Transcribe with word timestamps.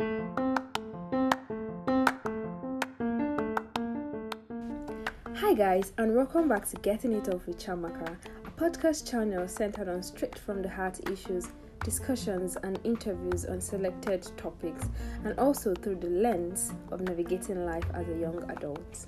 Hi, 0.00 0.06
guys, 5.56 5.92
and 5.98 6.14
welcome 6.14 6.48
back 6.48 6.68
to 6.68 6.76
Getting 6.76 7.14
It 7.14 7.28
Off 7.34 7.48
with 7.48 7.58
Chiamaka, 7.58 8.16
a 8.46 8.50
podcast 8.52 9.10
channel 9.10 9.48
centered 9.48 9.88
on 9.88 10.04
straight 10.04 10.38
from 10.38 10.62
the 10.62 10.68
heart 10.68 11.00
issues, 11.10 11.48
discussions, 11.82 12.56
and 12.62 12.78
interviews 12.84 13.44
on 13.46 13.60
selected 13.60 14.30
topics, 14.36 14.88
and 15.24 15.36
also 15.36 15.74
through 15.74 15.96
the 15.96 16.10
lens 16.10 16.74
of 16.92 17.00
navigating 17.00 17.66
life 17.66 17.86
as 17.94 18.08
a 18.08 18.18
young 18.20 18.48
adult. 18.52 19.06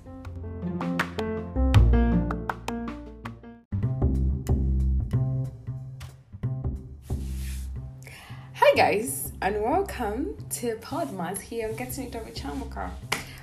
And 9.43 9.59
welcome 9.63 10.35
to 10.51 10.75
Podmas 10.75 11.39
here 11.39 11.67
on 11.67 11.75
Getting 11.75 12.05
It 12.05 12.15
Off 12.15 12.25
with 12.25 12.35
Chiamaka. 12.35 12.91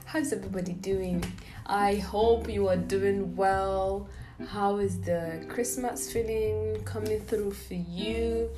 How's 0.04 0.32
everybody 0.32 0.74
doing? 0.74 1.24
I 1.66 1.96
hope 1.96 2.48
you 2.48 2.68
are 2.68 2.76
doing 2.76 3.34
well. 3.34 4.08
How 4.46 4.76
is 4.76 5.00
the 5.00 5.44
Christmas 5.48 6.12
feeling 6.12 6.84
coming 6.84 7.18
through 7.22 7.50
for 7.50 7.74
you? 7.74 8.48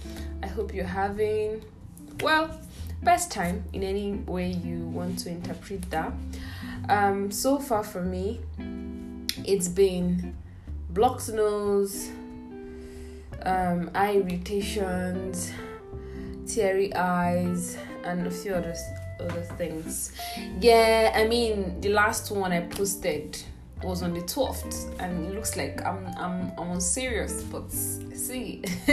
I 0.42 0.48
hope 0.48 0.74
you're 0.74 0.84
having, 0.84 1.64
well, 2.20 2.60
best 3.02 3.32
time 3.32 3.64
in 3.72 3.84
any 3.84 4.12
way 4.12 4.50
you 4.50 4.80
want 4.88 5.20
to 5.20 5.30
interpret 5.30 5.88
that. 5.90 6.12
Um, 6.90 7.30
so 7.30 7.58
far 7.58 7.82
for 7.82 8.02
me, 8.02 8.40
it's 9.46 9.68
been 9.68 10.36
blocked 10.90 11.30
nose, 11.30 12.10
um, 13.46 13.90
eye 13.94 14.16
irritations, 14.16 15.52
teary 16.54 16.94
eyes, 16.94 17.76
and 18.04 18.26
a 18.26 18.30
few 18.30 18.54
others 18.54 18.80
other 19.20 19.42
things. 19.58 20.12
Yeah, 20.60 21.12
I 21.14 21.26
mean, 21.26 21.80
the 21.80 21.90
last 21.90 22.30
one 22.30 22.52
I 22.52 22.60
posted 22.62 23.42
was 23.82 24.02
on 24.02 24.14
the 24.14 24.20
12th, 24.20 24.98
and 25.00 25.26
it 25.26 25.34
looks 25.34 25.56
like 25.56 25.84
I'm 25.84 26.06
I'm 26.18 26.52
I'm 26.58 26.70
on 26.70 26.80
serious, 26.80 27.42
but 27.44 27.70
see, 27.72 28.62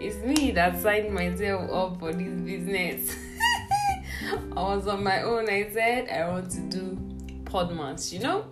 it's 0.00 0.16
me 0.24 0.50
that 0.52 0.80
signed 0.80 1.12
myself 1.14 1.70
up 1.70 1.98
for 1.98 2.12
this 2.12 2.40
business. 2.40 3.16
I 4.56 4.60
was 4.60 4.86
on 4.86 5.02
my 5.04 5.22
own. 5.22 5.48
I 5.48 5.68
said 5.72 6.08
I 6.08 6.28
want 6.28 6.50
to 6.52 6.60
do 6.60 6.98
Podmas, 7.44 8.12
you 8.12 8.20
know. 8.20 8.46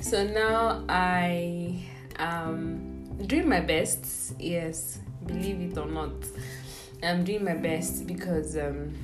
So 0.00 0.26
now 0.26 0.84
I 0.88 1.84
am 2.16 3.16
doing 3.26 3.48
my 3.48 3.60
best. 3.60 4.34
Yes, 4.38 5.00
believe 5.26 5.60
it 5.60 5.78
or 5.78 5.86
not, 5.86 6.12
I'm 7.02 7.24
doing 7.24 7.44
my 7.44 7.54
best 7.54 8.06
because 8.06 8.56
um 8.56 8.94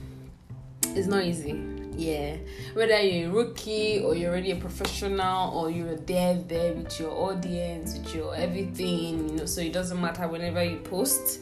it's 0.83 1.07
not 1.07 1.25
easy. 1.25 1.63
Yeah, 1.97 2.37
whether 2.75 3.01
you're 3.01 3.31
a 3.31 3.33
rookie 3.33 4.01
or 4.01 4.15
you're 4.15 4.31
already 4.31 4.51
a 4.51 4.57
professional 4.57 5.57
or 5.57 5.71
you're 5.71 5.97
there 5.97 6.35
there 6.35 6.75
with 6.75 7.01
your 7.01 7.11
audience, 7.11 7.99
with 7.99 8.15
your 8.15 8.35
everything, 8.37 9.31
you 9.31 9.37
know, 9.37 9.47
so 9.47 9.63
it 9.63 9.73
doesn't 9.73 9.99
matter 9.99 10.29
whenever 10.29 10.63
you 10.63 10.77
post. 10.77 11.41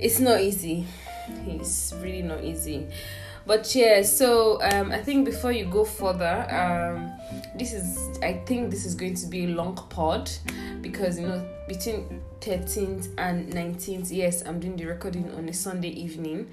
It's 0.00 0.18
not 0.18 0.40
easy. 0.40 0.84
It's 1.46 1.94
really 2.00 2.22
not 2.22 2.42
easy. 2.42 2.88
But 3.46 3.74
yeah, 3.74 4.02
so 4.02 4.62
um, 4.62 4.92
I 4.92 4.98
think 5.02 5.24
before 5.24 5.52
you 5.52 5.64
go 5.64 5.84
further, 5.84 6.46
um, 6.50 7.12
this 7.56 7.72
is 7.72 8.18
I 8.22 8.34
think 8.46 8.70
this 8.70 8.84
is 8.84 8.94
going 8.94 9.14
to 9.14 9.26
be 9.26 9.44
a 9.44 9.48
long 9.48 9.74
pod 9.90 10.30
because 10.80 11.18
you 11.18 11.26
know 11.26 11.44
between 11.68 12.20
13th 12.40 13.08
and 13.18 13.52
19th 13.52 14.08
yes 14.10 14.42
i'm 14.44 14.58
doing 14.58 14.74
the 14.74 14.84
recording 14.84 15.30
on 15.34 15.48
a 15.48 15.52
sunday 15.52 15.90
evening. 15.90 16.50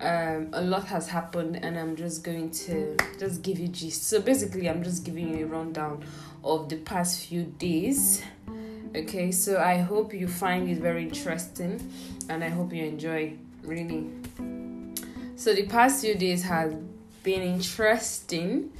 Um, 0.00 0.48
a 0.52 0.60
lot 0.60 0.84
has 0.86 1.08
happened 1.08 1.60
and 1.62 1.78
i'm 1.78 1.94
just 1.96 2.24
going 2.24 2.50
to 2.50 2.96
just 3.18 3.42
give 3.42 3.58
you 3.58 3.68
gist. 3.68 4.08
So 4.08 4.20
basically 4.20 4.68
i'm 4.68 4.82
just 4.82 5.04
giving 5.04 5.36
you 5.36 5.46
a 5.46 5.48
rundown 5.48 6.04
of 6.44 6.68
the 6.68 6.76
past 6.76 7.26
few 7.26 7.44
days. 7.44 8.22
Okay 8.96 9.30
so 9.30 9.58
i 9.60 9.78
hope 9.78 10.12
you 10.12 10.26
find 10.26 10.68
it 10.68 10.78
very 10.78 11.04
interesting 11.04 11.80
and 12.28 12.42
i 12.42 12.48
hope 12.48 12.72
you 12.72 12.84
enjoy 12.84 13.32
really 13.62 14.10
so 15.38 15.54
the 15.54 15.66
past 15.66 16.02
few 16.02 16.14
days 16.14 16.42
has 16.42 16.74
been 17.22 17.42
interesting 17.42 18.70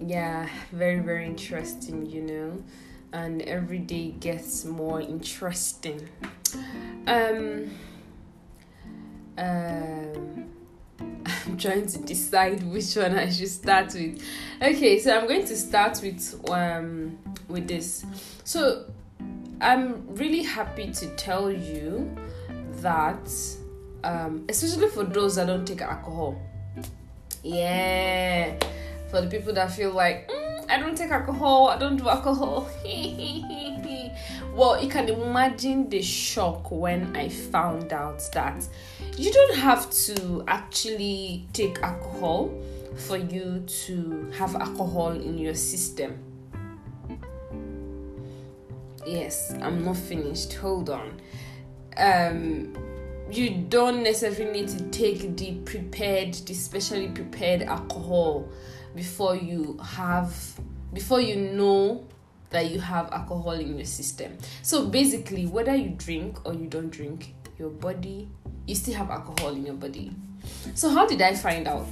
yeah 0.00 0.48
very 0.72 0.98
very 0.98 1.26
interesting 1.26 2.04
you 2.06 2.22
know 2.22 2.62
and 3.12 3.42
every 3.42 3.78
day 3.78 4.10
gets 4.12 4.64
more 4.64 5.00
interesting. 5.00 6.08
Um, 7.06 7.70
um, 9.36 10.46
I'm 11.46 11.56
trying 11.58 11.86
to 11.86 11.98
decide 11.98 12.62
which 12.62 12.96
one 12.96 13.18
I 13.18 13.30
should 13.30 13.48
start 13.48 13.94
with. 13.94 14.22
Okay, 14.60 14.98
so 14.98 15.18
I'm 15.18 15.26
going 15.26 15.46
to 15.46 15.56
start 15.56 16.00
with 16.02 16.40
um 16.50 17.18
with 17.48 17.68
this. 17.68 18.04
So 18.44 18.86
I'm 19.60 20.14
really 20.14 20.42
happy 20.42 20.90
to 20.92 21.06
tell 21.16 21.50
you 21.50 22.14
that 22.80 23.28
um 24.04 24.44
especially 24.48 24.88
for 24.88 25.04
those 25.04 25.36
that 25.36 25.46
don't 25.46 25.66
take 25.66 25.82
alcohol. 25.82 26.40
Yeah, 27.42 28.58
for 29.10 29.20
the 29.20 29.26
people 29.28 29.52
that 29.54 29.72
feel 29.72 29.92
like 29.92 30.28
mm, 30.28 30.70
I 30.70 30.78
don't 30.78 30.96
take 30.96 31.10
alcohol. 31.10 31.68
I 31.68 31.78
don't 31.78 31.96
do 31.96 32.08
alcohol. 32.08 32.68
well, 34.54 34.82
you 34.82 34.88
can 34.88 35.08
imagine 35.08 35.88
the 35.88 36.02
shock 36.02 36.70
when 36.70 37.14
I 37.16 37.28
found 37.28 37.92
out 37.92 38.22
that 38.32 38.66
you 39.16 39.32
don't 39.32 39.56
have 39.56 39.90
to 39.90 40.44
actually 40.46 41.46
take 41.52 41.80
alcohol 41.80 42.52
for 42.96 43.16
you 43.16 43.64
to 43.66 44.30
have 44.36 44.54
alcohol 44.56 45.10
in 45.10 45.38
your 45.38 45.54
system. 45.54 46.18
Yes, 49.06 49.52
I'm 49.60 49.84
not 49.84 49.96
finished. 49.96 50.54
Hold 50.54 50.90
on. 50.90 51.20
Um, 51.96 52.74
you 53.36 53.50
don't 53.68 54.02
necessarily 54.02 54.52
need 54.52 54.68
to 54.68 54.82
take 54.90 55.36
the 55.36 55.54
prepared, 55.64 56.34
the 56.34 56.54
specially 56.54 57.08
prepared 57.08 57.62
alcohol 57.62 58.48
before 58.94 59.36
you 59.36 59.78
have 59.82 60.34
before 60.92 61.20
you 61.20 61.36
know 61.36 62.06
that 62.50 62.70
you 62.70 62.78
have 62.78 63.10
alcohol 63.12 63.52
in 63.52 63.76
your 63.76 63.86
system. 63.86 64.36
So 64.62 64.86
basically, 64.86 65.46
whether 65.46 65.74
you 65.74 65.90
drink 65.90 66.44
or 66.46 66.52
you 66.52 66.66
don't 66.66 66.90
drink, 66.90 67.34
your 67.58 67.70
body 67.70 68.28
you 68.66 68.74
still 68.74 68.94
have 68.94 69.10
alcohol 69.10 69.54
in 69.54 69.66
your 69.66 69.74
body. 69.74 70.12
So 70.74 70.88
how 70.90 71.06
did 71.06 71.22
I 71.22 71.34
find 71.34 71.68
out? 71.68 71.86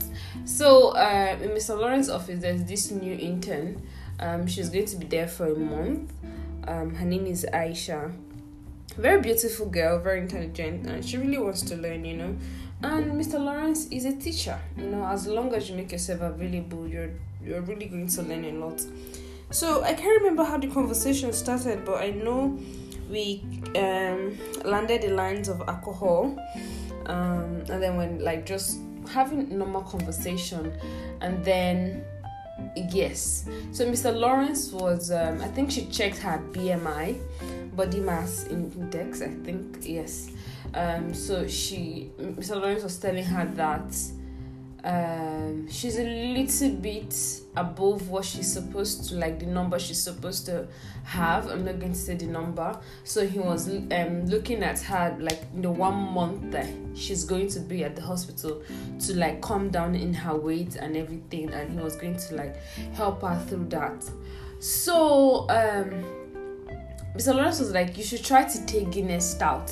So 0.45 0.91
uh, 0.91 1.37
in 1.41 1.51
Mr. 1.51 1.79
Lawrence's 1.79 2.11
office, 2.11 2.41
there's 2.41 2.65
this 2.65 2.91
new 2.91 3.15
intern. 3.15 3.83
Um, 4.19 4.47
she's 4.47 4.71
going 4.71 4.87
to 4.87 4.97
be 4.97 5.07
there 5.07 5.29
for 5.29 5.53
a 5.53 5.57
month. 5.57 6.13
Um, 6.67 6.95
her 6.95 7.07
name 7.07 7.27
is 7.27 7.47
Aisha. 7.53 8.13
Very 8.97 9.21
beautiful 9.21 9.67
girl, 9.67 9.99
very 9.99 10.21
intelligent, 10.21 10.87
and 10.87 11.05
she 11.05 11.17
really 11.17 11.39
wants 11.39 11.63
to 11.63 11.77
learn. 11.77 12.05
You 12.05 12.17
know, 12.17 12.37
and 12.83 13.13
Mr. 13.13 13.39
Lawrence 13.39 13.87
is 13.89 14.05
a 14.05 14.17
teacher. 14.17 14.59
You 14.77 14.87
know, 14.87 15.05
as 15.05 15.27
long 15.27 15.55
as 15.55 15.71
you 15.71 15.77
make 15.77 15.93
yourself 15.93 16.21
available, 16.21 16.87
you're 16.89 17.11
you're 17.43 17.63
really 17.63 17.87
going 17.87 18.09
to 18.09 18.23
learn 18.23 18.45
a 18.45 18.53
lot. 18.53 18.85
So 19.51 19.83
I 19.83 19.95
can't 19.95 20.21
remember 20.21 20.45
how 20.45 20.59
the 20.59 20.69
conversation 20.69 21.33
started, 21.33 21.85
but 21.85 21.97
I 21.97 22.11
know 22.11 22.59
we 23.11 23.43
um, 23.77 24.39
landed 24.65 25.03
the 25.03 25.11
lines 25.11 25.49
of 25.49 25.61
alcohol, 25.63 26.37
um, 27.07 27.65
and 27.69 27.83
then 27.83 27.97
when 27.97 28.21
like 28.21 28.47
just 28.47 28.79
having 29.13 29.57
normal 29.59 29.83
conversation, 29.83 30.73
and 31.21 31.45
then 31.45 32.05
yes. 32.93 33.45
So 33.73 33.87
Mr. 33.87 34.15
Lawrence 34.15 34.71
was 34.73 35.11
um, 35.11 35.41
I 35.41 35.49
think 35.49 35.71
she 35.71 35.87
checked 35.87 36.19
her 36.19 36.41
BMI, 36.53 37.19
body 37.75 38.01
mass 38.01 38.47
index. 38.47 39.23
I 39.23 39.29
think 39.29 39.79
yes 39.83 40.31
um, 40.75 41.15
so 41.15 41.47
she, 41.49 42.11
Mr. 42.19 42.61
Lawrence 42.61 42.83
was 42.83 42.97
telling 42.99 43.25
her 43.25 43.45
that 43.55 43.97
um, 44.83 45.69
she's 45.69 45.99
a 45.99 46.05
little 46.05 46.71
bit 46.71 47.15
above 47.57 48.09
what 48.09 48.25
she's 48.25 48.51
supposed 48.51 49.09
to, 49.09 49.17
like 49.17 49.41
the 49.41 49.47
number 49.47 49.79
she's 49.79 50.01
supposed 50.01 50.47
to 50.47 50.69
have. 51.05 51.49
I'm 51.49 51.65
not 51.65 51.81
going 51.81 51.93
to 51.93 51.99
say 51.99 52.15
the 52.15 52.27
number. 52.27 52.79
So 53.05 53.27
he 53.27 53.39
was 53.41 53.69
um, 53.69 54.27
looking 54.27 54.63
at 54.63 54.81
her 54.83 55.17
like 55.21 55.43
in 55.55 55.63
the 55.63 55.71
one 55.71 55.95
month 56.15 56.53
that 56.53 56.69
she's 56.95 57.25
going 57.25 57.49
to 57.49 57.61
be 57.61 57.85
at 57.85 57.97
the 57.97 58.03
hospital 58.03 58.63
to 59.01 59.17
like 59.17 59.41
calm 59.41 59.71
down 59.71 59.95
in 59.95 60.15
her 60.15 60.37
weight 60.37 60.77
and 60.77 60.97
everything, 60.97 61.53
and 61.53 61.73
he 61.73 61.79
was 61.79 61.97
going 61.97 62.17
to 62.17 62.35
like 62.37 62.57
help 62.95 63.23
her 63.23 63.39
through 63.49 63.67
that. 63.71 64.09
So 64.61 65.49
um, 65.51 66.20
Mr. 67.15 67.35
Lawrence 67.35 67.59
was 67.61 67.73
like, 67.73 67.99
you 67.99 68.05
should 68.05 68.25
try 68.25 68.45
to 68.45 68.67
take 68.67 68.91
Guinness 68.91 69.31
Stout 69.31 69.71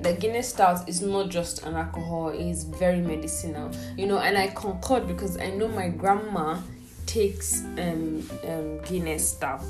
the 0.00 0.14
Guinness 0.14 0.48
Stout 0.48 0.88
is 0.88 1.02
not 1.02 1.28
just 1.28 1.62
an 1.64 1.74
alcohol, 1.74 2.30
it 2.30 2.40
is 2.40 2.64
very 2.64 3.00
medicinal. 3.00 3.70
You 3.96 4.06
know, 4.06 4.18
and 4.18 4.36
I 4.36 4.48
concord 4.48 5.06
because 5.06 5.36
I 5.36 5.50
know 5.50 5.68
my 5.68 5.88
grandma 5.88 6.58
takes 7.06 7.62
um, 7.62 8.28
um, 8.46 8.80
Guinness 8.82 9.32
Stout. 9.32 9.64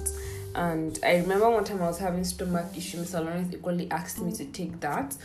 And 0.54 0.98
I 1.02 1.16
remember 1.16 1.50
one 1.50 1.64
time 1.64 1.82
I 1.82 1.86
was 1.86 1.98
having 1.98 2.24
stomach 2.24 2.66
issues, 2.76 3.10
Mr. 3.10 3.24
Lawrence 3.24 3.54
equally 3.54 3.90
asked 3.90 4.20
me 4.20 4.32
to 4.32 4.44
take 4.46 4.78
that. 4.80 5.16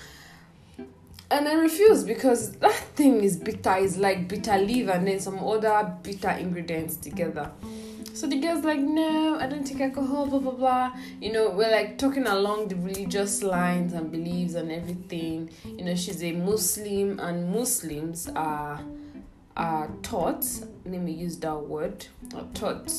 and 1.30 1.48
I 1.48 1.54
refused 1.54 2.08
because 2.08 2.52
that 2.54 2.74
thing 2.74 3.24
is 3.24 3.38
bitter. 3.38 3.76
It's 3.78 3.98
like 3.98 4.28
bitter 4.28 4.58
leaf 4.58 4.90
and 4.90 5.08
then 5.08 5.20
some 5.20 5.40
other 5.40 5.96
bitter 6.02 6.32
ingredients 6.32 6.98
together. 6.98 7.52
So 8.16 8.28
the 8.28 8.40
girl's 8.40 8.64
like, 8.64 8.80
no, 8.80 9.38
I 9.42 9.46
don't 9.46 9.68
take 9.68 9.82
alcohol, 9.82 10.26
blah 10.28 10.40
blah 10.40 10.54
blah. 10.54 10.92
You 11.20 11.34
know, 11.34 11.50
we're 11.50 11.70
like 11.70 11.98
talking 11.98 12.26
along 12.26 12.70
the 12.70 12.78
religious 12.78 13.44
lines 13.44 13.92
and 13.92 14.10
beliefs 14.10 14.54
and 14.54 14.72
everything. 14.72 15.50
You 15.66 15.84
know, 15.84 15.96
she's 15.96 16.24
a 16.24 16.32
Muslim 16.32 17.20
and 17.20 17.52
Muslims 17.52 18.30
are 18.34 18.80
are 19.58 19.92
taught. 20.02 20.46
Let 20.86 21.02
me 21.02 21.12
use 21.12 21.36
that 21.40 21.58
word. 21.58 22.08
Are 22.34 22.48
taught 22.54 22.90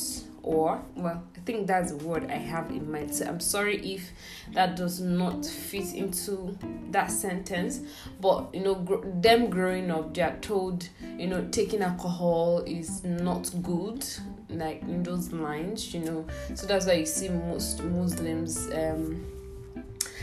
or 0.43 0.81
well 0.95 1.25
i 1.37 1.41
think 1.41 1.67
that's 1.67 1.91
the 1.91 2.07
word 2.07 2.31
i 2.31 2.37
have 2.37 2.71
in 2.71 2.89
mind 2.89 3.13
so 3.13 3.27
i'm 3.27 3.41
sorry 3.41 3.79
if 3.85 4.13
that 4.53 4.77
does 4.77 5.01
not 5.01 5.45
fit 5.45 5.93
into 5.93 6.57
that 6.93 7.11
sentence 7.11 7.81
but 8.21 8.49
you 8.55 8.61
know 8.61 8.77
gr- 8.77 9.05
them 9.05 9.51
growing 9.51 9.91
up 9.91 10.15
they 10.15 10.23
are 10.23 10.37
told 10.37 10.89
you 11.19 11.27
know 11.27 11.45
taking 11.51 11.83
alcohol 11.83 12.63
is 12.65 13.03
not 13.03 13.51
good 13.61 14.07
like 14.49 14.83
in 14.83 15.03
those 15.03 15.33
lines 15.33 15.93
you 15.93 16.01
know 16.01 16.25
so 16.55 16.67
that's 16.67 16.87
why 16.87 16.93
you 16.93 17.07
see 17.07 17.29
most 17.29 17.83
muslims 17.83 18.69
um 18.73 19.25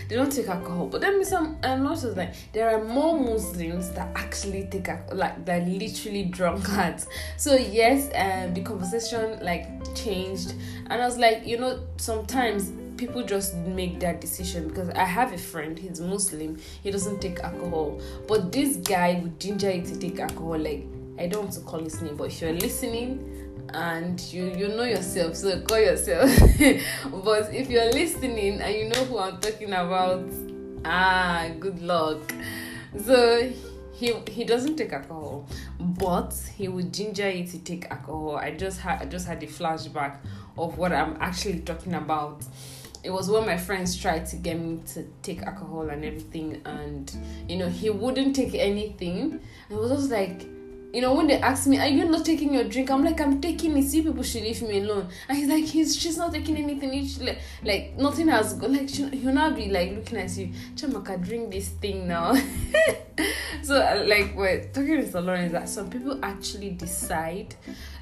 they 0.08 0.16
don't 0.16 0.32
take 0.32 0.48
alcohol. 0.48 0.88
But 0.88 1.02
then 1.02 1.24
some 1.26 1.58
not 1.62 2.00
just 2.00 2.18
like 2.18 2.34
there 2.54 2.70
are 2.70 2.84
more 2.84 3.20
Muslims 3.20 3.90
that 3.92 4.10
actually 4.16 4.68
take 4.70 4.88
like 5.12 5.46
they're 5.46 5.66
literally 5.66 6.26
drunkards. 6.26 7.08
So 7.38 7.56
yes, 7.56 8.10
um, 8.16 8.54
the 8.54 8.62
conversation 8.62 9.44
like 9.44 9.66
changed, 9.96 10.54
and 10.90 11.02
I 11.02 11.06
was 11.06 11.18
like, 11.18 11.46
you 11.46 11.58
know, 11.58 11.80
sometimes 11.98 12.72
people 12.98 13.24
just 13.24 13.56
make 13.56 14.00
that 14.00 14.22
decision 14.22 14.68
because 14.68 14.90
I 14.90 15.04
have 15.04 15.34
a 15.34 15.38
friend, 15.38 15.78
he's 15.78 16.00
Muslim, 16.00 16.60
he 16.84 16.92
doesn't 16.92 17.22
take 17.22 17.40
alcohol, 17.40 18.00
but 18.28 18.52
this 18.52 18.78
guy 18.78 19.20
would 19.22 19.40
ginger 19.40 19.72
you 19.72 19.82
to 19.82 19.98
take 19.98 20.20
alcohol. 20.20 20.58
Like 20.58 20.86
I 21.18 21.28
don't 21.28 21.44
want 21.44 21.54
to 21.54 21.62
call 21.62 21.80
his 21.80 22.02
name, 22.02 22.16
but 22.16 22.26
if 22.26 22.42
you're 22.42 22.54
listening, 22.54 23.33
and 23.70 24.20
you 24.32 24.46
you 24.56 24.68
know 24.70 24.84
yourself 24.84 25.36
so 25.36 25.60
call 25.62 25.80
yourself. 25.80 26.30
But 27.24 27.54
if 27.54 27.70
you're 27.70 27.92
listening 27.92 28.62
and 28.62 28.76
you 28.76 28.90
know 28.90 29.04
who 29.06 29.18
i'm 29.18 29.40
talking 29.40 29.70
about 29.70 30.26
ah 30.86 31.50
good 31.60 31.82
luck. 31.82 32.34
So 33.06 33.52
he 33.94 34.14
he 34.30 34.44
doesn't 34.44 34.76
take 34.76 34.94
alcohol 34.94 35.48
but 35.80 36.34
he 36.56 36.68
would 36.68 36.94
ginger 36.94 37.30
you 37.30 37.46
to 37.48 37.60
take 37.60 37.90
alcohol. 37.90 38.36
I 38.36 38.52
just 38.52 38.80
had 38.80 39.02
i 39.02 39.06
just 39.06 39.28
had 39.28 39.42
a 39.44 39.48
flashback 39.48 40.18
of 40.58 40.78
what 40.78 40.92
i'm 40.92 41.18
actually 41.20 41.60
talking 41.60 41.96
about. 41.96 42.44
It 43.04 43.10
was 43.12 43.30
when 43.30 43.46
my 43.46 43.58
friends 43.58 43.98
tried 43.98 44.26
to 44.28 44.38
get 44.38 44.58
me 44.58 44.80
to 44.94 45.04
take 45.22 45.42
alcohol 45.42 45.90
and 45.90 46.06
everything 46.06 46.62
and 46.66 47.14
you 47.50 47.58
know 47.58 47.68
he 47.70 47.90
wouldn't 47.90 48.36
take 48.36 48.54
anything. 48.54 49.40
I 49.70 49.74
was 49.74 49.92
just 49.92 50.12
like 50.12 50.48
you 50.94 51.02
know, 51.02 51.16
when 51.16 51.26
they 51.26 51.40
ask 51.40 51.66
me, 51.66 51.80
"Are 51.80 51.88
you 51.88 52.06
not 52.06 52.24
taking 52.24 52.54
your 52.54 52.66
drink?" 52.66 52.92
I'm 52.92 53.04
like, 53.04 53.20
"I'm 53.20 53.42
taking 53.42 53.76
it. 53.78 53.84
See, 53.84 54.04
people 54.04 54.22
should 54.22 54.44
leave 54.44 54.62
me 54.62 54.80
alone." 54.80 55.10
And 55.28 55.38
he's 55.38 55.48
like, 55.48 55.66
"He's 55.66 55.96
she's 55.96 56.18
not 56.18 56.32
taking 56.32 56.56
anything. 56.56 56.94
It's 56.94 57.20
like, 57.20 57.40
like 57.64 57.98
nothing 57.98 58.28
has 58.28 58.54
gone. 58.54 58.74
Like 58.74 58.90
he'll 58.92 59.34
not 59.34 59.56
be 59.56 59.70
like 59.70 59.92
looking 59.92 60.20
at 60.20 60.38
you. 60.38 60.52
Chiamaka, 60.76 61.22
drink 61.26 61.52
this 61.52 61.70
thing 61.70 62.08
now. 62.08 62.36
so 63.64 63.76
uh, 63.76 64.04
like, 64.06 64.36
we're 64.36 64.66
talking 64.66 64.98
with 64.98 65.16
Lauren 65.16 65.46
is 65.46 65.52
that 65.54 65.68
some 65.68 65.90
people 65.90 66.20
actually 66.24 66.70
decide, 66.70 67.56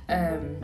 um, 0.10 0.58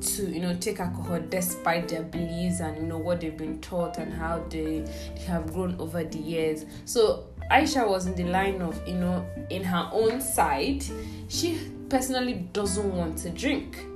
to 0.00 0.30
you 0.30 0.40
know 0.40 0.54
take 0.54 0.80
alcohol 0.80 1.20
despite 1.28 1.88
their 1.88 2.02
beliefs 2.02 2.60
and 2.60 2.76
you 2.76 2.82
know 2.84 2.98
what 2.98 3.20
they've 3.20 3.36
been 3.36 3.60
taught 3.60 3.98
and 3.98 4.12
how 4.12 4.42
they 4.48 4.86
have 5.26 5.52
grown 5.52 5.76
over 5.78 6.02
the 6.02 6.18
years. 6.18 6.64
So 6.84 7.26
Aisha 7.50 7.88
was 7.88 8.06
in 8.06 8.14
the 8.14 8.24
line 8.24 8.62
of, 8.62 8.80
you 8.86 8.94
know, 8.94 9.26
in 9.50 9.62
her 9.64 9.88
own 9.92 10.20
side, 10.20 10.84
she 11.28 11.70
personally 11.88 12.48
doesn't 12.52 12.94
want 12.96 13.18
to 13.18 13.30
drink. 13.30 13.86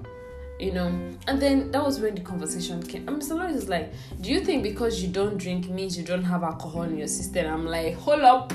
You 0.61 0.73
know, 0.73 0.87
and 1.29 1.41
then 1.41 1.71
that 1.71 1.85
was 1.85 2.01
when 2.01 2.17
the 2.17 2.21
conversation 2.21 2.83
came. 2.83 3.07
And 3.09 3.23
Mr. 3.23 3.37
Lawrence 3.37 3.63
is 3.63 3.69
like, 3.69 3.93
Do 4.21 4.31
you 4.31 4.41
think 4.41 4.65
because 4.65 5.01
you 5.01 5.09
don't 5.09 5.39
drink 5.39 5.69
means 5.69 5.97
you 5.97 6.05
don't 6.05 6.25
have 6.25 6.43
alcohol 6.43 6.83
in 6.83 6.99
your 6.99 7.07
system? 7.07 7.47
I'm 7.47 7.65
like, 7.65 7.95
Hold 7.95 8.23
up. 8.23 8.53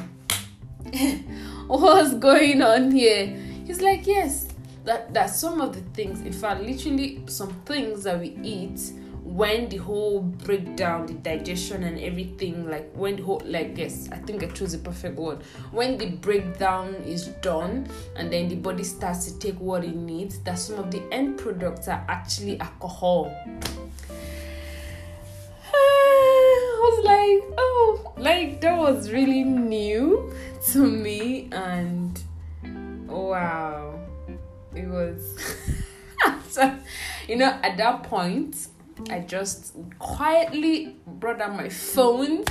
What's 1.67 2.13
going 2.15 2.61
on 2.61 2.91
here? 2.91 3.27
He's 3.65 3.81
like, 3.81 4.05
Yes. 4.05 4.49
That 4.83 5.13
that 5.13 5.27
some 5.27 5.61
of 5.61 5.73
the 5.73 5.79
things, 5.93 6.19
in 6.21 6.33
fact, 6.33 6.61
literally 6.61 7.23
some 7.27 7.53
things 7.65 8.03
that 8.03 8.19
we 8.19 8.37
eat 8.43 8.91
when 9.33 9.67
the 9.67 9.77
whole 9.77 10.21
breakdown, 10.21 11.07
the 11.07 11.13
digestion 11.13 11.83
and 11.83 11.99
everything, 11.99 12.69
like 12.69 12.91
when 12.93 13.15
the 13.15 13.23
whole 13.23 13.41
like 13.45 13.75
yes, 13.75 14.07
I 14.11 14.17
think 14.17 14.43
I 14.43 14.47
chose 14.47 14.73
the 14.73 14.77
perfect 14.77 15.17
word. 15.17 15.39
When 15.71 15.97
the 15.97 16.11
breakdown 16.11 16.93
is 17.03 17.29
done 17.41 17.87
and 18.15 18.31
then 18.31 18.47
the 18.47 18.55
body 18.55 18.83
starts 18.83 19.25
to 19.25 19.39
take 19.39 19.59
what 19.59 19.83
it 19.83 19.95
needs, 19.95 20.37
that 20.39 20.59
some 20.59 20.77
of 20.77 20.91
the 20.91 21.01
end 21.11 21.39
products 21.39 21.87
are 21.87 22.05
actually 22.07 22.59
alcohol. 22.59 23.35
I 25.73 26.79
was 26.83 27.03
like, 27.03 27.55
oh, 27.57 28.13
like 28.17 28.61
that 28.61 28.77
was 28.77 29.09
really 29.09 29.43
new 29.43 30.31
to 30.73 30.85
me, 30.85 31.49
and 31.51 32.21
wow, 33.07 33.99
it 34.75 34.87
was. 34.87 35.57
so, 36.49 36.77
you 37.27 37.37
know, 37.37 37.57
at 37.63 37.77
that 37.77 38.03
point, 38.03 38.67
I 39.09 39.19
just 39.19 39.75
quietly 39.99 40.97
brought 41.05 41.41
out 41.41 41.55
my 41.55 41.69
phone 41.69 42.43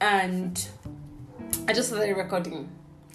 and 0.00 0.68
I 1.66 1.72
just 1.72 1.88
started 1.88 2.16
recording. 2.16 2.70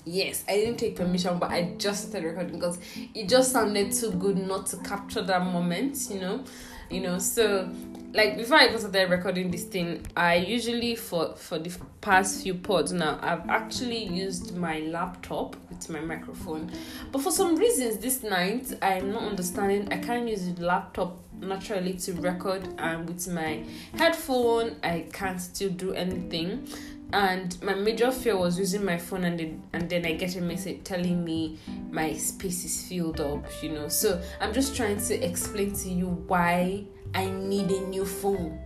Yes, 0.06 0.44
I 0.50 0.54
didn't 0.56 0.78
take 0.78 0.98
permission, 0.98 1.40
but 1.40 1.50
I 1.50 1.76
just 1.78 2.10
started 2.10 2.28
recording 2.28 2.56
because 2.56 2.78
it 3.14 3.30
just 3.30 3.52
sounded 3.54 3.94
too 3.94 4.12
good 4.12 4.38
not 4.38 4.66
to 4.68 4.78
capture 4.78 5.22
that 5.22 5.46
moment, 5.46 6.10
you 6.10 6.20
know. 6.20 6.44
You 6.90 7.02
know, 7.02 7.18
so 7.18 7.72
like 8.14 8.38
before 8.38 8.58
I 8.58 8.68
even 8.68 8.80
started 8.80 9.10
recording 9.10 9.50
this 9.50 9.64
thing, 9.64 10.06
I 10.16 10.36
usually 10.36 10.96
for 10.96 11.36
for 11.36 11.58
the 11.58 11.76
past 12.02 12.44
few 12.44 12.54
pods 12.56 12.92
now, 12.92 13.18
I've 13.22 13.50
actually 13.50 14.04
used 14.04 14.56
my 14.56 14.80
laptop 14.80 15.56
with 15.70 15.90
my 15.90 16.02
microphone. 16.02 16.72
But 17.12 17.22
for 17.22 17.32
some 17.32 17.56
reasons 17.56 17.98
this 17.98 18.22
night 18.22 18.72
I'm 18.82 19.12
not 19.12 19.24
understanding 19.24 19.92
I 19.92 19.98
can't 19.98 20.28
use 20.28 20.48
the 20.54 20.66
laptop 20.66 21.18
naturally 21.48 21.94
to 21.94 22.14
record 22.14 22.68
and 22.78 23.08
with 23.08 23.28
my 23.28 23.64
headphone 23.98 24.76
I 24.84 25.08
can't 25.12 25.40
still 25.40 25.70
do 25.70 25.94
anything 25.94 26.68
and 27.14 27.62
my 27.62 27.76
major 27.76 28.12
fear 28.12 28.36
was 28.36 28.58
using 28.58 28.84
my 28.84 28.98
phone 28.98 29.24
and 29.24 29.40
then 29.40 29.64
and 29.74 29.88
then 29.88 30.06
I 30.06 30.14
get 30.14 30.36
a 30.36 30.42
message 30.42 30.84
telling 30.84 31.24
me 31.24 31.60
my 31.92 32.14
space 32.14 32.66
is 32.66 32.88
filled 32.88 33.22
up, 33.22 33.46
you 33.62 33.70
know. 33.72 33.88
So 33.88 34.20
I'm 34.42 34.52
just 34.52 34.76
trying 34.76 34.98
to 34.98 35.24
explain 35.24 35.74
to 35.74 35.90
you 35.90 36.08
why 36.08 36.86
I 37.14 37.30
need 37.30 37.70
a 37.70 37.82
new 37.88 38.04
phone. 38.04 38.60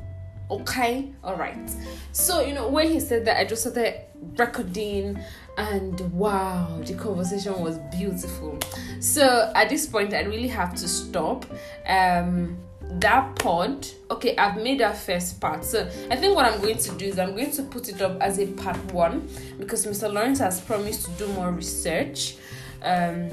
Okay, 0.50 1.12
all 1.26 1.36
right. 1.36 1.70
So 2.14 2.40
you 2.40 2.54
know 2.54 2.70
when 2.70 2.90
he 2.90 3.02
said 3.02 3.26
that, 3.26 3.38
I 3.38 3.44
just 3.44 3.64
started 3.64 4.00
recording, 4.38 5.20
and 5.58 6.00
wow, 6.14 6.82
the 6.86 6.94
conversation 6.94 7.60
was 7.60 7.80
beautiful. 7.92 8.58
So 9.02 9.52
at 9.56 9.68
this 9.68 9.86
point, 9.86 10.14
I 10.14 10.22
really 10.22 10.48
have 10.48 10.74
to 10.76 10.88
stop. 10.88 11.46
Um, 11.86 12.58
that 12.90 13.36
pod 13.36 13.86
okay 14.10 14.36
i've 14.38 14.62
made 14.62 14.80
that 14.80 14.98
first 14.98 15.42
part 15.42 15.64
so 15.64 15.86
i 16.10 16.16
think 16.16 16.36
what 16.36 16.46
i'm 16.46 16.60
going 16.62 16.78
to 16.78 16.92
do 16.94 17.06
is 17.06 17.20
i'm 17.20 17.32
going 17.32 17.52
to 17.52 17.64
put 17.64 17.90
it 17.90 18.02
up 18.02 18.20
as 18.22 18.40
a 18.40 18.48
part 18.54 18.78
one 18.94 19.28
because 19.60 19.86
mr 19.86 20.12
lawrence 20.12 20.40
has 20.40 20.62
promised 20.62 21.06
to 21.06 21.12
do 21.26 21.28
more 21.34 21.52
research 21.52 22.38
um, 22.84 23.30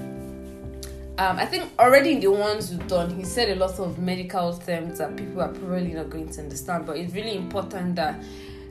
um, 1.16 1.38
I 1.38 1.46
think 1.46 1.70
already 1.78 2.12
in 2.12 2.20
the 2.20 2.30
ones 2.32 2.72
we've 2.72 2.88
done, 2.88 3.14
he 3.14 3.22
said 3.22 3.48
a 3.50 3.54
lot 3.54 3.78
of 3.78 3.98
medical 3.98 4.52
terms 4.56 4.98
that 4.98 5.16
people 5.16 5.42
are 5.42 5.48
probably 5.52 5.92
not 5.92 6.10
going 6.10 6.28
to 6.30 6.40
understand, 6.40 6.86
but 6.86 6.96
it's 6.96 7.14
really 7.14 7.36
important 7.36 7.94
that 7.96 8.20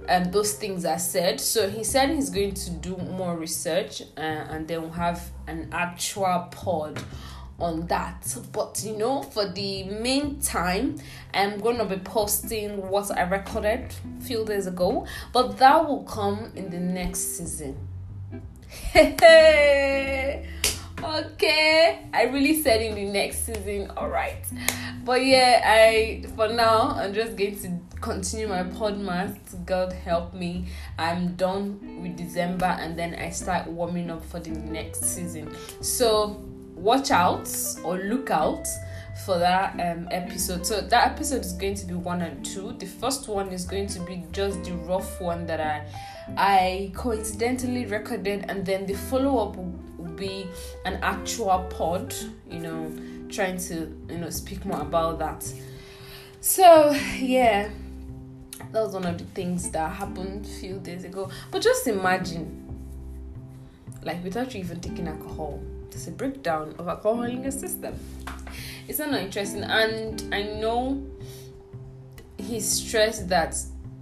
um, 0.10 0.30
those 0.30 0.54
things 0.54 0.84
are 0.84 1.00
said. 1.00 1.40
So 1.40 1.70
he 1.70 1.86
said 1.86 2.10
he's 2.10 2.30
going 2.30 2.54
to 2.54 2.70
do 2.72 2.98
more 2.98 3.38
research 3.38 4.02
uh, 4.18 4.20
and 4.20 4.68
then 4.68 4.82
we'll 4.82 4.92
have 4.92 5.32
an 5.48 5.70
actual 5.72 6.50
pod 6.52 7.02
on 7.60 7.88
that. 7.88 8.36
But 8.52 8.84
you 8.86 8.98
know, 8.98 9.22
for 9.24 9.48
the 9.48 9.84
meantime, 9.84 10.98
I'm 11.34 11.60
gonna 11.60 11.86
be 11.86 11.98
posting 11.98 12.90
what 12.90 13.12
I 13.12 13.24
recorded 13.24 13.94
a 14.20 14.24
few 14.24 14.46
days 14.46 14.68
ago, 14.68 15.06
but 15.32 15.58
that 15.58 15.88
will 15.88 16.04
come 16.04 16.52
in 16.56 16.70
the 16.70 16.80
next 16.80 17.38
season. 17.38 17.78
okay, 18.96 20.46
I 22.14 22.24
really 22.24 22.62
said 22.62 22.82
in 22.82 22.96
the 22.96 23.06
next 23.06 23.46
season, 23.46 23.92
all 23.96 24.10
right. 24.10 24.44
But 25.06 25.26
yeah, 25.26 25.62
I 25.66 26.26
for 26.36 26.48
now 26.48 26.92
I'm 26.92 27.14
just 27.14 27.36
going 27.36 27.60
to 27.60 27.80
continue 28.02 28.48
my 28.48 28.64
podcast. 28.64 29.66
God 29.66 29.94
help 29.94 30.34
me. 30.34 30.66
I'm 30.98 31.36
done 31.36 32.02
with 32.02 32.18
December 32.18 32.66
and 32.66 32.98
then 32.98 33.16
I 33.16 33.30
start 33.30 33.68
warming 33.68 34.10
up 34.10 34.24
for 34.26 34.40
the 34.40 34.52
next 34.52 35.04
season. 35.04 35.54
So 35.82 36.42
watch 36.76 37.12
out 37.12 37.50
or 37.84 37.98
look 37.98 38.30
out 38.32 38.68
for 39.26 39.38
that 39.38 39.74
um, 39.80 40.08
episode. 40.12 40.66
So 40.66 40.82
that 40.82 41.12
episode 41.12 41.42
is 41.42 41.54
going 41.54 41.76
to 41.76 41.86
be 41.86 41.94
one 41.94 42.22
and 42.22 42.44
two. 42.46 42.74
The 42.74 42.86
first 42.86 43.28
one 43.28 43.50
is 43.50 43.66
going 43.66 43.88
to 43.88 44.00
be 44.02 44.24
just 44.32 44.64
the 44.64 44.72
rough 44.72 45.22
one 45.22 45.46
that 45.46 45.62
I 45.62 45.86
I 46.38 46.92
coincidentally 46.96 47.86
recorded, 47.86 48.46
and 48.48 48.66
then 48.66 48.86
the 48.86 48.94
follow 48.94 49.38
up 49.40 49.58
will 49.58 50.10
be 50.16 50.48
an 50.86 51.00
actual 51.04 51.68
pod, 51.70 52.16
you 52.50 52.60
know, 52.60 52.92
trying 53.30 53.58
to, 53.58 53.94
you 54.10 54.18
know, 54.18 54.30
speak 54.30 54.66
more 54.66 54.82
about 54.82 55.20
that. 55.20 55.52
So, 56.40 56.92
yeah, 57.20 57.70
that 58.72 58.84
was 58.84 58.94
one 58.94 59.06
of 59.06 59.18
the 59.18 59.26
things 59.26 59.70
that 59.72 59.92
happened 59.92 60.46
a 60.46 60.50
few 60.50 60.80
days 60.80 61.04
ago. 61.04 61.30
But 61.52 61.62
just 61.62 61.88
imagine, 61.88 62.64
like, 64.04 64.24
without 64.24 64.54
you 64.54 64.62
even 64.62 64.80
taking 64.80 65.08
alcohol, 65.08 65.62
there's 65.94 66.08
a 66.08 66.12
breakdown 66.12 66.76
of 66.80 66.88
alcohol 66.88 67.24
in 67.24 67.44
your 67.44 67.52
system. 67.52 67.96
It's 68.88 69.00
not 69.00 69.14
interesting, 69.14 69.64
and 69.64 70.34
I 70.34 70.44
know 70.44 71.06
he 72.38 72.60
stressed 72.60 73.30
that 73.30 73.56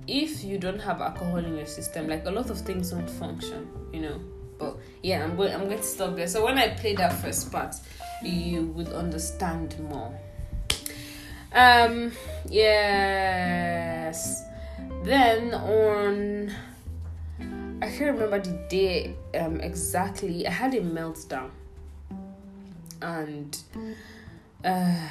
if 0.08 0.44
you 0.44 0.58
don't 0.58 0.80
have 0.80 1.02
alcohol 1.02 1.38
in 1.38 1.56
your 1.56 1.66
system, 1.66 2.08
like 2.08 2.26
a 2.26 2.32
lot 2.32 2.50
of 2.50 2.60
things 2.60 2.92
don't 2.92 3.10
function, 3.10 3.68
you 3.94 4.02
know. 4.02 4.20
But 4.58 4.78
yeah, 5.04 5.24
I'm 5.24 5.36
going 5.36 5.54
I'm 5.54 5.66
going 5.66 5.78
to 5.78 5.84
stop 5.84 6.16
there. 6.16 6.28
So 6.28 6.44
when 6.44 6.58
I 6.58 6.70
play 6.70 6.96
that 6.96 7.14
first 7.14 7.52
part, 7.52 7.76
you 8.24 8.68
would 8.76 8.90
understand 8.90 9.76
more. 9.90 10.18
Um 11.54 12.12
yes. 12.50 14.44
Then 15.04 15.54
on 15.54 16.52
I 17.82 17.88
can't 17.88 18.14
remember 18.14 18.40
the 18.40 18.66
day 18.70 19.16
um 19.40 19.60
exactly. 19.60 20.48
I 20.48 20.52
had 20.52 20.74
a 20.74 20.82
meltdown. 20.82 21.52
And 23.02 23.58
uh 24.64 25.08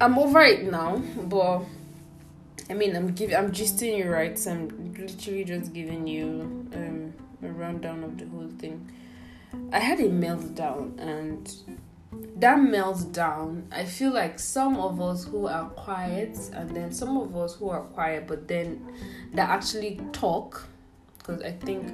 I'm 0.00 0.18
over 0.18 0.40
it 0.42 0.70
now, 0.70 0.96
but 1.22 1.62
I 2.68 2.74
mean, 2.74 2.96
I'm 2.96 3.12
giving, 3.14 3.36
I'm 3.36 3.52
gisting 3.52 3.96
you 3.96 4.10
right. 4.10 4.38
So 4.38 4.50
I'm 4.50 4.94
literally 4.94 5.44
just 5.44 5.72
giving 5.72 6.06
you 6.06 6.68
um, 6.74 7.14
a 7.42 7.48
rundown 7.48 8.04
of 8.04 8.18
the 8.18 8.26
whole 8.26 8.50
thing. 8.58 8.90
I 9.72 9.78
had 9.78 10.00
a 10.00 10.08
meltdown, 10.08 10.98
and 10.98 11.50
that 12.36 12.58
meltdown, 12.58 13.62
I 13.72 13.84
feel 13.84 14.12
like 14.12 14.38
some 14.38 14.76
of 14.76 15.00
us 15.00 15.24
who 15.24 15.46
are 15.46 15.70
quiet, 15.70 16.36
and 16.52 16.70
then 16.70 16.92
some 16.92 17.16
of 17.16 17.34
us 17.36 17.54
who 17.54 17.70
are 17.70 17.82
quiet, 17.82 18.26
but 18.26 18.48
then 18.48 18.84
that 19.32 19.48
actually 19.48 20.00
talk, 20.12 20.66
because 21.18 21.40
I 21.42 21.52
think 21.52 21.88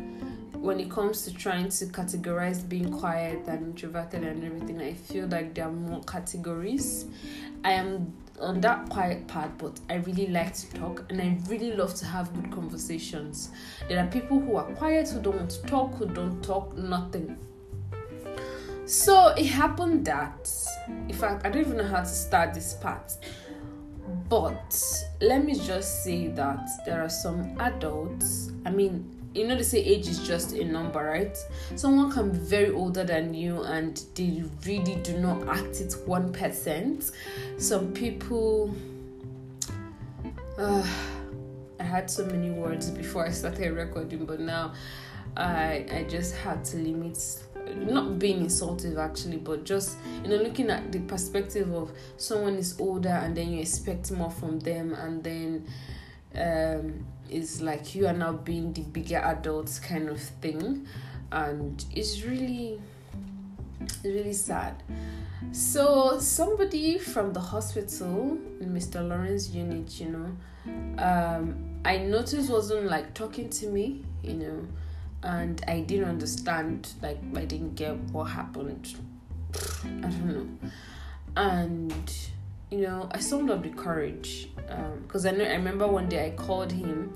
when 0.62 0.78
it 0.78 0.88
comes 0.88 1.23
to 1.23 1.35
trying 1.35 1.69
to 1.69 1.87
categorize 1.87 2.66
being 2.66 2.88
quiet 2.92 3.49
and 3.49 3.66
introverted 3.66 4.23
and 4.23 4.45
everything, 4.45 4.81
I 4.81 4.95
feel 4.95 5.26
like 5.26 5.54
there 5.54 5.66
are 5.66 5.73
more 5.73 6.00
categories. 6.04 7.07
I 7.64 7.73
am 7.73 8.12
on 8.40 8.61
that 8.61 8.88
quiet 8.88 9.26
part, 9.26 9.59
but 9.59 9.81
I 9.90 9.95
really 9.97 10.28
like 10.28 10.54
to 10.54 10.73
talk 10.75 11.04
and 11.11 11.21
I 11.21 11.37
really 11.49 11.73
love 11.73 11.95
to 11.97 12.04
have 12.04 12.33
good 12.33 12.52
conversations. 12.52 13.50
There 13.88 13.99
are 13.99 14.07
people 14.07 14.38
who 14.38 14.54
are 14.54 14.73
quiet, 14.75 15.09
who 15.09 15.21
don't 15.21 15.37
want 15.37 15.50
to 15.50 15.62
talk, 15.62 15.97
who 15.97 16.07
don't 16.07 16.40
talk, 16.45 16.76
nothing. 16.76 17.37
So 18.87 19.28
it 19.37 19.47
happened 19.47 20.04
that, 20.04 20.49
in 21.09 21.14
fact, 21.14 21.45
I 21.45 21.50
don't 21.50 21.62
even 21.62 21.76
know 21.76 21.88
how 21.88 22.02
to 22.02 22.07
start 22.07 22.54
this 22.54 22.75
part. 22.75 23.16
But 24.28 24.81
let 25.21 25.45
me 25.45 25.54
just 25.54 26.04
say 26.04 26.28
that 26.28 26.69
there 26.87 27.02
are 27.02 27.09
some 27.09 27.57
adults, 27.59 28.52
I 28.64 28.71
mean, 28.71 29.22
you 29.35 29.47
know 29.47 29.57
they 29.57 29.62
say 29.62 29.79
age 29.79 30.09
is 30.09 30.27
just 30.27 30.53
a 30.53 30.65
number 30.65 31.03
right? 31.03 31.37
Someone 31.77 32.11
can 32.11 32.31
be 32.33 32.39
very 32.39 32.71
older 32.71 33.05
than 33.05 33.35
you 33.35 33.62
and 33.62 34.03
they 34.15 34.45
really 34.67 34.97
do 35.03 35.19
not 35.19 35.49
act 35.49 35.81
it 35.81 35.95
one 36.07 36.33
percent. 36.33 37.11
Some 37.59 37.93
people 37.93 38.75
uh, 40.59 40.87
i 41.81 41.83
had 41.83 42.11
so 42.11 42.25
many 42.27 42.51
words 42.51 42.91
before 42.91 43.27
i 43.27 43.31
started 43.31 43.73
recording 43.73 44.25
but 44.25 44.41
now 44.41 44.73
i 45.37 45.85
i 45.91 46.07
just 46.09 46.37
had 46.37 46.65
to 46.65 46.77
limit 46.77 47.19
not 47.77 48.19
being 48.19 48.39
insultive 48.39 48.99
actually 48.99 49.37
but 49.37 49.65
just 49.65 49.97
you 50.23 50.29
know 50.29 50.37
looking 50.37 50.71
at 50.71 50.93
the 50.93 50.99
perspective 51.01 51.73
of 51.73 51.91
someone 52.17 52.55
is 52.55 52.79
older 52.79 53.09
and 53.09 53.37
then 53.37 53.53
you 53.53 53.61
expect 53.61 54.11
more 54.12 54.31
from 54.31 54.59
them 54.61 54.95
and 54.95 55.23
then 55.25 55.65
um 56.35 57.07
is 57.31 57.62
like 57.62 57.95
you 57.95 58.07
are 58.07 58.12
now 58.12 58.33
being 58.33 58.73
the 58.73 58.83
bigger 58.83 59.19
adults 59.19 59.79
kind 59.79 60.09
of 60.09 60.21
thing. 60.21 60.87
And 61.31 61.85
it's 61.95 62.23
really 62.23 62.81
really 64.05 64.33
sad. 64.33 64.83
So 65.53 66.19
somebody 66.19 66.99
from 66.99 67.33
the 67.33 67.41
hospital 67.41 68.39
mr 68.62 69.07
lawrence 69.07 69.51
unit 69.51 70.01
you 70.01 70.09
know 70.09 71.03
um 71.03 71.81
i 71.85 71.99
noticed 71.99 72.49
wasn't 72.49 72.85
like 72.87 73.12
talking 73.12 73.51
to 73.51 73.67
me 73.67 74.05
you 74.23 74.35
know 74.35 74.65
and 75.25 75.62
i 75.67 75.81
didn't 75.81 76.09
understand 76.09 76.93
like 77.03 77.19
i 77.35 77.45
didn't 77.45 77.75
get 77.75 77.97
what 78.12 78.25
happened. 78.25 78.95
I 79.85 79.89
don't 79.89 80.27
know. 80.27 80.69
And 81.37 82.11
you 82.73 82.81
know, 82.81 83.07
I 83.12 83.19
summoned 83.19 83.50
up 83.50 83.62
the 83.62 83.69
courage 83.69 84.49
because 85.02 85.26
um, 85.26 85.35
I 85.35 85.37
know 85.37 85.45
I 85.45 85.55
remember 85.55 85.87
one 85.87 86.09
day 86.09 86.26
I 86.26 86.31
called 86.31 86.73
him. 86.73 87.12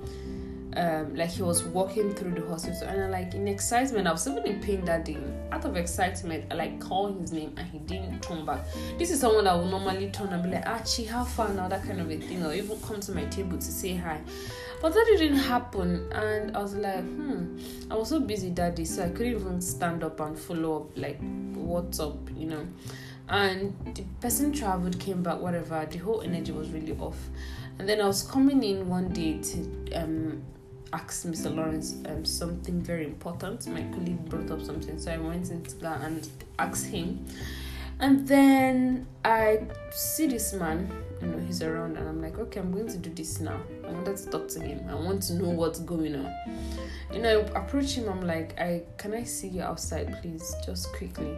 Um, 0.75 1.15
like 1.15 1.31
he 1.31 1.41
was 1.41 1.63
walking 1.63 2.13
through 2.13 2.35
the 2.35 2.47
hospital, 2.47 2.87
and 2.87 3.01
I 3.01 3.09
like 3.09 3.33
in 3.33 3.47
excitement. 3.47 4.07
I 4.07 4.11
was 4.11 4.27
even 4.27 4.45
in 4.45 4.61
pain 4.61 4.85
that 4.85 5.05
day. 5.05 5.17
Out 5.51 5.65
of 5.65 5.75
excitement, 5.75 6.45
I 6.51 6.53
like 6.53 6.79
called 6.79 7.19
his 7.19 7.31
name, 7.31 7.55
and 7.57 7.67
he 7.67 7.79
didn't 7.79 8.21
turn 8.21 8.45
back. 8.45 8.63
This 8.99 9.09
is 9.09 9.19
someone 9.19 9.45
that 9.45 9.57
would 9.57 9.71
normally 9.71 10.11
turn 10.11 10.27
and 10.27 10.43
be 10.43 10.51
like, 10.51 10.67
"Archie, 10.67 11.05
how 11.05 11.23
far 11.23 11.51
now?" 11.51 11.67
That 11.67 11.83
kind 11.83 11.99
of 11.99 12.11
a 12.11 12.17
thing, 12.19 12.45
or 12.45 12.53
even 12.53 12.79
come 12.81 12.99
to 12.99 13.11
my 13.11 13.25
table 13.25 13.57
to 13.57 13.63
say 13.63 13.95
hi. 13.95 14.21
But 14.79 14.93
that 14.93 15.05
didn't 15.17 15.37
happen, 15.37 16.11
and 16.11 16.55
I 16.55 16.61
was 16.61 16.75
like, 16.75 17.03
"Hmm." 17.03 17.57
I 17.89 17.95
was 17.95 18.09
so 18.09 18.19
busy 18.19 18.51
that 18.51 18.75
day, 18.75 18.83
so 18.83 19.03
I 19.03 19.09
couldn't 19.09 19.33
even 19.33 19.59
stand 19.61 20.03
up 20.03 20.19
and 20.19 20.37
follow 20.37 20.81
up. 20.81 20.95
Like, 20.95 21.19
what's 21.55 21.99
up, 21.99 22.29
you 22.35 22.45
know? 22.45 22.67
And 23.29 23.73
the 23.95 24.03
person 24.21 24.51
traveled 24.51 24.99
came 24.99 25.21
back 25.23 25.39
whatever 25.39 25.85
the 25.89 25.97
whole 25.97 26.21
energy 26.21 26.51
was 26.51 26.69
really 26.69 26.93
off. 26.97 27.17
And 27.79 27.87
then 27.87 28.01
i 28.01 28.07
was 28.07 28.23
coming 28.23 28.63
in 28.63 28.89
one 28.89 29.09
day 29.09 29.39
to 29.39 29.91
um 29.93 30.41
ask 30.93 31.27
mr 31.27 31.53
lawrence 31.53 31.97
um 32.05 32.23
something 32.25 32.81
very 32.81 33.05
important. 33.05 33.67
My 33.67 33.83
colleague 33.93 34.23
brought 34.29 34.49
up 34.51 34.61
something 34.61 34.97
so 34.99 35.11
i 35.11 35.17
went 35.17 35.51
into 35.51 35.75
that 35.77 36.01
and 36.01 36.27
asked 36.57 36.87
him 36.87 37.25
and 37.99 38.27
then 38.27 39.07
i 39.25 39.59
see 39.91 40.27
this 40.27 40.53
man 40.53 40.91
you 41.21 41.27
know 41.27 41.39
he's 41.39 41.63
around 41.63 41.97
and 41.97 42.07
i'm 42.07 42.21
like 42.21 42.37
okay 42.37 42.59
i'm 42.59 42.71
going 42.71 42.87
to 42.87 42.97
do 42.97 43.09
this 43.09 43.39
now. 43.39 43.59
I 43.87 43.91
wanted 43.91 44.17
to 44.17 44.29
talk 44.29 44.47
to 44.49 44.59
him. 44.59 44.87
I 44.89 44.95
want 44.95 45.23
to 45.23 45.33
know 45.33 45.49
what's 45.49 45.79
going 45.79 46.15
on. 46.15 46.31
You 47.11 47.21
know 47.21 47.39
I 47.55 47.59
approach 47.59 47.93
him 47.93 48.07
i'm 48.09 48.21
like 48.21 48.59
i 48.59 48.83
can 48.97 49.13
i 49.13 49.23
see 49.23 49.47
you 49.47 49.63
outside 49.63 50.21
please? 50.21 50.55
Just 50.65 50.93
quickly. 50.93 51.35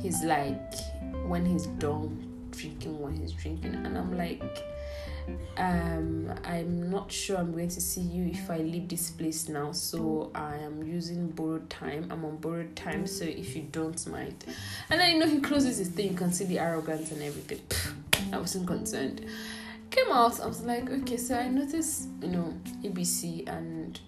He's 0.00 0.22
like 0.22 0.74
when 1.26 1.46
he's 1.46 1.66
done 1.66 2.48
drinking 2.50 3.00
when 3.00 3.14
he's 3.16 3.32
drinking. 3.32 3.74
And 3.74 3.96
i'm 3.96 4.16
like 4.16 4.42
um 5.56 6.32
i'm 6.44 6.90
not 6.90 7.10
sure 7.10 7.36
i'm 7.38 7.52
going 7.52 7.68
to 7.68 7.80
see 7.80 8.00
you 8.00 8.30
if 8.30 8.50
i 8.50 8.58
leave 8.58 8.88
this 8.88 9.10
place 9.10 9.48
now 9.48 9.72
so 9.72 10.30
i 10.34 10.56
am 10.56 10.82
using 10.82 11.28
borrowed 11.28 11.68
time. 11.70 12.06
I'm 12.10 12.24
on 12.24 12.36
borrowed 12.36 12.76
time 12.76 13.06
so 13.06 13.24
if 13.24 13.56
you 13.56 13.62
don't 13.62 14.06
mind. 14.06 14.44
And 14.90 15.00
then 15.00 15.14
you 15.14 15.18
know 15.18 15.26
he 15.26 15.40
closes 15.40 15.78
his 15.78 15.88
thing 15.88 16.10
you 16.10 16.16
can 16.16 16.32
see 16.32 16.44
the 16.44 16.58
arrogance 16.58 17.10
and 17.12 17.22
everything. 17.22 17.60
I 18.32 18.38
wasn't 18.38 18.66
concerned. 18.66 19.24
Came 19.90 20.10
out 20.10 20.40
i 20.40 20.46
was 20.46 20.62
like 20.62 20.90
okay 20.90 21.16
so 21.16 21.36
i 21.36 21.48
noticed 21.48 22.08
you 22.20 22.28
know 22.28 22.54
abc 22.82 23.48
and 23.48 24.00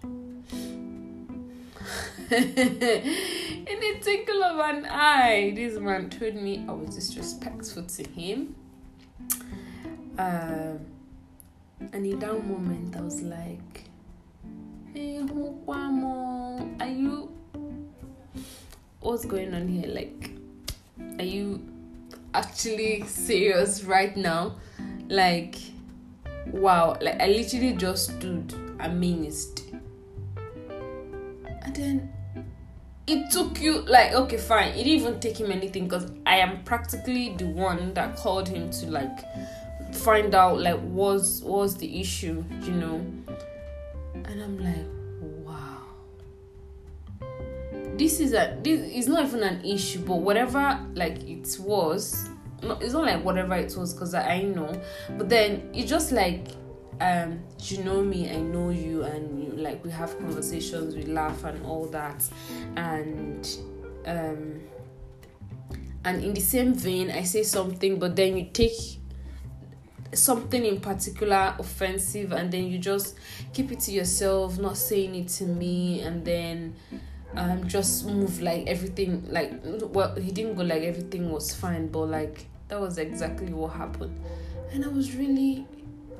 in 2.31 3.83
a 3.83 4.01
tinkle 4.01 4.43
of 4.43 4.59
an 4.59 4.87
eye, 4.91 5.53
this 5.55 5.79
man 5.79 6.11
told 6.11 6.35
me 6.35 6.65
I 6.69 6.73
was 6.73 6.95
disrespectful 6.95 7.85
to 7.85 8.09
him. 8.11 8.55
Um, 10.19 10.81
and 11.81 12.07
in 12.07 12.19
that 12.19 12.47
moment, 12.47 12.97
I 12.97 13.01
was 13.01 13.23
like, 13.23 13.85
Hey, 14.93 15.21
are 16.81 16.89
you. 16.89 17.31
What's 19.01 19.25
going 19.25 19.55
on 19.55 19.69
here? 19.69 19.89
Like, 19.89 20.31
are 21.19 21.25
you 21.25 21.67
actually 22.35 23.05
serious 23.07 23.85
right 23.85 24.17
now? 24.17 24.57
Like, 25.09 25.57
wow. 26.47 26.97
Like, 27.01 27.21
I 27.21 27.27
literally 27.29 27.75
just 27.75 28.17
stood 28.17 28.55
amazed. 28.81 29.63
And 31.63 31.77
then 31.77 32.13
it 33.09 33.31
took 33.31 33.61
you 33.61 33.81
like 33.83 34.13
okay 34.13 34.37
fine 34.37 34.69
it 34.73 34.85
didn't 34.85 35.01
even 35.01 35.19
take 35.19 35.41
him 35.41 35.51
anything 35.51 35.85
because 35.85 36.13
i 36.27 36.37
am 36.37 36.63
practically 36.65 37.35
the 37.39 37.47
one 37.47 37.95
that 37.95 38.15
called 38.17 38.47
him 38.47 38.69
to 38.71 38.87
like 38.91 39.21
find 39.93 40.35
out 40.35 40.61
like 40.61 40.79
was 40.83 41.43
was 41.43 41.77
the 41.77 42.01
issue 42.01 42.45
you 42.63 42.73
know? 42.73 43.05
And 44.15 44.43
i'm 44.43 44.59
like 44.59 44.87
wow. 45.45 45.83
This 47.97 48.21
is 48.21 48.33
a 48.33 48.59
this 48.63 48.81
is 48.81 49.09
not 49.09 49.25
even 49.27 49.43
an 49.43 49.65
issue 49.65 50.01
but 50.01 50.17
whatever 50.17 50.85
like 50.95 51.23
it 51.29 51.57
was 51.61 52.29
no, 52.63 52.73
it's 52.81 52.93
not 52.93 53.05
like 53.05 53.25
whatever 53.25 53.55
it 53.55 53.75
was 53.77 53.95
because 53.95 54.15
I, 54.15 54.35
I 54.35 54.43
know. 54.43 54.81
But 55.17 55.29
then 55.29 55.71
it's 55.73 55.89
just 55.89 56.13
like 56.13 56.49
um, 57.01 57.41
you 57.61 57.85
know 57.85 58.03
me, 58.03 58.31
I 58.31 58.41
know 58.41 58.71
you, 58.71 59.05
and 59.05 59.45
you, 59.45 59.53
like 59.53 59.85
we 59.85 59.91
have 59.91 60.19
conversations, 60.19 60.97
we 60.97 61.05
laugh 61.05 61.45
and 61.45 61.65
all 61.65 61.87
that, 61.87 62.25
and 62.77 63.49
um, 64.07 64.61
and 66.05 66.25
in 66.25 66.35
the 66.35 66.41
same 66.41 66.75
vein, 66.75 67.11
I 67.11 67.23
say 67.23 67.43
something, 67.43 67.99
but 67.99 68.17
then 68.17 68.37
you 68.37 68.49
take 68.53 68.99
something 70.15 70.65
in 70.65 70.81
particular 70.81 71.55
offensive, 71.59 72.33
and 72.33 72.51
then 72.51 72.67
you 72.67 72.79
just 72.79 73.17
keep 73.53 73.73
it 73.73 73.81
to 73.81 73.93
yourself, 73.93 74.59
not 74.59 74.77
saying 74.77 75.15
it 75.15 75.29
to 75.29 75.45
me, 75.45 76.01
and 76.01 76.25
then 76.25 76.75
um 77.37 77.69
just 77.69 78.07
move 78.07 78.41
like 78.41 78.67
everything 78.67 79.23
like 79.31 79.53
well 79.63 80.15
he 80.15 80.31
didn't 80.33 80.55
go 80.55 80.63
like 80.63 80.83
everything 80.83 81.31
was 81.31 81.55
fine 81.55 81.87
but 81.89 82.07
like 82.07 82.47
that 82.69 82.81
was 82.81 82.97
exactly 82.97 83.53
what 83.53 83.69
happened 83.69 84.19
and 84.73 84.83
i 84.83 84.89
was 84.89 85.15
really 85.15 85.67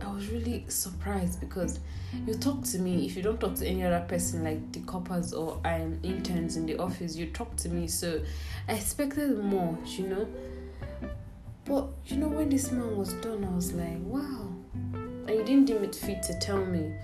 I 0.01 0.13
was 0.13 0.29
really 0.29 0.65
surprised 0.69 1.41
because 1.41 1.81
you 2.27 2.35
talk 2.35 2.63
to 2.65 2.79
me 2.79 3.07
if 3.07 3.17
you 3.17 3.23
don't 3.23 3.41
talk 3.41 3.55
to 3.57 3.67
any 3.67 3.83
other 3.85 4.05
person 4.07 4.45
like 4.45 4.73
the 4.73 4.81
corpers 4.81 5.33
or 5.33 5.61
I'm 5.65 5.99
interns 6.03 6.57
in 6.57 6.67
the 6.67 6.79
office, 6.79 7.17
you 7.17 7.27
talk 7.27 7.57
to 7.57 7.69
me. 7.69 7.89
So 7.89 8.21
I 8.69 8.75
expected 8.75 9.39
more, 9.39 9.77
you 9.87 10.07
know. 10.07 10.29
But 11.69 11.89
you 12.07 12.17
know 12.17 12.29
when 12.29 12.49
this 12.49 12.73
man 12.73 12.97
was 12.97 13.13
done, 13.15 13.45
I 13.45 13.55
was 13.55 13.73
like, 13.73 13.99
wow. 14.01 14.49
And 14.95 15.29
you 15.29 15.45
didn't 15.45 15.67
deem 15.67 15.85
it 15.85 15.95
fit 15.95 16.23
to 16.25 16.39
tell 16.39 16.65
me, 16.65 16.95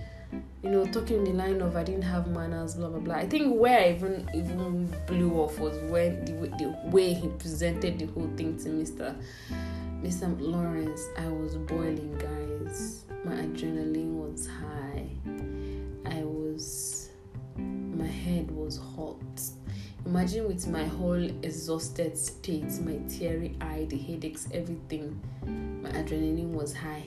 you 0.63 0.69
know, 0.71 0.85
talking 0.87 1.23
the 1.23 1.31
line 1.31 1.61
of 1.61 1.75
I 1.75 1.83
didn't 1.83 2.01
have 2.01 2.27
manners, 2.27 2.75
blah 2.75 2.89
blah 2.89 2.99
blah. 2.99 3.15
I 3.15 3.27
think 3.27 3.55
where 3.55 3.79
I 3.79 3.91
even 3.93 4.27
even 4.33 4.93
blew 5.05 5.35
off 5.35 5.59
was 5.59 5.77
when 5.91 6.25
the, 6.25 6.33
the 6.57 6.75
way 6.85 7.13
he 7.13 7.27
presented 7.27 7.99
the 7.99 8.07
whole 8.07 8.29
thing 8.35 8.57
to 8.63 8.69
Mister 8.69 9.15
Mr. 10.05 10.39
Lawrence, 10.39 11.07
I 11.17 11.27
was 11.27 11.55
boiling, 11.55 12.15
guys. 12.19 13.05
My 13.23 13.33
adrenaline 13.33 14.13
was 14.13 14.45
high. 14.45 15.09
I 16.05 16.23
was, 16.23 17.09
my 17.57 18.05
head 18.05 18.51
was 18.51 18.77
hot. 18.77 19.17
Imagine 20.05 20.47
with 20.47 20.67
my 20.67 20.83
whole 20.83 21.23
exhausted 21.43 22.15
state, 22.15 22.71
my 22.81 22.99
teary 23.09 23.55
eye, 23.59 23.87
the 23.89 23.97
headaches, 23.97 24.47
everything. 24.53 25.19
My 25.81 25.89
adrenaline 25.89 26.51
was 26.51 26.75
high. 26.75 27.05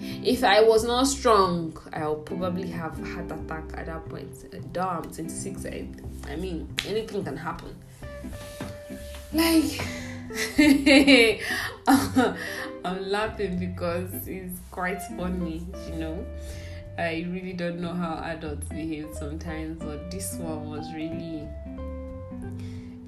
If 0.00 0.42
I 0.42 0.62
was 0.62 0.82
not 0.84 1.06
strong, 1.06 1.76
I'll 1.92 2.16
probably 2.16 2.68
have 2.68 2.98
a 2.98 3.06
heart 3.06 3.30
attack 3.30 3.64
at 3.74 3.86
that 3.86 4.08
point. 4.08 4.32
Damn, 4.72 5.02
26. 5.02 5.66
I, 5.66 5.86
I 6.26 6.36
mean, 6.36 6.74
anything 6.88 7.22
can 7.22 7.36
happen. 7.36 7.76
Like, 9.32 9.86
I'm 12.84 13.10
laughing 13.10 13.58
because 13.58 14.26
it's 14.26 14.58
quite 14.70 15.02
funny, 15.18 15.66
you 15.90 15.96
know. 15.96 16.26
I 16.98 17.26
really 17.30 17.52
don't 17.52 17.80
know 17.80 17.92
how 17.92 18.22
adults 18.24 18.68
behave 18.68 19.08
sometimes, 19.14 19.78
but 19.78 20.10
this 20.10 20.34
one 20.34 20.70
was 20.70 20.86
really 20.94 21.48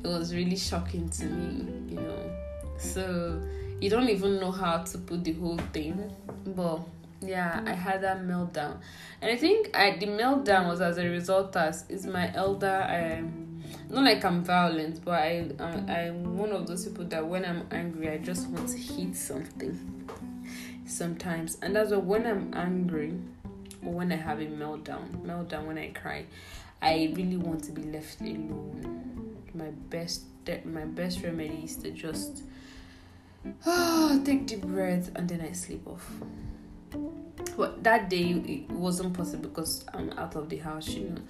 it 0.05 0.09
was 0.09 0.35
really 0.35 0.57
shocking 0.57 1.09
to 1.09 1.25
me, 1.25 1.95
you 1.95 2.01
know. 2.01 2.31
So 2.79 3.43
you 3.81 3.91
don't 3.91 4.09
even 4.09 4.39
know 4.39 4.51
how 4.51 4.79
to 4.79 4.99
put 4.99 5.25
the 5.25 5.33
whole 5.33 5.59
thing, 5.73 6.13
but 6.47 6.81
yeah, 7.21 7.63
I 7.67 7.73
had 7.73 8.03
that 8.03 8.19
meltdown, 8.23 8.77
and 9.23 9.31
I 9.33 9.37
think 9.37 9.75
I 9.75 9.97
the 9.97 10.07
meltdown 10.07 10.69
was 10.69 10.81
as 10.81 10.99
a 10.99 11.09
result 11.09 11.57
as 11.57 11.85
is 11.89 12.07
my 12.07 12.33
elder 12.35 12.87
um 12.91 13.45
not 13.89 14.05
like 14.05 14.25
I'm 14.25 14.43
violent, 14.43 15.05
but 15.05 15.15
I, 15.15 15.47
I 15.59 15.65
I'm 16.01 16.37
one 16.37 16.53
of 16.53 16.67
those 16.67 16.87
people 16.87 17.05
that 17.07 17.27
when 17.27 17.45
I'm 17.45 17.67
angry, 17.71 18.11
I 18.11 18.19
just 18.19 18.49
want 18.49 18.69
to 18.69 18.79
hit 18.79 19.17
something. 19.17 19.79
Sometimes, 20.87 21.57
and 21.63 21.75
that's 21.75 21.91
why 21.91 21.97
when 21.97 22.27
I'm 22.27 22.53
angry, 22.55 23.15
or 23.83 23.93
when 23.93 24.13
I 24.13 24.17
have 24.17 24.41
a 24.41 24.47
meltdown, 24.47 25.25
meltdown 25.25 25.67
when 25.67 25.79
I 25.79 25.89
cry, 25.89 26.27
I 26.85 27.11
really 27.17 27.39
want 27.39 27.65
to 27.65 27.73
be 27.73 27.83
left 27.85 28.21
alone. 28.21 29.39
My 29.55 29.71
best 29.89 30.25
my 30.67 30.85
best 30.85 31.23
remedy 31.23 31.63
is 31.65 31.77
to 31.77 31.91
just 31.91 32.43
oh, 33.65 34.23
take 34.23 34.47
deep 34.47 34.61
breath 34.61 35.11
and 35.17 35.27
then 35.27 35.41
I 35.41 35.53
sleep 35.53 35.87
off. 35.87 36.07
But 37.57 37.83
that 37.85 38.11
day 38.11 38.43
it 38.47 38.71
wasn't 38.71 39.15
possible 39.15 39.49
because 39.49 39.87
I'm 39.95 40.11
out 40.11 40.37
of 40.37 40.51
the 40.51 40.59
house, 40.59 40.89
you 40.89 41.09
know. 41.09 41.23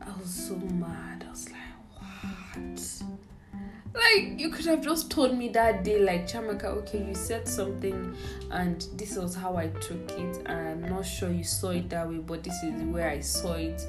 I 0.00 0.10
was 0.18 0.28
so 0.28 0.56
mad. 0.56 1.24
I 1.24 1.30
was 1.30 1.48
like, 1.50 1.60
what? 1.94 3.02
Like 3.94 4.40
you 4.40 4.50
could 4.50 4.64
have 4.66 4.82
just 4.82 5.08
told 5.08 5.38
me 5.38 5.50
that 5.50 5.84
day, 5.84 6.00
like 6.00 6.28
Chiamaka, 6.28 6.64
okay, 6.64 7.06
you 7.06 7.14
said 7.14 7.46
something 7.46 8.12
and 8.50 8.84
this 8.96 9.16
was 9.16 9.36
how 9.36 9.56
I 9.56 9.68
took 9.68 10.10
it. 10.18 10.48
I'm 10.48 10.82
not 10.88 11.06
sure 11.06 11.30
you 11.30 11.44
saw 11.44 11.70
it 11.70 11.88
that 11.90 12.08
way, 12.08 12.18
but 12.18 12.42
this 12.42 12.60
is 12.64 12.82
where 12.82 13.08
I 13.08 13.20
saw 13.20 13.52
it. 13.52 13.86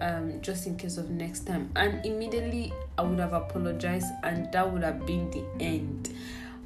Um, 0.00 0.40
just 0.40 0.66
in 0.66 0.76
case 0.76 0.96
of 0.96 1.10
next 1.10 1.40
time. 1.40 1.70
And 1.76 2.04
immediately 2.06 2.72
I 2.96 3.02
would 3.02 3.18
have 3.18 3.34
apologized 3.34 4.06
and 4.22 4.50
that 4.50 4.72
would 4.72 4.82
have 4.82 5.04
been 5.04 5.30
the 5.30 5.44
end. 5.62 6.08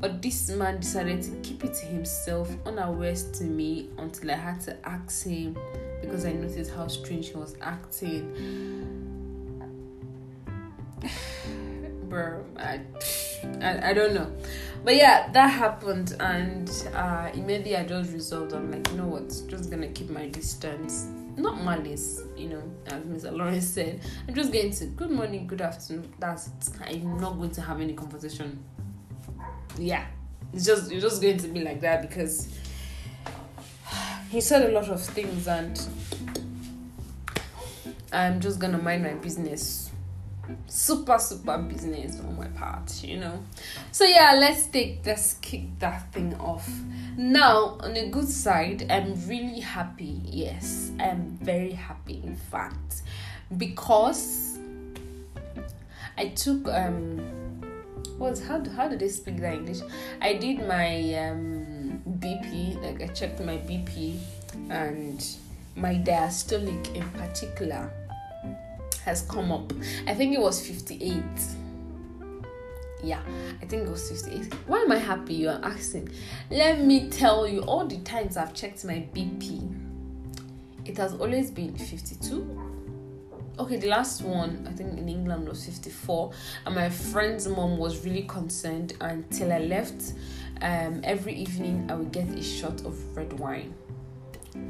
But 0.00 0.20
this 0.20 0.50
man 0.50 0.80
decided 0.80 1.22
to 1.22 1.30
keep 1.42 1.64
it 1.64 1.74
to 1.74 1.86
himself, 1.86 2.54
unawares 2.66 3.24
to 3.38 3.44
me, 3.44 3.88
until 3.96 4.30
I 4.30 4.34
had 4.34 4.60
to 4.62 4.76
ask 4.86 5.26
him 5.26 5.56
because 6.00 6.26
I 6.26 6.32
noticed 6.32 6.72
how 6.72 6.88
strange 6.88 7.30
he 7.30 7.36
was 7.36 7.56
acting. 7.60 8.30
Bro, 12.08 12.44
I, 12.58 12.80
I, 13.62 13.90
I 13.90 13.92
don't 13.94 14.14
know. 14.14 14.30
But 14.84 14.96
yeah, 14.96 15.30
that 15.32 15.48
happened, 15.48 16.14
and 16.20 16.70
uh, 16.94 17.30
immediately 17.32 17.76
I 17.76 17.84
just 17.84 18.12
resolved. 18.12 18.52
I'm 18.52 18.70
like, 18.70 18.86
you 18.90 18.98
know 18.98 19.06
what? 19.06 19.28
Just 19.48 19.70
gonna 19.70 19.88
keep 19.88 20.10
my 20.10 20.28
distance. 20.28 21.06
Not 21.36 21.64
malice, 21.64 22.22
you 22.36 22.48
know, 22.48 22.62
as 22.86 23.02
Mr. 23.02 23.36
Lawrence 23.36 23.66
said. 23.66 24.00
I'm 24.28 24.34
just 24.34 24.52
getting 24.52 24.72
to 24.72 24.86
good 24.86 25.10
morning, 25.10 25.46
good 25.46 25.60
afternoon. 25.60 26.12
That's. 26.18 26.50
I'm 26.80 27.18
not 27.18 27.38
going 27.38 27.50
to 27.52 27.60
have 27.60 27.80
any 27.80 27.92
conversation. 27.94 28.62
Yeah, 29.78 30.06
it's 30.52 30.64
just 30.64 30.92
it's 30.92 31.02
just 31.02 31.20
going 31.20 31.38
to 31.38 31.48
be 31.48 31.60
like 31.60 31.80
that 31.80 32.02
because 32.02 32.56
he 34.30 34.40
said 34.40 34.70
a 34.70 34.72
lot 34.72 34.88
of 34.88 35.02
things, 35.02 35.48
and 35.48 35.80
I'm 38.12 38.40
just 38.40 38.60
gonna 38.60 38.78
mind 38.78 39.02
my 39.02 39.14
business 39.14 39.83
super 40.66 41.18
super 41.18 41.58
business 41.58 42.20
on 42.20 42.36
my 42.36 42.46
part 42.48 43.02
you 43.02 43.18
know? 43.18 43.42
So 43.92 44.04
yeah 44.04 44.36
let's 44.38 44.66
take 44.66 45.00
let's 45.04 45.34
kick 45.34 45.78
that 45.78 46.12
thing 46.12 46.34
off. 46.36 46.68
Now 47.16 47.76
on 47.80 47.94
the 47.94 48.08
good 48.08 48.28
side 48.28 48.86
i'm 48.90 49.14
really 49.26 49.60
happy. 49.60 50.20
Yes 50.24 50.90
i'm 51.00 51.38
very 51.40 51.72
happy 51.72 52.20
in 52.22 52.36
fact. 52.36 53.02
Because 53.56 54.58
i 56.16 56.28
took 56.28 56.66
um 56.68 57.18
what 58.18 58.38
how 58.38 58.62
how 58.70 58.88
do 58.88 58.96
they 58.96 59.08
speak 59.08 59.38
that 59.38 59.54
english? 59.54 59.80
I 60.20 60.34
did 60.34 60.66
my 60.66 61.14
um 61.14 62.02
bp 62.20 62.80
like 62.82 63.02
i 63.02 63.12
checked 63.12 63.40
my 63.40 63.56
bp 63.58 64.18
and 64.70 65.24
my 65.76 65.94
diastolic 65.94 66.94
in 66.94 67.08
particular 67.10 67.90
has 69.04 69.22
come 69.22 69.52
up. 69.52 69.72
I 70.06 70.14
think 70.14 70.34
it 70.34 70.40
was 70.40 70.66
58. 70.66 71.22
Yeah, 73.02 73.20
I 73.60 73.66
think 73.66 73.86
it 73.86 73.90
was 73.90 74.08
58. 74.10 74.54
Why 74.66 74.80
am 74.80 74.92
I 74.92 74.96
happy? 74.96 75.34
You 75.34 75.50
are 75.50 75.60
asking. 75.62 76.08
Let 76.50 76.80
me 76.80 77.10
tell 77.10 77.46
you, 77.46 77.60
all 77.62 77.86
the 77.86 77.98
times 77.98 78.36
I've 78.36 78.54
checked 78.54 78.84
my 78.84 79.06
BP, 79.14 79.70
it 80.86 80.96
has 80.96 81.12
always 81.14 81.50
been 81.50 81.74
52. 81.74 82.72
Okay, 83.58 83.76
the 83.76 83.88
last 83.88 84.22
one 84.22 84.66
I 84.68 84.72
think 84.72 84.98
in 84.98 85.08
England 85.08 85.48
was 85.48 85.64
54, 85.66 86.32
and 86.66 86.74
my 86.74 86.88
friend's 86.88 87.46
mom 87.46 87.76
was 87.76 88.04
really 88.04 88.22
concerned 88.22 88.94
until 89.00 89.52
I 89.52 89.58
left. 89.58 90.14
Um, 90.62 91.00
every 91.04 91.34
evening 91.34 91.86
I 91.90 91.94
would 91.94 92.10
get 92.10 92.28
a 92.30 92.42
shot 92.42 92.84
of 92.86 93.16
red 93.16 93.38
wine. 93.38 93.74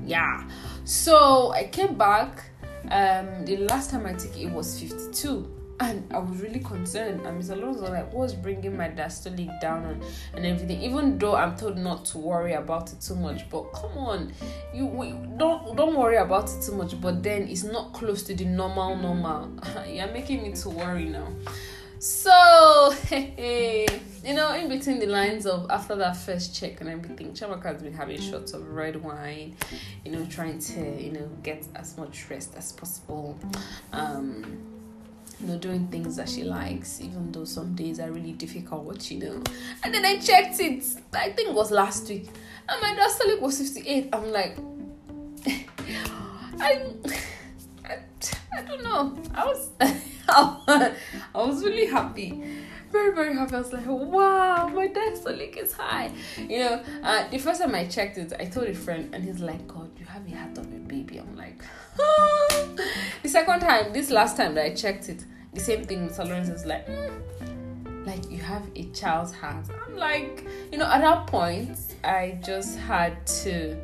Yeah, 0.04 0.48
so 0.84 1.52
I 1.52 1.64
came 1.64 1.94
back 1.94 2.50
um, 2.90 3.44
the 3.44 3.58
last 3.68 3.90
time 3.90 4.06
I 4.06 4.12
took 4.12 4.36
it, 4.36 4.50
was 4.50 4.78
52 4.80 5.48
and 5.80 6.04
I 6.12 6.18
was 6.18 6.40
really 6.40 6.60
concerned. 6.60 7.26
And 7.26 7.42
Mr. 7.42 7.58
Lawrence 7.58 7.80
was 7.80 7.90
like, 7.90 8.12
"What's 8.12 8.32
bringing 8.32 8.76
my 8.76 8.88
diastolic 8.88 9.60
down 9.60 9.84
and, 9.84 10.04
and 10.34 10.46
everything?" 10.46 10.82
Even 10.82 11.18
though 11.18 11.34
I'm 11.34 11.56
told 11.56 11.78
not 11.78 12.04
to 12.06 12.18
worry 12.18 12.54
about 12.54 12.92
it 12.92 13.00
too 13.00 13.16
much, 13.16 13.48
but 13.50 13.72
come 13.72 13.96
on, 13.98 14.32
you 14.72 14.86
we, 14.86 15.12
don't 15.36 15.76
don't 15.76 15.96
worry 15.96 16.16
about 16.16 16.50
it 16.50 16.62
too 16.62 16.72
much. 16.72 17.00
But 17.00 17.22
then 17.22 17.48
it's 17.48 17.64
not 17.64 17.92
close 17.92 18.22
to 18.24 18.34
the 18.34 18.44
normal 18.44 18.96
normal. 18.96 19.50
You're 19.88 20.12
making 20.12 20.42
me 20.42 20.52
to 20.52 20.70
worry 20.70 21.04
now. 21.06 21.28
So, 21.98 22.94
you 23.10 24.34
know, 24.34 24.54
in 24.54 24.68
between 24.68 24.98
the 24.98 25.06
lines 25.06 25.46
of 25.46 25.70
after 25.70 25.94
that 25.96 26.16
first 26.16 26.54
check 26.54 26.80
and 26.80 26.90
everything, 26.90 27.32
Chiamaka 27.32 27.64
has 27.64 27.82
been 27.82 27.92
having 27.92 28.20
shots 28.20 28.52
of 28.52 28.68
red 28.68 29.02
wine, 29.02 29.56
you 30.04 30.12
know, 30.12 30.24
trying 30.26 30.58
to, 30.58 31.02
you 31.02 31.12
know, 31.12 31.28
get 31.42 31.66
as 31.74 31.96
much 31.96 32.28
rest 32.30 32.54
as 32.56 32.72
possible. 32.72 33.38
Um, 33.92 34.58
you 35.40 35.48
know, 35.48 35.58
doing 35.58 35.88
things 35.88 36.16
that 36.16 36.28
she 36.28 36.44
likes, 36.44 37.00
even 37.00 37.32
though 37.32 37.44
some 37.44 37.74
days 37.74 37.98
are 38.00 38.10
really 38.10 38.32
difficult, 38.32 38.84
what 38.84 39.10
you 39.10 39.18
know. 39.18 39.42
And 39.82 39.92
then 39.92 40.04
I 40.04 40.18
checked 40.18 40.60
it, 40.60 40.84
I 41.12 41.30
think 41.30 41.50
it 41.50 41.54
was 41.54 41.70
last 41.70 42.08
week, 42.08 42.28
and 42.68 42.80
my 42.80 42.94
diastolic 42.94 43.40
was 43.40 43.58
58. 43.58 44.08
I'm 44.12 44.32
like, 44.32 44.56
I, 46.60 46.86
I, 47.84 47.98
I 48.56 48.62
don't 48.62 48.82
know. 48.82 49.16
I 49.34 49.44
was 49.44 49.70
I 50.28 50.94
was 51.34 51.64
really 51.64 51.86
happy. 51.86 52.42
Very, 52.90 53.12
very 53.12 53.34
happy. 53.34 53.56
I 53.56 53.58
was 53.58 53.72
like, 53.72 53.86
wow, 53.86 54.68
my 54.68 54.86
diastolic 54.86 55.56
is 55.56 55.72
high. 55.72 56.12
You 56.38 56.60
know, 56.60 56.82
uh, 57.02 57.28
the 57.28 57.38
first 57.38 57.60
time 57.60 57.74
I 57.74 57.86
checked 57.86 58.18
it, 58.18 58.32
I 58.38 58.44
told 58.44 58.68
a 58.68 58.74
friend, 58.74 59.12
and 59.12 59.24
he's 59.24 59.40
like, 59.40 59.66
God, 59.66 59.90
you 59.98 60.06
have 60.06 60.24
a 60.26 60.30
heart 60.30 60.56
of 60.58 60.66
a 60.66 60.78
baby. 60.78 61.18
I'm 61.18 61.36
like, 61.36 61.60
ah. 62.00 62.66
the 63.22 63.28
second 63.28 63.60
time, 63.60 63.92
this 63.92 64.10
last 64.10 64.36
time 64.36 64.54
that 64.54 64.64
I 64.64 64.74
checked 64.74 65.08
it, 65.08 65.24
the 65.52 65.60
same 65.60 65.84
thing 65.84 66.08
Mr. 66.08 66.24
Lawrence 66.24 66.48
is 66.48 66.64
like, 66.66 66.86
mm, 66.86 68.06
like 68.06 68.30
you 68.30 68.38
have 68.38 68.62
a 68.76 68.84
child's 68.90 69.32
heart. 69.32 69.66
I'm 69.86 69.96
like, 69.96 70.46
you 70.70 70.78
know, 70.78 70.86
at 70.86 71.00
that 71.00 71.26
point, 71.26 71.76
I 72.04 72.38
just 72.44 72.78
had 72.78 73.26
to 73.26 73.76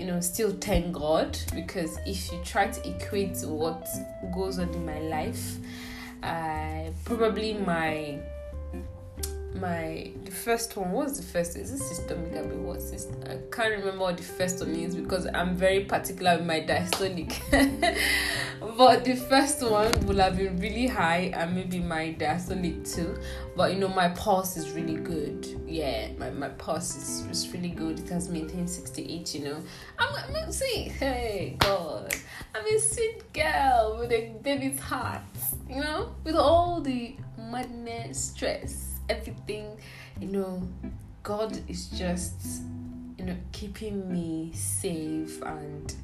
you 0.00 0.06
know 0.06 0.18
still 0.18 0.50
thank 0.62 0.92
god 0.94 1.38
because 1.54 1.98
if 2.06 2.32
you 2.32 2.40
try 2.42 2.66
to 2.66 2.88
equate 2.88 3.36
what 3.42 3.86
goes 4.34 4.58
on 4.58 4.72
in 4.72 4.86
my 4.86 4.98
life 5.00 5.56
uh 6.22 6.90
probably 7.04 7.52
my 7.52 8.18
my 9.54 10.10
the 10.24 10.30
first 10.30 10.76
one 10.76 10.92
was 10.92 11.16
the 11.16 11.22
first 11.22 11.56
is 11.56 11.72
this 11.72 11.82
systolic 11.82 12.38
abi 12.38 12.56
what's 12.56 12.90
this? 12.90 13.08
I 13.26 13.38
can't 13.50 13.70
remember 13.70 14.04
what 14.04 14.16
the 14.16 14.22
first 14.22 14.60
one 14.60 14.74
is 14.74 14.94
because 14.94 15.26
i'm 15.34 15.56
very 15.56 15.84
particular 15.84 16.36
with 16.36 16.46
my 16.46 16.60
diastolic. 16.60 17.36
But 18.76 19.04
the 19.04 19.14
first 19.14 19.62
one 19.62 19.90
will 20.06 20.18
have 20.18 20.36
been 20.36 20.58
really 20.58 20.86
high 20.86 21.32
and 21.34 21.54
maybe 21.54 21.80
my 21.80 22.14
diastolic 22.18 22.94
too. 22.94 23.18
But 23.56 23.72
you 23.72 23.80
know 23.80 23.88
my 23.88 24.08
pulse 24.10 24.56
is 24.56 24.70
really 24.70 24.96
good. 24.96 25.46
Yeah 25.66 26.08
my, 26.18 26.30
my 26.30 26.48
pulse 26.50 26.96
is, 26.96 27.26
is 27.30 27.52
really 27.52 27.70
good. 27.70 27.98
It 27.98 28.08
has 28.10 28.28
maintained 28.28 28.70
68 28.70 29.34
you 29.34 29.44
know. 29.44 29.62
I'm, 29.98 30.14
I'm 30.34 30.52
see 30.52 30.88
hey 30.98 31.56
god 31.60 32.12
i'm 32.54 32.66
a 32.66 32.78
sweet 32.78 33.32
girl 33.32 33.98
with 34.00 34.10
a 34.10 34.34
baby's 34.42 34.80
heart 34.80 35.22
you 35.68 35.76
know 35.76 36.12
with 36.24 36.34
all 36.34 36.80
the 36.80 37.14
madness 37.38 38.18
stress 38.18 38.89
everything, 39.10 39.76
you 40.20 40.28
know, 40.28 40.62
God 41.22 41.58
is 41.68 41.88
just, 41.88 42.62
you 43.18 43.24
know, 43.24 43.36
keeping 43.52 44.10
me 44.10 44.52
safe 44.54 45.42
and 45.42 45.94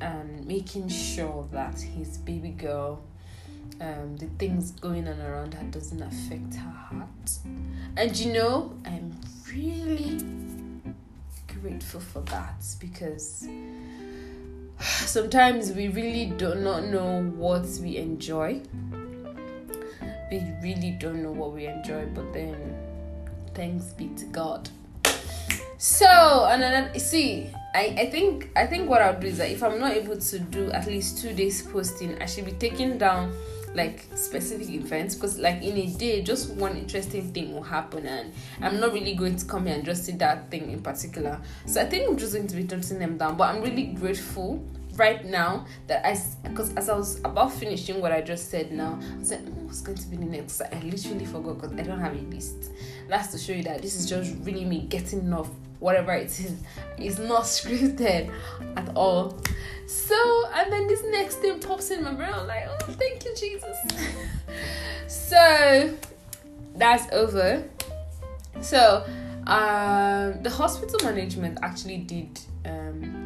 and 0.00 0.46
making 0.46 0.88
sure 0.88 1.48
that 1.50 1.80
his 1.80 2.18
baby 2.18 2.50
girl, 2.50 3.02
um, 3.80 4.16
the 4.16 4.26
things 4.38 4.70
going 4.70 5.08
on 5.08 5.20
around 5.20 5.52
her 5.54 5.64
doesn't 5.64 6.00
affect 6.00 6.54
her 6.54 6.70
heart. 6.70 7.38
And 7.96 8.16
you 8.16 8.32
know, 8.32 8.72
I'm 8.86 9.20
really 9.52 10.24
grateful 11.60 12.00
for 12.00 12.20
that 12.20 12.64
because 12.78 13.48
sometimes 14.80 15.72
we 15.72 15.88
really 15.88 16.26
do 16.26 16.54
not 16.54 16.84
know 16.84 17.22
what 17.22 17.66
we 17.82 17.96
enjoy 17.96 18.62
we 20.30 20.42
really 20.62 20.92
don't 20.92 21.22
know 21.22 21.32
what 21.32 21.52
we 21.52 21.66
enjoy, 21.66 22.06
but 22.06 22.32
then 22.32 22.76
thanks 23.54 23.86
be 23.86 24.08
to 24.16 24.24
God. 24.26 24.68
So 25.78 26.46
and 26.50 26.62
then 26.62 26.98
see, 26.98 27.50
I, 27.74 27.96
I 27.98 28.10
think 28.10 28.50
I 28.54 28.66
think 28.66 28.88
what 28.88 29.00
I'll 29.02 29.18
do 29.18 29.28
is 29.28 29.38
that 29.38 29.50
if 29.50 29.62
I'm 29.62 29.80
not 29.80 29.92
able 29.92 30.18
to 30.18 30.38
do 30.38 30.70
at 30.72 30.86
least 30.86 31.22
two 31.22 31.32
days 31.32 31.62
posting, 31.62 32.20
I 32.20 32.26
should 32.26 32.44
be 32.44 32.52
taking 32.52 32.98
down 32.98 33.32
like 33.74 34.04
specific 34.14 34.68
events 34.68 35.14
because 35.14 35.38
like 35.38 35.62
in 35.62 35.76
a 35.76 35.86
day 35.86 36.22
just 36.22 36.50
one 36.54 36.76
interesting 36.76 37.32
thing 37.32 37.54
will 37.54 37.62
happen 37.62 38.04
and 38.04 38.32
i'm 38.62 38.80
not 38.80 38.92
really 38.92 39.14
going 39.14 39.36
to 39.36 39.44
come 39.44 39.66
here 39.66 39.76
and 39.76 39.84
just 39.84 40.04
see 40.04 40.12
that 40.12 40.50
thing 40.50 40.72
in 40.72 40.82
particular 40.82 41.40
so 41.66 41.80
i 41.80 41.84
think 41.84 42.08
i'm 42.08 42.16
just 42.16 42.34
going 42.34 42.48
to 42.48 42.56
be 42.56 42.64
jotting 42.64 42.98
them 42.98 43.16
down 43.16 43.36
but 43.36 43.54
i'm 43.54 43.62
really 43.62 43.84
grateful 43.84 44.60
right 45.00 45.24
now 45.24 45.64
that 45.86 46.06
I, 46.06 46.14
because 46.46 46.74
as 46.74 46.90
I 46.90 46.94
was 46.94 47.18
about 47.20 47.52
finishing 47.52 48.02
what 48.02 48.12
I 48.12 48.20
just 48.20 48.50
said 48.50 48.70
now, 48.70 49.00
I 49.18 49.22
said, 49.24 49.42
oh, 49.48 49.64
what's 49.64 49.80
going 49.80 49.96
to 49.96 50.06
be 50.06 50.18
the 50.18 50.26
next? 50.26 50.60
I 50.60 50.78
literally 50.84 51.24
forgot 51.24 51.58
because 51.58 51.72
I 51.72 51.82
don't 51.82 51.98
have 51.98 52.14
a 52.14 52.20
list. 52.34 52.70
That's 53.08 53.32
to 53.32 53.38
show 53.38 53.54
you 53.54 53.62
that 53.64 53.80
this 53.80 53.96
is 53.96 54.08
just 54.08 54.36
really 54.42 54.66
me 54.66 54.82
getting 54.82 55.32
off 55.32 55.48
whatever 55.78 56.12
it 56.12 56.26
is. 56.26 56.60
It's 56.98 57.18
not 57.18 57.42
scripted 57.56 58.30
at 58.76 58.94
all. 58.94 59.38
So, 59.86 60.44
and 60.54 60.70
then 60.70 60.86
this 60.86 61.02
next 61.06 61.36
thing 61.36 61.58
pops 61.60 61.90
in 61.90 62.04
my 62.04 62.12
brain. 62.12 62.32
I'm 62.34 62.46
like, 62.46 62.68
oh, 62.68 62.92
thank 62.92 63.24
you, 63.24 63.34
Jesus. 63.34 63.76
so, 65.08 65.96
that's 66.76 67.10
over. 67.12 67.64
So, 68.60 69.02
um, 69.46 70.42
the 70.42 70.50
hospital 70.50 71.00
management 71.02 71.58
actually 71.62 71.98
did 71.98 72.38
um, 72.66 73.19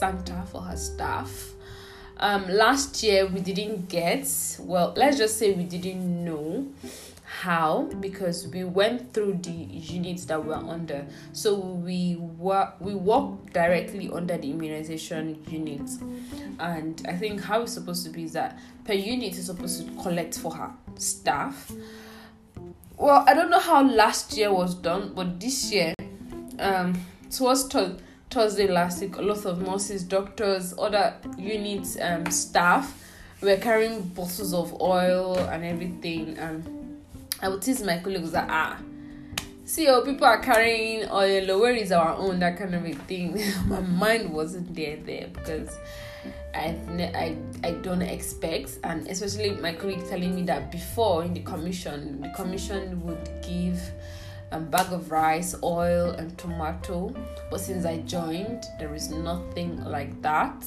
Santa 0.00 0.42
for 0.50 0.62
her 0.62 0.76
staff. 0.78 1.52
Um, 2.16 2.48
last 2.48 3.02
year 3.02 3.26
we 3.26 3.40
didn't 3.40 3.90
get, 3.90 4.26
well, 4.58 4.94
let's 4.96 5.18
just 5.18 5.38
say 5.38 5.52
we 5.52 5.64
didn't 5.64 6.24
know 6.24 6.66
how 7.22 7.82
because 8.00 8.48
we 8.48 8.64
went 8.64 9.12
through 9.12 9.40
the 9.42 9.50
units 9.50 10.24
that 10.24 10.42
we're 10.42 10.54
under. 10.54 11.06
So 11.34 11.54
we 11.54 12.16
were 12.18 12.72
we 12.80 12.94
work 12.94 13.52
directly 13.52 14.10
under 14.10 14.38
the 14.38 14.50
immunization 14.50 15.38
unit. 15.48 15.88
And 16.58 17.02
i 17.06 17.12
think 17.12 17.40
how 17.42 17.62
it's 17.62 17.72
supposed 17.72 18.04
to 18.06 18.10
be 18.10 18.24
is 18.24 18.32
that 18.32 18.58
per 18.84 18.92
unit 18.94 19.36
is 19.38 19.46
supposed 19.46 19.86
to 19.86 20.02
collect 20.02 20.38
for 20.38 20.52
her 20.52 20.70
staff 20.96 21.72
well 22.98 23.24
i 23.26 23.32
don't 23.32 23.50
know 23.50 23.60
how 23.60 23.82
last 23.82 24.36
year 24.36 24.52
was 24.52 24.74
done 24.74 25.12
but 25.14 25.40
this 25.40 25.72
year 25.72 25.94
um 26.58 26.94
towards 27.30 27.64
Thursday 28.30 28.68
last 28.68 29.00
week, 29.00 29.16
a 29.16 29.22
lot 29.22 29.44
of 29.44 29.60
nurses, 29.60 30.04
doctors, 30.04 30.72
other 30.78 31.14
units 31.36 31.98
um, 32.00 32.30
staff 32.30 32.96
were 33.40 33.56
carrying 33.56 34.02
bottles 34.02 34.54
of 34.54 34.80
oil 34.80 35.36
and 35.36 35.64
everything. 35.64 36.38
And 36.38 37.02
I 37.42 37.48
would 37.48 37.60
tease 37.60 37.82
my 37.82 37.98
colleagues 37.98 38.30
that 38.30 38.46
ah, 38.48 38.78
see, 39.64 39.88
oh, 39.88 40.02
people 40.02 40.26
are 40.28 40.38
carrying 40.38 41.10
oil. 41.10 41.60
Where 41.60 41.74
is 41.74 41.90
our 41.90 42.14
own? 42.14 42.38
That 42.38 42.56
kind 42.56 42.72
of 42.72 42.84
a 42.84 42.92
thing. 42.92 43.42
my 43.66 43.80
mind 43.80 44.32
wasn't 44.32 44.74
there 44.74 44.96
there 44.96 45.28
because. 45.32 45.76
I, 46.52 46.76
I 47.14 47.36
I 47.62 47.70
don't 47.74 48.02
expect, 48.02 48.80
and 48.82 49.06
especially 49.06 49.52
my 49.52 49.72
colleague 49.72 50.06
telling 50.08 50.34
me 50.34 50.42
that 50.42 50.72
before 50.72 51.22
in 51.22 51.32
the 51.32 51.40
commission, 51.40 52.20
the 52.20 52.28
commission 52.30 53.00
would 53.04 53.30
give 53.40 53.80
a 54.52 54.60
bag 54.60 54.92
of 54.92 55.10
rice, 55.10 55.54
oil, 55.62 56.10
and 56.10 56.36
tomato. 56.38 57.14
But 57.50 57.60
since 57.60 57.84
I 57.84 57.98
joined, 57.98 58.64
there 58.78 58.94
is 58.94 59.10
nothing 59.10 59.84
like 59.84 60.20
that. 60.22 60.64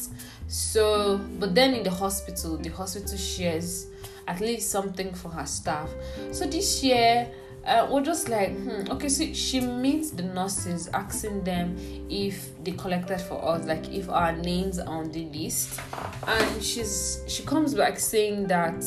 So, 0.48 1.18
but 1.40 1.56
then 1.56 1.74
in 1.74 1.84
the 1.84 1.92
hospital, 1.92 2.58
the 2.58 2.70
hospital 2.70 3.18
shares 3.18 3.88
at 4.28 4.40
least 4.40 4.70
something 4.70 5.14
for 5.14 5.30
her 5.30 5.46
staff. 5.46 5.90
So 6.32 6.46
this 6.46 6.84
year, 6.84 7.30
uh, 7.66 7.88
we're 7.90 8.02
just 8.02 8.28
like, 8.28 8.50
hmm, 8.58 8.92
okay, 8.92 9.08
so 9.08 9.32
she 9.34 9.62
meets 9.62 10.12
the 10.12 10.24
nurses, 10.24 10.90
asking 10.90 11.44
them 11.44 11.78
if 12.10 12.52
they 12.64 12.72
collected 12.72 13.22
for 13.22 13.44
us, 13.44 13.66
like 13.66 13.90
if 13.90 14.10
our 14.10 14.34
names 14.34 14.80
are 14.80 14.88
on 15.00 15.12
the 15.12 15.26
list, 15.26 15.80
and 16.28 16.64
she's 16.64 17.22
she 17.28 17.44
comes 17.44 17.74
back 17.74 18.00
saying 18.00 18.48
that 18.48 18.84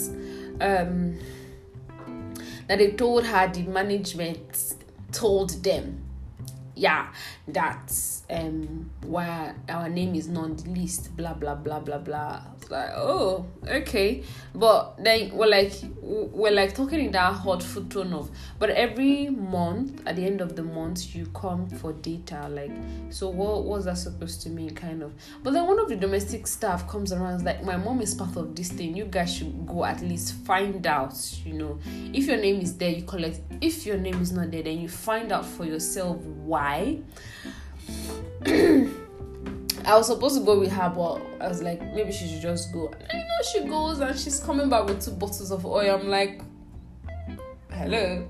um 0.60 1.18
that 2.68 2.78
they 2.78 2.90
told 2.92 3.24
her 3.24 3.48
the 3.48 3.62
management 3.62 4.75
told 5.12 5.62
them. 5.62 6.02
Yeah 6.74 7.08
that 7.48 7.92
um 8.28 8.90
why 9.02 9.54
our 9.68 9.88
name 9.88 10.16
is 10.16 10.26
not 10.26 10.58
the 10.58 10.70
list 10.70 11.16
blah 11.16 11.32
blah 11.32 11.54
blah 11.54 11.78
blah 11.78 11.98
blah. 11.98 12.40
It's 12.56 12.70
like 12.70 12.90
oh 12.96 13.46
okay. 13.68 14.24
But 14.52 14.96
then 14.98 15.30
we're 15.32 15.46
like 15.46 15.72
we're 16.00 16.50
like 16.52 16.74
talking 16.74 17.00
in 17.00 17.12
that 17.12 17.34
hot 17.34 17.62
foot 17.62 17.90
tone 17.90 18.12
of 18.12 18.30
but 18.58 18.70
every 18.70 19.28
month 19.28 20.02
at 20.06 20.16
the 20.16 20.24
end 20.24 20.40
of 20.40 20.56
the 20.56 20.62
month 20.62 21.14
you 21.14 21.26
come 21.34 21.68
for 21.68 21.92
data 21.92 22.48
like 22.48 22.70
so 23.10 23.28
what 23.28 23.64
was 23.64 23.84
that 23.84 23.98
supposed 23.98 24.42
to 24.42 24.50
mean 24.50 24.70
kind 24.70 25.02
of? 25.02 25.14
But 25.44 25.52
then 25.52 25.66
one 25.66 25.78
of 25.78 25.88
the 25.88 25.96
domestic 25.96 26.48
staff 26.48 26.88
comes 26.88 27.12
around 27.12 27.44
like 27.44 27.62
my 27.62 27.76
mom 27.76 28.00
is 28.00 28.14
part 28.14 28.36
of 28.36 28.56
this 28.56 28.72
thing. 28.72 28.96
You 28.96 29.04
guys 29.04 29.32
should 29.32 29.66
go 29.66 29.84
at 29.84 30.02
least 30.02 30.34
find 30.44 30.84
out 30.84 31.14
you 31.44 31.52
know. 31.52 31.78
If 32.12 32.26
your 32.26 32.38
name 32.38 32.60
is 32.60 32.76
there 32.76 32.90
you 32.90 33.02
collect. 33.02 33.40
If 33.60 33.86
your 33.86 33.98
name 33.98 34.20
is 34.20 34.32
not 34.32 34.50
there 34.50 34.64
then 34.64 34.80
you 34.80 34.88
find 34.88 35.30
out 35.30 35.46
for 35.46 35.64
yourself 35.64 36.16
why 36.16 37.02
I 39.86 39.96
was 39.96 40.08
supposed 40.08 40.36
to 40.36 40.44
go 40.44 40.58
with 40.58 40.72
her, 40.72 40.88
but 40.88 41.20
I 41.40 41.48
was 41.48 41.62
like, 41.62 41.80
maybe 41.94 42.10
she 42.10 42.26
should 42.26 42.42
just 42.42 42.72
go. 42.72 42.88
And 42.88 43.12
you 43.12 43.18
know, 43.18 43.42
she 43.52 43.68
goes 43.68 44.00
and 44.00 44.18
she's 44.18 44.40
coming 44.40 44.68
back 44.68 44.86
with 44.86 45.04
two 45.04 45.12
bottles 45.12 45.52
of 45.52 45.64
oil. 45.64 45.94
I'm 45.94 46.08
like, 46.08 46.42
hello, 47.70 48.26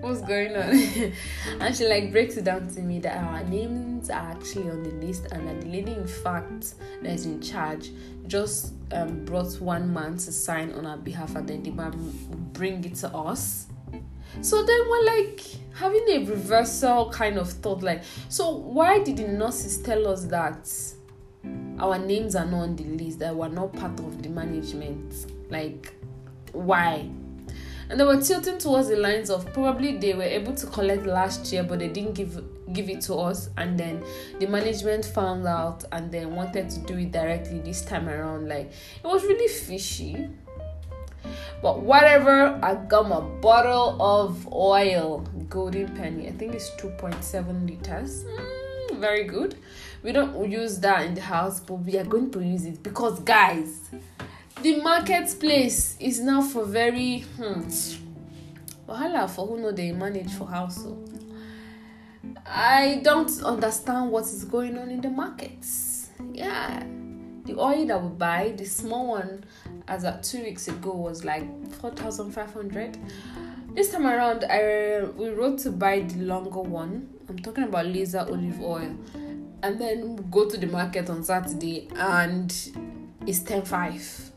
what's 0.00 0.20
going 0.20 0.54
on? 0.54 1.12
and 1.60 1.74
she 1.74 1.88
like 1.88 2.12
breaks 2.12 2.36
it 2.36 2.44
down 2.44 2.68
to 2.68 2.82
me 2.82 2.98
that 3.00 3.16
our 3.16 3.42
names 3.44 4.10
are 4.10 4.32
actually 4.32 4.68
on 4.68 4.82
the 4.82 4.90
list, 5.06 5.26
and 5.32 5.48
that 5.48 5.62
the 5.62 5.68
lady, 5.68 5.92
in 5.92 6.06
fact, 6.06 6.74
that 7.02 7.10
is 7.10 7.24
in 7.24 7.40
charge, 7.40 7.90
just 8.26 8.74
um, 8.92 9.24
brought 9.24 9.58
one 9.60 9.92
man 9.92 10.18
to 10.18 10.30
sign 10.30 10.72
on 10.72 10.84
our 10.84 10.98
behalf, 10.98 11.36
and 11.36 11.48
then 11.48 11.62
the 11.62 11.70
man 11.70 11.92
bring 12.52 12.84
it 12.84 12.96
to 12.96 13.08
us 13.14 13.68
So 14.40 14.64
then 14.64 14.80
we're 14.88 15.04
like 15.04 15.40
having 15.74 16.04
a 16.08 16.24
reversal 16.24 17.10
kind 17.10 17.38
of 17.38 17.50
thought 17.50 17.82
like, 17.82 18.02
so 18.28 18.50
why 18.50 19.02
did 19.02 19.18
the 19.18 19.28
nurses 19.28 19.78
tell 19.82 20.08
us 20.08 20.24
that 20.26 20.70
our 21.78 21.98
names 21.98 22.34
are 22.34 22.46
not 22.46 22.62
on 22.62 22.76
the 22.76 22.84
list, 22.84 23.18
that 23.18 23.34
we're 23.34 23.48
not 23.48 23.72
part 23.72 23.98
of 24.00 24.22
the 24.22 24.28
management? 24.28 25.26
Like, 25.50 25.94
why? 26.52 27.10
And 27.88 28.00
they 28.00 28.04
were 28.04 28.20
tilting 28.20 28.58
towards 28.58 28.88
the 28.88 28.96
lines 28.96 29.30
of 29.30 29.52
probably 29.52 29.96
they 29.96 30.12
were 30.14 30.22
able 30.22 30.54
to 30.54 30.66
collect 30.66 31.06
last 31.06 31.52
year, 31.52 31.62
but 31.62 31.78
they 31.78 31.88
didn't 31.88 32.14
give 32.14 32.42
give 32.72 32.88
it 32.90 33.00
to 33.02 33.14
us, 33.14 33.48
and 33.58 33.78
then 33.78 34.04
the 34.40 34.46
management 34.46 35.04
found 35.04 35.46
out 35.46 35.84
and 35.92 36.10
then 36.10 36.34
wanted 36.34 36.68
to 36.68 36.80
do 36.80 36.98
it 36.98 37.12
directly 37.12 37.60
this 37.60 37.82
time 37.82 38.08
around. 38.08 38.48
Like 38.48 38.72
it 38.72 39.06
was 39.06 39.22
really 39.22 39.46
fishy. 39.46 40.28
But 41.62 41.82
whatever, 41.82 42.58
I 42.62 42.74
got 42.74 43.08
my 43.08 43.20
bottle 43.40 44.00
of 44.00 44.52
oil, 44.52 45.26
golden 45.48 45.94
penny. 45.96 46.28
I 46.28 46.32
think 46.32 46.54
it's 46.54 46.70
2.7 46.72 47.68
liters. 47.68 48.24
Mm, 48.24 49.00
very 49.00 49.24
good. 49.24 49.56
We 50.02 50.12
don't 50.12 50.50
use 50.50 50.78
that 50.80 51.04
in 51.06 51.14
the 51.14 51.20
house, 51.20 51.60
but 51.60 51.74
we 51.74 51.98
are 51.98 52.04
going 52.04 52.30
to 52.32 52.40
use 52.40 52.64
it 52.64 52.82
because, 52.82 53.20
guys, 53.20 53.90
the 54.62 54.80
marketplace 54.80 55.96
is 56.00 56.20
now 56.20 56.40
for 56.42 56.64
very 56.64 57.20
hmm, 57.36 57.62
wahala 58.88 59.28
for 59.28 59.46
who 59.46 59.60
know 59.60 59.72
they 59.72 59.92
manage 59.92 60.32
for 60.32 60.46
household. 60.46 61.12
I 62.46 63.00
don't 63.02 63.30
understand 63.42 64.10
what 64.10 64.24
is 64.24 64.44
going 64.44 64.78
on 64.78 64.90
in 64.90 65.00
the 65.00 65.10
markets. 65.10 66.10
Yeah, 66.32 66.82
the 67.44 67.58
oil 67.58 67.86
that 67.86 68.02
we 68.02 68.08
buy, 68.10 68.54
the 68.56 68.64
small 68.64 69.08
one, 69.08 69.44
as 69.88 70.04
at 70.04 70.22
two 70.22 70.42
weeks 70.42 70.68
ago, 70.68 70.92
was 70.92 71.24
like 71.24 71.44
four 71.74 71.90
thousand 71.90 72.32
five 72.32 72.52
hundred. 72.52 72.98
This 73.74 73.90
time 73.90 74.06
around, 74.06 74.44
I 74.44 75.04
we 75.16 75.30
wrote 75.30 75.58
to 75.60 75.70
buy 75.70 76.00
the 76.00 76.22
longer 76.22 76.60
one. 76.60 77.08
I'm 77.28 77.38
talking 77.38 77.64
about 77.64 77.86
laser 77.86 78.20
olive 78.20 78.60
oil, 78.60 78.96
and 79.62 79.80
then 79.80 80.28
go 80.30 80.48
to 80.48 80.56
the 80.56 80.66
market 80.66 81.10
on 81.10 81.22
Saturday, 81.24 81.88
and 81.96 82.52
it's 83.26 83.40
ten 83.40 83.62
five 83.62 84.32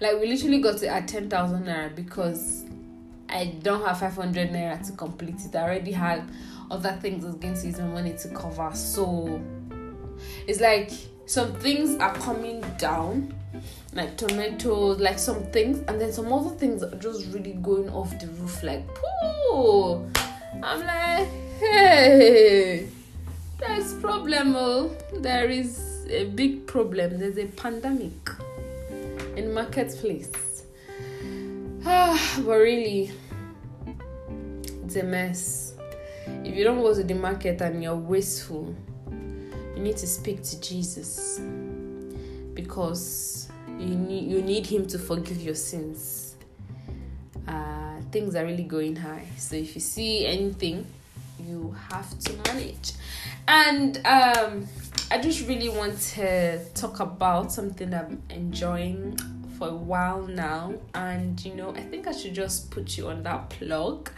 like 0.00 0.20
we 0.20 0.26
literally 0.26 0.60
got 0.60 0.82
it 0.82 0.86
at 0.86 1.08
10,000 1.08 1.64
naira 1.64 1.94
because 1.94 2.64
I 3.28 3.46
don't 3.62 3.84
have 3.84 3.98
500 3.98 4.50
naira 4.50 4.84
to 4.86 4.92
complete 4.92 5.36
it. 5.44 5.54
I 5.56 5.62
already 5.62 5.92
had 5.92 6.22
other 6.70 6.96
things 7.00 7.24
I 7.24 7.30
was 7.30 7.64
use 7.64 7.78
my 7.78 7.86
money 7.86 8.14
to 8.18 8.28
cover. 8.28 8.70
So 8.74 9.42
it's 10.46 10.60
like 10.60 10.92
some 11.26 11.52
things 11.54 11.96
are 11.96 12.14
coming 12.14 12.60
down, 12.78 13.34
like 13.98 14.16
tomatoes, 14.16 15.00
like 15.00 15.18
some 15.18 15.42
things, 15.46 15.82
and 15.88 16.00
then 16.00 16.12
some 16.12 16.32
other 16.32 16.50
things 16.50 16.84
are 16.84 16.94
just 16.96 17.26
really 17.32 17.54
going 17.54 17.90
off 17.90 18.16
the 18.20 18.28
roof. 18.28 18.62
Like, 18.62 18.86
pooh! 18.94 20.08
I'm 20.62 20.86
like, 20.86 21.28
hey, 21.58 22.88
there's 23.58 23.94
problem. 23.94 24.54
Oh. 24.56 24.96
There 25.14 25.50
is 25.50 26.06
a 26.08 26.26
big 26.26 26.68
problem. 26.68 27.18
There's 27.18 27.38
a 27.38 27.46
pandemic 27.46 28.30
in 29.36 29.52
marketplace. 29.52 30.62
Ah, 31.84 32.40
but 32.46 32.54
really, 32.54 33.10
it's 34.84 34.94
a 34.94 35.02
mess. 35.02 35.74
If 36.44 36.54
you 36.54 36.62
don't 36.62 36.80
go 36.80 36.94
to 36.94 37.02
the 37.02 37.14
market 37.14 37.60
and 37.62 37.82
you're 37.82 37.96
wasteful, 37.96 38.72
you 39.10 39.82
need 39.82 39.96
to 39.96 40.06
speak 40.06 40.44
to 40.44 40.60
Jesus 40.60 41.40
because 42.54 43.48
you 43.78 43.94
need 43.94 44.30
you 44.30 44.42
need 44.42 44.66
Him 44.66 44.86
to 44.88 44.98
forgive 44.98 45.40
your 45.40 45.54
sins. 45.54 46.36
Uh, 47.46 48.00
things 48.10 48.34
are 48.34 48.44
really 48.44 48.64
going 48.64 48.96
high, 48.96 49.26
so 49.36 49.56
if 49.56 49.74
you 49.74 49.80
see 49.80 50.26
anything, 50.26 50.86
you 51.46 51.74
have 51.90 52.18
to 52.18 52.32
manage. 52.46 52.92
And 53.46 53.96
um, 54.04 54.66
I 55.10 55.18
just 55.18 55.48
really 55.48 55.70
want 55.70 55.98
to 56.14 56.62
talk 56.74 57.00
about 57.00 57.50
something 57.52 57.94
I'm 57.94 58.22
enjoying 58.28 59.18
for 59.58 59.68
a 59.68 59.74
while 59.74 60.22
now, 60.26 60.74
and 60.94 61.42
you 61.44 61.54
know, 61.54 61.70
I 61.74 61.80
think 61.80 62.06
I 62.06 62.12
should 62.12 62.34
just 62.34 62.70
put 62.70 62.96
you 62.96 63.08
on 63.08 63.22
that 63.24 63.50
plug. 63.50 64.10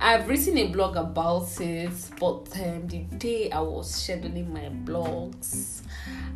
I've 0.00 0.28
written 0.28 0.56
a 0.56 0.68
blog 0.68 0.96
about 0.96 1.60
it, 1.60 1.90
but 2.18 2.48
um, 2.60 2.86
the 2.88 3.00
day 3.18 3.50
I 3.50 3.60
was 3.60 3.92
scheduling 3.92 4.48
my 4.48 4.70
blogs, 4.90 5.82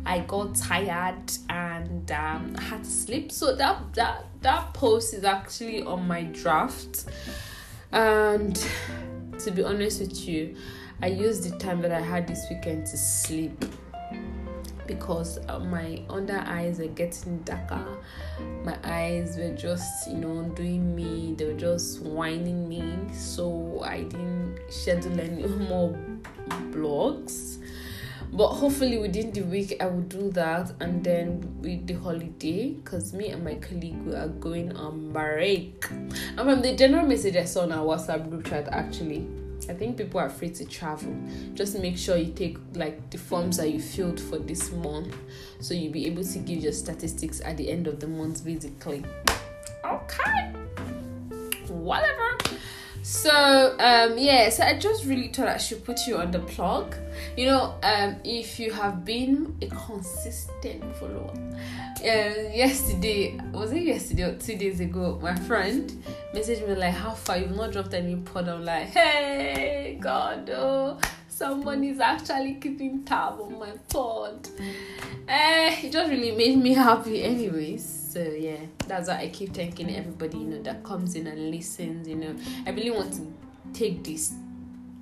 I 0.05 0.19
got 0.19 0.55
tired 0.55 1.31
and 1.49 2.11
um, 2.11 2.55
had 2.55 2.83
to 2.83 2.89
sleep. 2.89 3.31
So 3.31 3.55
that 3.55 3.93
that 3.93 4.25
that 4.41 4.73
post 4.73 5.13
is 5.13 5.23
actually 5.23 5.83
on 5.83 6.07
my 6.07 6.23
draft, 6.23 7.05
and 7.91 8.55
to 9.39 9.51
be 9.51 9.63
honest 9.63 9.99
with 9.99 10.27
you 10.27 10.55
I 11.01 11.07
used 11.07 11.43
the 11.43 11.57
time 11.57 11.81
that 11.81 11.91
I 11.91 11.99
had 11.99 12.25
this 12.25 12.45
weekend 12.49 12.85
to 12.87 12.97
sleep 12.97 13.65
because 14.87 15.39
uh, 15.49 15.59
my 15.59 16.01
under 16.09 16.37
eyes 16.37 16.79
were 16.79 16.87
getting 16.87 17.39
darker. 17.39 17.85
My 18.63 18.77
eyes 18.83 19.35
were 19.37 19.53
just, 19.55 20.09
you 20.09 20.17
know, 20.17 20.43
doing 20.55 20.95
me, 20.95 21.35
they 21.37 21.45
were 21.45 21.59
just 21.59 22.01
whining 22.01 22.69
me. 22.69 22.97
So 23.13 23.81
I 23.83 24.03
didn't 24.03 24.57
schedule 24.69 25.19
any 25.19 25.45
more 25.69 25.99
blogs. 26.71 27.57
But 28.35 28.49
hopefully 28.49 28.97
within 28.97 29.31
the 29.31 29.43
week 29.43 29.77
I 29.79 29.85
will 29.85 30.01
do 30.01 30.29
that 30.31 30.73
and 30.81 31.01
then 31.01 31.61
with 31.61 31.87
the 31.87 31.93
holiday 31.93 32.71
because 32.71 33.13
me 33.13 33.29
and 33.29 33.45
my 33.45 33.55
colleague 33.55 34.01
we 34.05 34.13
are 34.13 34.27
going 34.27 34.75
on 34.75 35.13
break. 35.13 35.85
And 35.89 36.37
from 36.37 36.61
the 36.61 36.75
general 36.75 37.07
message 37.07 37.37
I 37.37 37.45
saw 37.45 37.61
on 37.61 37.71
our 37.71 37.85
WhatsApp 37.85 38.29
group 38.29 38.45
chat 38.47 38.67
actually 38.73 39.25
I 39.69 39.73
think 39.73 39.95
people 39.95 40.19
are 40.19 40.29
free 40.29 40.49
to 40.49 40.65
travel. 40.65 41.15
Just 41.53 41.79
make 41.79 41.97
sure 41.97 42.17
you 42.17 42.33
take 42.33 42.57
like 42.73 43.09
the 43.09 43.17
forms 43.17 43.55
that 43.55 43.69
you 43.71 43.79
filled 43.79 44.19
for 44.19 44.37
this 44.37 44.69
month 44.69 45.15
so 45.61 45.73
you'll 45.73 45.93
be 45.93 46.05
able 46.05 46.25
to 46.25 46.39
give 46.39 46.59
your 46.59 46.73
statistics 46.73 47.39
at 47.39 47.55
the 47.55 47.71
end 47.71 47.87
of 47.87 48.01
the 48.01 48.07
month 48.07 48.43
basically. 48.43 49.05
Okay. 49.85 50.51
Whatever. 51.69 52.37
So 53.05 53.75
um 53.77 54.17
yeah, 54.17 54.49
so 54.49 54.63
I 54.63 54.79
just 54.79 55.05
really 55.05 55.27
thought 55.27 55.47
I 55.47 55.57
should 55.57 55.85
put 55.85 56.07
you 56.07 56.17
on 56.17 56.31
the 56.31 56.39
plug. 56.39 56.95
You 57.37 57.45
know, 57.45 57.75
um 57.83 58.15
if 58.23 58.59
you 58.59 58.71
have 58.71 59.05
been 59.05 59.55
a 59.61 59.67
consistent 59.67 60.83
follower, 60.95 61.31
uh, 61.99 62.49
yesterday 62.51 63.39
was 63.51 63.73
it 63.73 63.83
yesterday 63.83 64.23
or 64.23 64.35
two 64.39 64.57
days 64.57 64.79
ago 64.79 65.19
my 65.21 65.35
friend 65.35 65.91
messaged 66.33 66.67
me 66.67 66.73
like 66.73 66.95
how 66.95 67.11
far? 67.11 67.37
You've 67.37 67.55
not 67.55 67.73
dropped 67.73 67.93
any 67.93 68.15
pod. 68.15 68.47
I'm 68.47 68.65
like 68.65 68.87
hey 68.87 69.99
god 70.01 70.49
oh 70.49 70.97
someone 71.29 71.83
is 71.83 71.99
actually 71.99 72.55
keeping 72.55 73.03
tab 73.03 73.39
on 73.39 73.59
my 73.59 73.73
pod. 73.87 74.49
Uh, 75.29 75.69
it 75.83 75.91
just 75.91 76.09
really 76.09 76.31
made 76.31 76.57
me 76.57 76.73
happy 76.73 77.21
anyways 77.21 78.04
so 78.15 78.21
yeah 78.21 78.55
that's 78.87 79.09
why 79.09 79.17
i 79.17 79.27
keep 79.27 79.53
thanking 79.53 79.93
everybody 79.93 80.37
you 80.37 80.45
know 80.45 80.61
that 80.61 80.81
comes 80.85 81.15
in 81.15 81.27
and 81.27 81.51
listens 81.51 82.07
you 82.07 82.15
know 82.15 82.33
i 82.65 82.69
really 82.69 82.89
want 82.89 83.11
to 83.11 83.33
take 83.73 84.01
this 84.05 84.33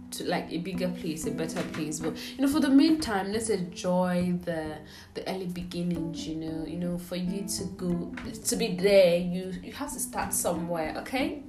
to 0.10 0.24
like 0.26 0.52
a 0.52 0.60
bigger 0.60 0.90
place, 0.90 1.26
a 1.26 1.32
better 1.32 1.64
place. 1.74 2.00
But 2.00 2.16
you 2.38 2.46
know, 2.46 2.48
for 2.48 2.60
the 2.60 2.70
meantime, 2.70 3.32
let's 3.32 3.50
enjoy 3.50 4.38
the 4.46 4.78
the 5.16 5.28
early 5.28 5.48
beginnings. 5.48 6.28
You 6.28 6.36
know, 6.36 6.66
you 6.68 6.78
know, 6.78 7.00
for 7.00 7.16
you 7.16 7.48
to 7.58 7.64
go 7.76 8.14
to 8.32 8.56
be 8.56 8.76
there, 8.76 9.18
you 9.18 9.54
you 9.64 9.74
have 9.74 9.92
to 9.92 10.00
start 10.00 10.32
somewhere. 10.32 10.94
Okay. 11.00 11.42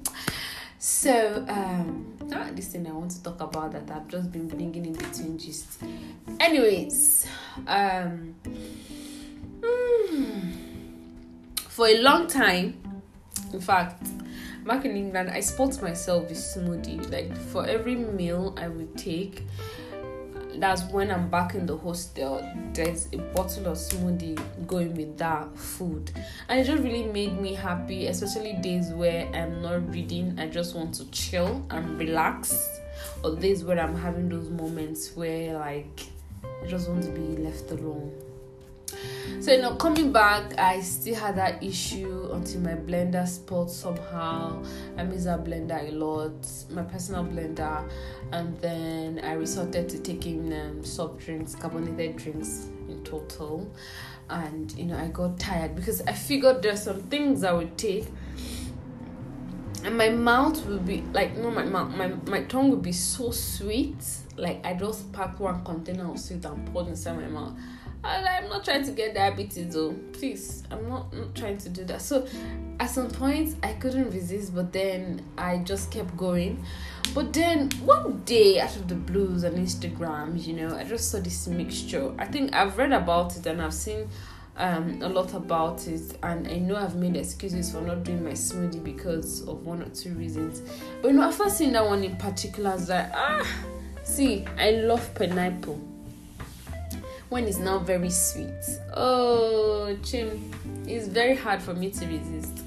So 0.78 1.44
um, 1.48 2.16
not 2.26 2.56
this 2.56 2.68
thing 2.68 2.86
I 2.86 2.92
want 2.92 3.10
to 3.10 3.22
talk 3.22 3.40
about 3.40 3.72
that 3.72 3.90
I've 3.90 4.08
just 4.08 4.30
been 4.32 4.48
bringing 4.48 4.84
in 4.86 4.92
between 4.92 5.38
just. 5.38 5.82
Anyways, 6.40 7.26
um, 7.66 8.34
hmm, 9.62 10.73
for 11.74 11.88
a 11.88 12.00
long 12.02 12.28
time, 12.28 12.80
in 13.52 13.60
fact 13.60 14.06
back 14.64 14.84
in 14.84 14.96
England, 14.96 15.28
I 15.28 15.40
spot 15.40 15.82
myself 15.82 16.28
with 16.28 16.38
smoothie. 16.38 17.10
Like 17.10 17.36
for 17.36 17.66
every 17.66 17.96
meal 17.96 18.54
I 18.56 18.68
would 18.68 18.96
take, 18.96 19.42
that's 20.54 20.84
when 20.92 21.10
I'm 21.10 21.28
back 21.28 21.56
in 21.56 21.66
the 21.66 21.76
hostel. 21.76 22.48
There's 22.72 23.08
a 23.12 23.16
bottle 23.16 23.66
of 23.66 23.76
smoothie 23.76 24.40
going 24.68 24.94
with 24.94 25.18
that 25.18 25.58
food, 25.58 26.12
and 26.48 26.60
it 26.60 26.64
just 26.64 26.80
really 26.80 27.08
made 27.08 27.40
me 27.40 27.54
happy. 27.54 28.06
Especially 28.06 28.52
days 28.52 28.90
where 28.90 29.26
I'm 29.34 29.60
not 29.60 29.92
reading, 29.92 30.38
I 30.38 30.46
just 30.46 30.76
want 30.76 30.94
to 30.94 31.10
chill 31.10 31.66
and 31.70 31.98
relax, 31.98 32.80
or 33.24 33.34
days 33.34 33.64
where 33.64 33.80
I'm 33.80 33.96
having 33.96 34.28
those 34.28 34.48
moments 34.48 35.16
where 35.16 35.58
like 35.58 36.06
I 36.44 36.68
just 36.68 36.88
want 36.88 37.02
to 37.02 37.10
be 37.10 37.42
left 37.42 37.68
alone. 37.72 38.12
So 39.40 39.52
you 39.52 39.60
know, 39.60 39.74
coming 39.74 40.12
back, 40.12 40.58
I 40.58 40.80
still 40.80 41.16
had 41.16 41.36
that 41.36 41.62
issue 41.62 42.30
until 42.32 42.60
my 42.60 42.74
blender 42.74 43.26
spoiled 43.26 43.70
somehow. 43.70 44.62
I 44.96 45.02
miss 45.02 45.24
that 45.24 45.44
blender 45.44 45.88
a 45.88 45.92
lot, 45.92 46.32
my 46.70 46.82
personal 46.82 47.24
blender, 47.24 47.88
and 48.32 48.58
then 48.60 49.20
I 49.22 49.32
resorted 49.32 49.88
to 49.90 49.98
taking 49.98 50.52
um, 50.52 50.84
soft 50.84 51.18
drinks, 51.18 51.54
carbonated 51.54 52.16
drinks 52.16 52.68
in 52.88 53.02
total. 53.04 53.70
And 54.30 54.72
you 54.78 54.86
know, 54.86 54.96
I 54.96 55.08
got 55.08 55.38
tired 55.38 55.76
because 55.76 56.00
I 56.02 56.12
figured 56.12 56.62
there's 56.62 56.82
some 56.82 57.02
things 57.02 57.44
I 57.44 57.52
would 57.52 57.76
take 57.76 58.06
and 59.84 59.98
my 59.98 60.08
mouth 60.08 60.64
will 60.66 60.78
be 60.78 61.02
like 61.12 61.36
no 61.36 61.50
my 61.50 61.62
mouth 61.62 61.94
my, 61.94 62.08
my 62.26 62.42
tongue 62.44 62.70
will 62.70 62.76
be 62.78 62.92
so 62.92 63.30
sweet 63.30 63.96
like 64.38 64.64
i 64.64 64.72
just 64.72 65.12
pack 65.12 65.38
one 65.38 65.62
container 65.62 66.10
of 66.10 66.18
sweet 66.18 66.42
and 66.44 66.72
pour 66.72 66.88
inside 66.88 67.16
my 67.20 67.28
mouth 67.28 67.52
i'm 68.04 68.48
not 68.48 68.64
trying 68.64 68.84
to 68.84 68.92
get 68.92 69.14
diabetes 69.14 69.74
though. 69.74 69.94
Please 70.12 70.62
i'm 70.70 70.88
not, 70.88 71.12
not 71.12 71.34
trying 71.34 71.58
to 71.58 71.68
do 71.68 71.84
that. 71.84 72.02
So 72.02 72.26
at 72.80 72.90
some 72.90 73.10
point 73.10 73.56
i 73.62 73.72
couldn't 73.74 74.10
resist 74.10 74.54
but 74.54 74.72
then 74.72 75.22
i 75.38 75.58
just 75.58 75.90
kept 75.90 76.16
going. 76.16 76.64
But 77.14 77.32
then 77.32 77.70
one 77.84 78.22
day 78.24 78.60
out 78.60 78.74
of 78.76 78.88
the 78.88 78.94
blues 78.94 79.44
on 79.44 79.52
instagram 79.52 80.44
you 80.44 80.54
know 80.54 80.76
i 80.76 80.84
just 80.84 81.10
saw 81.10 81.18
this 81.20 81.46
mixture. 81.46 82.12
I 82.18 82.26
think 82.26 82.54
i've 82.54 82.76
read 82.76 82.92
about 82.92 83.36
it 83.36 83.46
and 83.46 83.62
i've 83.62 83.74
seen 83.74 84.08
um, 84.56 85.02
a 85.02 85.08
lot 85.08 85.34
about 85.34 85.84
it, 85.88 86.16
and 86.22 86.46
I 86.46 86.58
know 86.58 86.76
I've 86.76 86.94
made 86.94 87.16
excuses 87.16 87.72
for 87.72 87.80
not 87.80 88.04
doing 88.04 88.22
my 88.22 88.30
smoothie 88.30 88.84
because 88.84 89.40
of 89.48 89.66
one 89.66 89.82
or 89.82 89.88
two 89.88 90.14
reasons. 90.14 90.62
But 91.02 91.08
you 91.08 91.14
know, 91.14 91.28
first 91.32 91.58
seen 91.58 91.72
that 91.72 91.84
one 91.84 92.04
in 92.04 92.16
particular, 92.18 92.70
I 92.70 92.74
was 92.74 92.88
like, 92.88 93.10
ah, 93.12 93.44
see, 94.04 94.44
I 94.56 94.70
love 94.70 95.12
pineapple 95.16 95.93
when 97.34 97.48
it's 97.48 97.58
now 97.58 97.80
very 97.80 98.10
sweet. 98.10 98.64
Oh, 98.94 99.98
chim, 100.04 100.52
it's 100.86 101.08
very 101.08 101.34
hard 101.34 101.60
for 101.60 101.74
me 101.74 101.90
to 101.90 102.06
resist. 102.06 102.60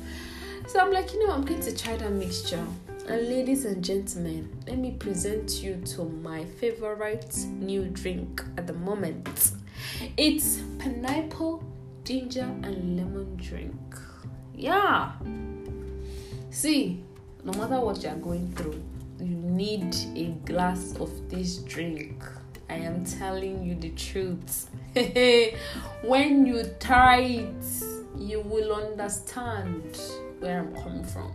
So 0.68 0.82
I'm 0.82 0.92
like, 0.92 1.14
you 1.14 1.26
know, 1.26 1.34
I'm 1.34 1.46
going 1.46 1.62
to 1.62 1.74
try 1.74 1.96
that 1.96 2.12
mixture. 2.12 2.66
And 3.08 3.30
ladies 3.30 3.64
and 3.64 3.82
gentlemen, 3.82 4.54
let 4.68 4.78
me 4.78 4.92
present 4.92 5.64
you 5.64 5.82
to 5.96 6.04
my 6.04 6.44
favorite 6.44 7.34
new 7.46 7.86
drink 7.86 8.44
at 8.58 8.68
the 8.68 8.74
moment. 8.74 9.54
It's 10.18 10.60
pineapple 10.80 11.64
ginger 12.04 12.54
and 12.64 12.98
lemon 12.98 13.38
drink. 13.38 13.96
Yeah. 14.54 15.14
See, 16.50 17.06
no 17.46 17.54
matter 17.54 17.80
what 17.80 18.04
you're 18.04 18.16
going 18.16 18.54
through, 18.54 18.84
you 19.22 19.34
need 19.34 19.96
a 20.14 20.26
glass 20.46 20.94
of 20.98 21.30
this 21.30 21.60
drink. 21.60 22.22
I 22.78 22.82
am 22.82 23.04
telling 23.04 23.64
you 23.64 23.74
the 23.74 23.90
truth. 23.90 24.70
when 26.04 26.46
you 26.46 26.64
try 26.80 27.22
it, 27.22 27.66
you 28.16 28.42
will 28.42 28.72
understand 28.72 30.00
where 30.40 30.60
I'm 30.60 30.76
coming 30.76 31.04
from. 31.04 31.32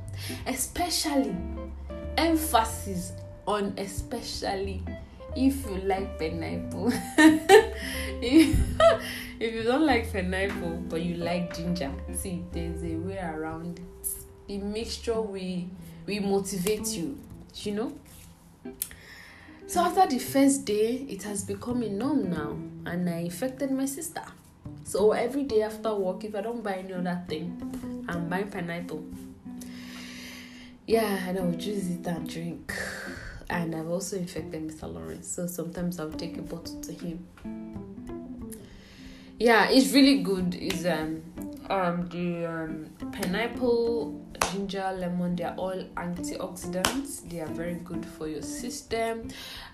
Especially, 0.46 1.34
emphasis 2.16 3.12
on 3.44 3.74
especially 3.76 4.84
if 5.34 5.66
you 5.66 5.78
like 5.78 6.16
pineapple. 6.16 6.92
if, 8.22 8.56
you 9.40 9.62
don't 9.64 9.84
like 9.84 10.12
pineapple 10.12 10.76
but 10.88 11.02
you 11.02 11.16
like 11.16 11.56
ginger, 11.56 11.90
see, 12.14 12.44
there's 12.52 12.84
a 12.84 12.94
way 12.94 13.18
around 13.18 13.80
it. 13.80 14.08
The 14.46 14.58
mixture 14.58 15.20
we 15.20 15.68
we 16.06 16.20
motivate 16.20 16.86
you, 16.86 17.18
you 17.56 17.72
know. 17.72 17.92
So 19.66 19.80
after 19.80 20.06
the 20.06 20.18
first 20.18 20.64
day, 20.64 21.06
it 21.08 21.22
has 21.22 21.44
become 21.44 21.82
a 21.82 21.88
norm 21.88 22.30
now, 22.30 22.56
and 22.90 23.08
I 23.08 23.20
infected 23.20 23.70
my 23.70 23.86
sister. 23.86 24.24
So 24.84 25.12
every 25.12 25.44
day 25.44 25.62
after 25.62 25.94
work, 25.94 26.24
if 26.24 26.34
I 26.34 26.40
don't 26.40 26.62
buy 26.62 26.74
any 26.74 26.92
other 26.92 27.22
thing, 27.28 28.04
I'm 28.08 28.28
buying 28.28 28.48
pineapple. 28.50 29.04
Yeah, 30.86 31.28
and 31.28 31.38
I'll 31.38 31.52
juice 31.52 31.88
it 31.88 32.06
and 32.06 32.28
drink 32.28 32.72
and 33.52 33.74
I've 33.74 33.88
also 33.88 34.16
infected 34.16 34.66
Mr. 34.66 34.92
Lawrence, 34.92 35.28
so 35.28 35.46
sometimes 35.46 36.00
I'll 36.00 36.10
take 36.10 36.38
a 36.38 36.42
bottle 36.42 36.80
to 36.80 36.92
him. 36.92 37.26
Yeah, 39.38 39.68
it's 39.68 39.92
really 39.92 40.22
good. 40.22 40.54
Is 40.54 40.86
um 40.86 41.22
um 41.68 42.08
the 42.08 42.46
um, 42.46 42.90
pineapple, 43.12 44.21
ginger, 44.50 44.90
lemon. 44.98 45.36
They 45.36 45.44
are 45.44 45.54
all 45.56 45.84
antioxidants. 45.96 47.28
They 47.28 47.40
are 47.40 47.46
very 47.46 47.74
good 47.74 48.04
for 48.04 48.28
your 48.28 48.42
system. 48.42 49.28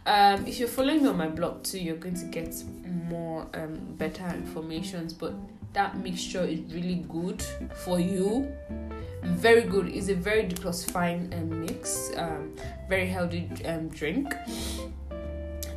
Um, 0.06 0.46
if 0.46 0.58
you're 0.58 0.68
following 0.68 1.02
me 1.02 1.08
on 1.08 1.16
my 1.16 1.28
blog 1.28 1.62
too, 1.62 1.78
you're 1.78 1.96
going 1.96 2.16
to 2.16 2.26
get 2.26 2.54
more 3.08 3.46
um 3.54 3.78
better 3.96 4.26
informations. 4.28 5.12
But 5.12 5.34
that 5.72 5.96
mixture 5.98 6.44
is 6.44 6.60
really 6.72 7.04
good 7.08 7.42
for 7.84 8.00
you 8.00 8.50
very 9.22 9.62
good 9.62 9.88
it's 9.88 10.08
a 10.08 10.14
very 10.14 10.44
detoxifying 10.44 11.32
um, 11.36 11.60
mix 11.60 12.10
um, 12.16 12.54
very 12.88 13.06
healthy 13.06 13.48
um, 13.66 13.88
drink 13.88 14.34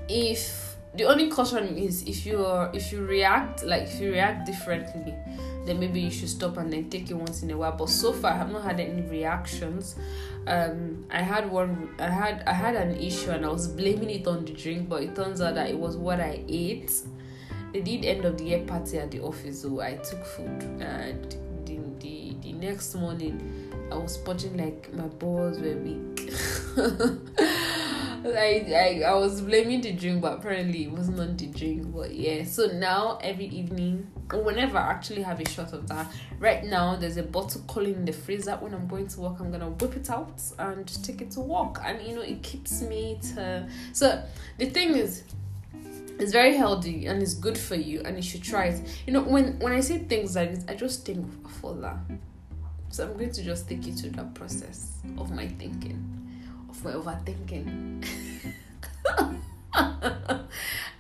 if 0.08 0.76
the 0.96 1.04
only 1.06 1.30
caution 1.30 1.78
is 1.78 2.04
if 2.04 2.26
you 2.26 2.46
if 2.74 2.92
you 2.92 3.04
react 3.06 3.64
like 3.64 3.84
if 3.84 4.00
you 4.00 4.12
react 4.12 4.46
differently 4.46 5.14
then 5.66 5.80
maybe 5.80 6.02
you 6.02 6.12
should 6.12 6.30
stop 6.30 6.58
and 6.58 6.72
then 6.72 6.90
take 6.90 7.10
it 7.10 7.14
once 7.14 7.44
in 7.44 7.52
a 7.52 7.58
while. 7.58 7.74
But 7.74 7.90
so 7.90 8.14
far 8.14 8.32
i 8.32 8.38
have 8.38 8.52
not 8.52 8.64
had 8.64 8.80
any 8.80 9.02
reactions. 9.02 9.96
Um 10.48 11.06
i 11.12 11.22
had 11.22 11.52
one 11.52 11.96
i 12.00 12.10
had 12.10 12.44
i 12.48 12.54
had 12.54 12.76
an 12.76 12.96
issue 12.98 13.30
and 13.30 13.46
i 13.46 13.50
was 13.50 13.68
blaming 13.68 14.10
it 14.10 14.26
on 14.26 14.44
the 14.44 14.54
drink 14.54 14.90
but 14.90 15.04
it 15.04 15.16
turns 15.16 15.40
out 15.40 15.54
that 15.54 15.70
it 15.70 15.78
was 15.78 15.98
what 15.98 16.20
i 16.20 16.44
ate. 16.48 16.92
They 17.74 17.82
did 17.82 18.04
end 18.04 18.26
of 18.26 18.38
the 18.38 18.44
year 18.46 18.66
party 18.66 18.98
at 18.98 19.12
the 19.12 19.22
office 19.22 19.62
so 19.62 19.82
i 19.82 19.96
took 19.96 20.26
food. 20.26 20.64
And 20.82 21.36
the 22.02 22.36
the 22.42 22.54
next 22.54 22.96
morning 22.96 23.70
I 23.92 23.96
was 23.96 24.14
spotting 24.14 24.58
like 24.58 24.94
my 24.94 25.08
balls 25.08 25.60
were 25.60 25.78
weak. 25.78 26.32
I, 28.26 29.02
I 29.04 29.04
I 29.08 29.14
was 29.14 29.42
blaming 29.42 29.82
the 29.82 29.94
drink, 29.94 30.22
but 30.22 30.40
apparently 30.40 30.84
it 30.84 30.92
wasn't 30.92 31.20
on 31.20 31.38
the 31.38 31.48
drink. 31.48 31.94
But 31.94 32.14
yeah, 32.14 32.44
so 32.44 32.68
now 32.68 33.18
every 33.22 33.48
evening, 33.48 34.08
whenever 34.32 34.78
I 34.78 34.92
actually 34.92 35.24
have 35.24 35.40
a 35.40 35.50
shot 35.50 35.74
of 35.74 35.88
that, 35.88 36.12
right 36.40 36.64
now 36.64 36.96
there's 36.96 37.18
a 37.18 37.24
bottle 37.24 37.62
calling 37.68 37.96
in 37.96 38.06
the 38.06 38.14
freezer. 38.14 38.56
When 38.58 38.74
I'm 38.74 38.88
going 38.88 39.08
to 39.08 39.20
work, 39.20 39.40
I'm 39.40 39.52
gonna 39.52 39.70
whip 39.70 39.96
it 39.96 40.10
out 40.10 40.42
and 40.60 40.88
take 41.04 41.22
it 41.22 41.32
to 41.32 41.42
work, 41.42 41.80
and 41.84 42.02
you 42.02 42.16
know 42.16 42.22
it 42.22 42.44
keeps 42.44 42.82
me 42.82 43.20
to. 43.34 43.68
So 43.94 44.24
the 44.58 44.70
thing 44.70 44.96
is, 44.96 45.24
it's 46.20 46.32
very 46.32 46.56
healthy 46.56 47.08
and 47.08 47.22
it's 47.22 47.34
good 47.34 47.58
for 47.58 47.76
you, 47.76 48.02
and 48.06 48.18
you 48.18 48.24
should 48.24 48.44
try 48.44 48.66
it. 48.66 48.88
You 49.08 49.14
know 49.14 49.22
when 49.22 49.58
when 49.60 49.74
I 49.74 49.80
say 49.80 49.98
things 49.98 50.36
like 50.36 50.54
this, 50.54 50.66
I 50.68 50.76
just 50.76 51.06
think 51.06 51.50
for 51.50 51.74
that 51.76 51.98
so 52.92 53.06
I'm 53.08 53.14
going 53.14 53.32
to 53.32 53.42
just 53.44 53.70
take 53.70 53.86
you 53.88 53.94
through 53.94 54.10
that 54.12 54.34
process 54.34 54.98
of 55.18 55.32
my 55.32 55.48
thinking, 55.48 56.21
my 56.84 56.92
overthinking. 56.94 58.06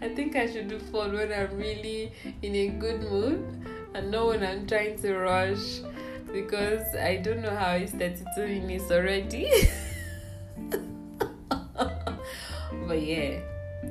I 0.01 0.09
think 0.15 0.35
I 0.35 0.51
should 0.51 0.67
do 0.67 0.79
fun 0.79 1.13
when 1.13 1.31
I'm 1.31 1.57
really 1.57 2.11
in 2.41 2.55
a 2.55 2.67
good 2.69 3.01
mood 3.01 3.65
and 3.93 4.11
not 4.11 4.27
when 4.27 4.43
I'm 4.43 4.67
trying 4.67 4.99
to 5.01 5.17
rush 5.17 5.81
because 6.31 6.95
I 6.95 7.17
don't 7.17 7.41
know 7.41 7.55
how 7.55 7.73
it's 7.73 7.91
32 7.93 8.61
minutes 8.61 8.91
already. 8.91 9.51
but 12.87 13.01
yeah, 13.01 13.39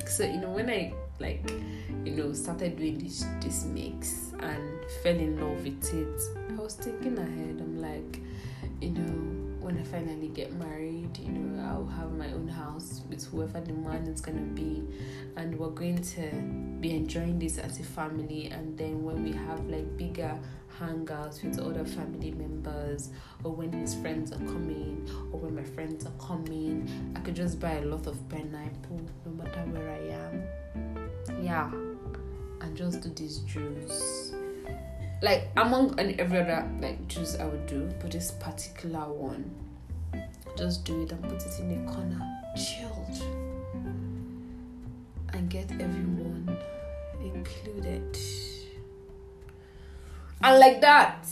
so 0.07 0.25
you 0.25 0.41
know, 0.41 0.51
when 0.51 0.71
I 0.71 0.93
like, 1.19 1.53
you 2.05 2.13
know, 2.13 2.33
started 2.33 2.77
doing 2.77 2.99
this 2.99 3.25
this 3.41 3.65
mix 3.65 4.33
and 4.41 4.85
fell 5.03 5.17
in 5.17 5.39
love 5.41 5.63
with 5.63 5.95
it 5.95 6.21
I 6.61 6.63
was 6.63 6.75
thinking 6.75 7.17
ahead. 7.19 7.57
I'm 7.61 7.81
like, 7.81 8.21
you 8.81 8.91
know, 8.91 9.50
when 9.61 9.79
I 9.79 9.83
finally 9.83 10.29
get 10.29 10.53
married, 10.55 11.19
you 11.19 11.33
know, 11.33 11.63
I'll 11.63 11.87
have 11.87 12.13
my 12.13 12.33
own 12.33 12.49
house 12.49 13.03
with 13.09 13.25
whoever 13.27 13.61
the 13.61 13.73
man 13.73 14.07
is 14.07 14.21
gonna 14.21 14.41
be, 14.41 14.83
and 15.37 15.59
we're 15.59 15.69
going 15.69 16.03
to 16.03 16.31
be 16.81 16.97
enjoying 16.97 17.39
this 17.39 17.59
as 17.59 17.79
a 17.79 17.83
family. 17.83 18.47
And 18.47 18.77
then 18.77 19.03
when 19.03 19.23
we 19.23 19.33
have 19.33 19.65
like 19.67 19.97
bigger 19.97 20.39
hangouts 20.79 21.45
with 21.45 21.59
other 21.59 21.85
family 21.85 22.31
members, 22.31 23.11
or 23.45 23.53
when 23.53 23.73
his 23.73 23.95
friends 23.95 24.33
are 24.33 24.39
coming, 24.39 25.07
or 25.31 25.41
when 25.41 25.55
my 25.55 25.65
friends 25.65 26.07
are 26.07 26.27
coming, 26.27 26.89
I 27.15 27.21
could 27.21 27.37
just 27.37 27.61
buy 27.61 27.73
a 27.73 27.85
lot 27.85 28.07
of 28.07 28.17
pineapple 28.29 29.01
no 29.27 29.33
matter 29.33 29.61
where 29.71 29.91
I 29.91 30.03
am. 30.25 31.45
Yeah, 31.45 31.71
and 32.63 32.77
just 32.77 33.03
do 33.03 33.11
this 33.11 33.39
juice 33.41 34.33
like 35.23 35.49
among 35.57 35.99
and 36.01 36.19
every 36.19 36.39
other 36.39 36.69
like 36.81 37.07
juice 37.09 37.37
I 37.39 37.45
would 37.45 37.67
do, 37.67 37.91
but 38.01 38.11
this 38.11 38.31
particular 38.31 39.01
one, 39.01 39.51
just 40.57 40.85
do 40.85 41.03
it 41.03 41.13
and 41.13 41.23
put 41.23 41.43
it 41.43 41.61
in 41.61 41.87
a 41.87 41.93
corner, 41.93 42.21
chilled, 42.57 43.23
and 45.33 45.49
get 45.51 45.71
everyone 45.73 46.57
included. 47.23 48.17
And 50.43 50.59
like 50.59 50.81
that, 50.81 51.27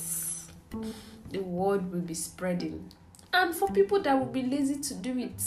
the 1.30 1.40
word 1.40 1.90
will 1.90 2.00
be 2.00 2.14
spreading. 2.14 2.90
And 3.32 3.54
for 3.54 3.68
people 3.68 4.00
that 4.02 4.18
will 4.18 4.26
be 4.26 4.42
lazy 4.42 4.76
to 4.76 4.94
do 4.94 5.18
it, 5.18 5.42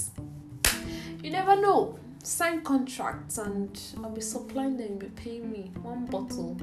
you 1.24 1.30
never 1.32 1.56
know. 1.56 2.00
Sign 2.24 2.62
contracts 2.62 3.40
and 3.40 3.80
I'll 4.04 4.12
be 4.12 4.22
supplying 4.22 4.78
them, 4.78 4.90
you'll 4.90 5.00
be 5.00 5.08
paying 5.08 5.52
me 5.52 5.72
one 5.82 6.06
bottle 6.06 6.56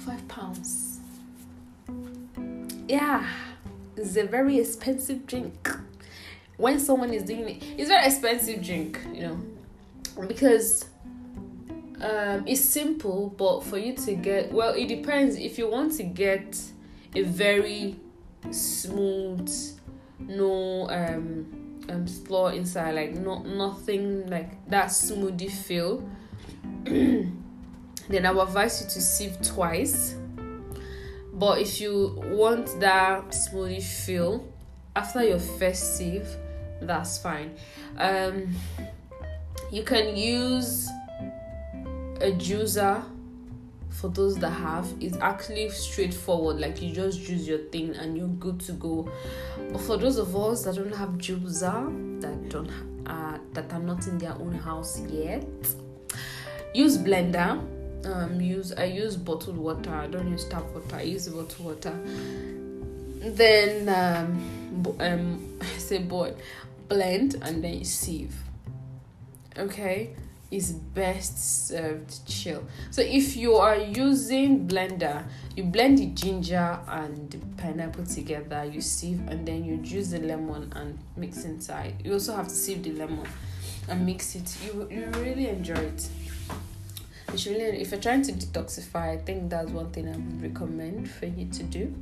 five 0.00 0.26
pounds. 0.28 1.00
Yeah, 2.88 3.26
it's 3.96 4.16
a 4.16 4.24
very 4.24 4.58
expensive 4.58 5.26
drink. 5.26 5.70
When 6.56 6.78
someone 6.78 7.12
is 7.12 7.22
doing 7.22 7.48
it, 7.48 7.62
it's 7.78 7.88
very 7.88 8.06
expensive 8.06 8.62
drink, 8.64 9.00
you 9.12 9.22
know, 9.22 9.40
because 10.26 10.86
um, 12.00 12.44
it's 12.46 12.60
simple, 12.60 13.32
but 13.36 13.62
for 13.62 13.78
you 13.78 13.94
to 13.94 14.14
get 14.14 14.52
well, 14.52 14.74
it 14.74 14.88
depends. 14.88 15.36
If 15.36 15.58
you 15.58 15.70
want 15.70 15.92
to 15.94 16.02
get 16.02 16.60
a 17.14 17.22
very 17.22 17.96
smooth, 18.50 19.50
no 20.18 20.88
um, 20.90 21.84
um 21.88 22.06
flour 22.06 22.52
inside, 22.52 22.94
like 22.94 23.14
not 23.14 23.46
nothing 23.46 24.28
like 24.28 24.66
that 24.68 24.88
smoothie 24.88 25.50
feel. 25.50 26.08
then 28.10 28.26
I 28.26 28.32
would 28.32 28.48
advise 28.48 28.82
you 28.82 28.88
to 28.88 29.00
sieve 29.00 29.40
twice. 29.42 30.16
But 31.32 31.60
if 31.60 31.80
you 31.80 32.20
want 32.26 32.80
that 32.80 33.28
smoothie 33.28 33.82
feel 33.82 34.46
after 34.96 35.24
your 35.24 35.38
first 35.38 35.96
sieve, 35.96 36.28
that's 36.82 37.18
fine. 37.18 37.56
Um, 37.96 38.54
you 39.70 39.82
can 39.82 40.16
use 40.16 40.88
a 42.20 42.32
juicer 42.32 43.02
for 43.88 44.08
those 44.08 44.36
that 44.36 44.50
have 44.50 44.86
it's 45.00 45.16
actually 45.18 45.68
straightforward 45.68 46.58
like 46.58 46.80
you 46.80 46.92
just 46.92 47.28
use 47.28 47.46
your 47.46 47.58
thing 47.70 47.94
and 47.96 48.16
you're 48.16 48.28
good 48.28 48.60
to 48.60 48.72
go 48.72 49.10
but 49.72 49.80
for 49.80 49.96
those 49.96 50.16
of 50.16 50.34
us 50.36 50.64
that 50.64 50.76
don't 50.76 50.94
have 50.94 51.10
juicer 51.10 52.20
that 52.20 52.48
don't 52.48 52.70
uh, 53.06 53.38
that 53.52 53.72
are 53.72 53.80
not 53.80 54.06
in 54.06 54.16
their 54.18 54.32
own 54.34 54.52
house 54.52 55.00
yet 55.08 55.44
use 56.72 56.96
blender 56.96 57.60
um 58.04 58.40
use 58.40 58.72
i 58.72 58.84
use 58.84 59.16
bottled 59.16 59.56
water 59.56 59.94
i 59.94 60.06
don't 60.06 60.30
use 60.30 60.48
tap 60.48 60.64
water 60.74 60.96
i 60.96 61.02
use 61.02 61.28
bottled 61.28 61.60
water 61.60 61.98
then 63.22 63.88
um 63.88 64.96
um 65.00 65.58
I 65.60 65.78
say 65.78 65.98
boy 65.98 66.34
blend 66.88 67.34
and 67.42 67.62
then 67.62 67.84
sieve 67.84 68.34
okay 69.58 70.14
is 70.50 70.72
best 70.72 71.68
served 71.68 72.26
chill. 72.26 72.64
So 72.90 73.02
if 73.02 73.36
you 73.36 73.54
are 73.54 73.76
using 73.76 74.66
blender, 74.66 75.24
you 75.56 75.64
blend 75.64 75.98
the 75.98 76.06
ginger 76.06 76.78
and 76.88 77.30
the 77.30 77.38
pineapple 77.62 78.04
together, 78.04 78.64
you 78.64 78.80
sieve 78.80 79.20
and 79.28 79.46
then 79.46 79.64
you 79.64 79.76
juice 79.76 80.08
the 80.08 80.18
lemon 80.18 80.72
and 80.74 80.98
mix 81.16 81.44
inside. 81.44 82.02
You 82.04 82.14
also 82.14 82.34
have 82.34 82.48
to 82.48 82.54
sieve 82.54 82.82
the 82.82 82.92
lemon 82.92 83.26
and 83.88 84.04
mix 84.04 84.34
it. 84.34 84.56
You 84.64 84.88
you 84.90 85.06
really 85.20 85.48
enjoy 85.48 85.74
it. 85.74 86.08
It's 87.32 87.46
really 87.46 87.80
if 87.80 87.90
you're 87.90 88.00
trying 88.00 88.22
to 88.22 88.32
detoxify, 88.32 89.14
I 89.14 89.18
think 89.18 89.50
that's 89.50 89.70
one 89.70 89.90
thing 89.90 90.08
I 90.08 90.12
would 90.12 90.42
recommend 90.42 91.10
for 91.10 91.26
you 91.26 91.46
to 91.46 91.62
do. 91.62 91.94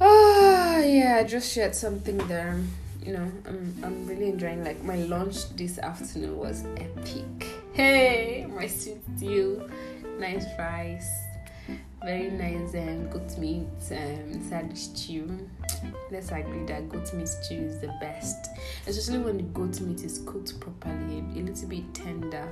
Ah, 0.00 0.78
yeah, 0.78 1.18
I 1.20 1.24
just 1.24 1.52
shared 1.52 1.74
something 1.74 2.18
there 2.28 2.60
you 3.08 3.14
know, 3.14 3.32
I'm 3.46 3.74
I'm 3.82 4.06
really 4.06 4.28
enjoying 4.28 4.62
like 4.64 4.82
my 4.82 4.96
lunch 4.96 5.48
this 5.56 5.78
afternoon 5.78 6.36
was 6.36 6.64
epic. 6.76 7.46
Hey, 7.72 8.46
my 8.54 8.66
sweet 8.66 9.00
stew, 9.16 9.70
nice 10.18 10.44
rice, 10.58 11.08
very 12.04 12.30
nice 12.30 12.74
um, 12.74 13.08
goat 13.08 13.38
meat 13.38 13.66
um, 13.92 14.32
inside 14.32 14.76
stew. 14.76 15.48
Let's 16.10 16.30
agree 16.32 16.64
that 16.66 16.90
goat 16.90 17.14
meat 17.14 17.28
stew 17.28 17.54
is 17.54 17.80
the 17.80 17.94
best, 18.00 18.50
especially 18.86 19.20
when 19.20 19.36
the 19.38 19.44
goat 19.44 19.80
meat 19.80 20.02
is 20.04 20.18
cooked 20.26 20.58
properly, 20.60 21.24
a 21.36 21.40
little 21.40 21.68
bit 21.68 21.94
tender, 21.94 22.48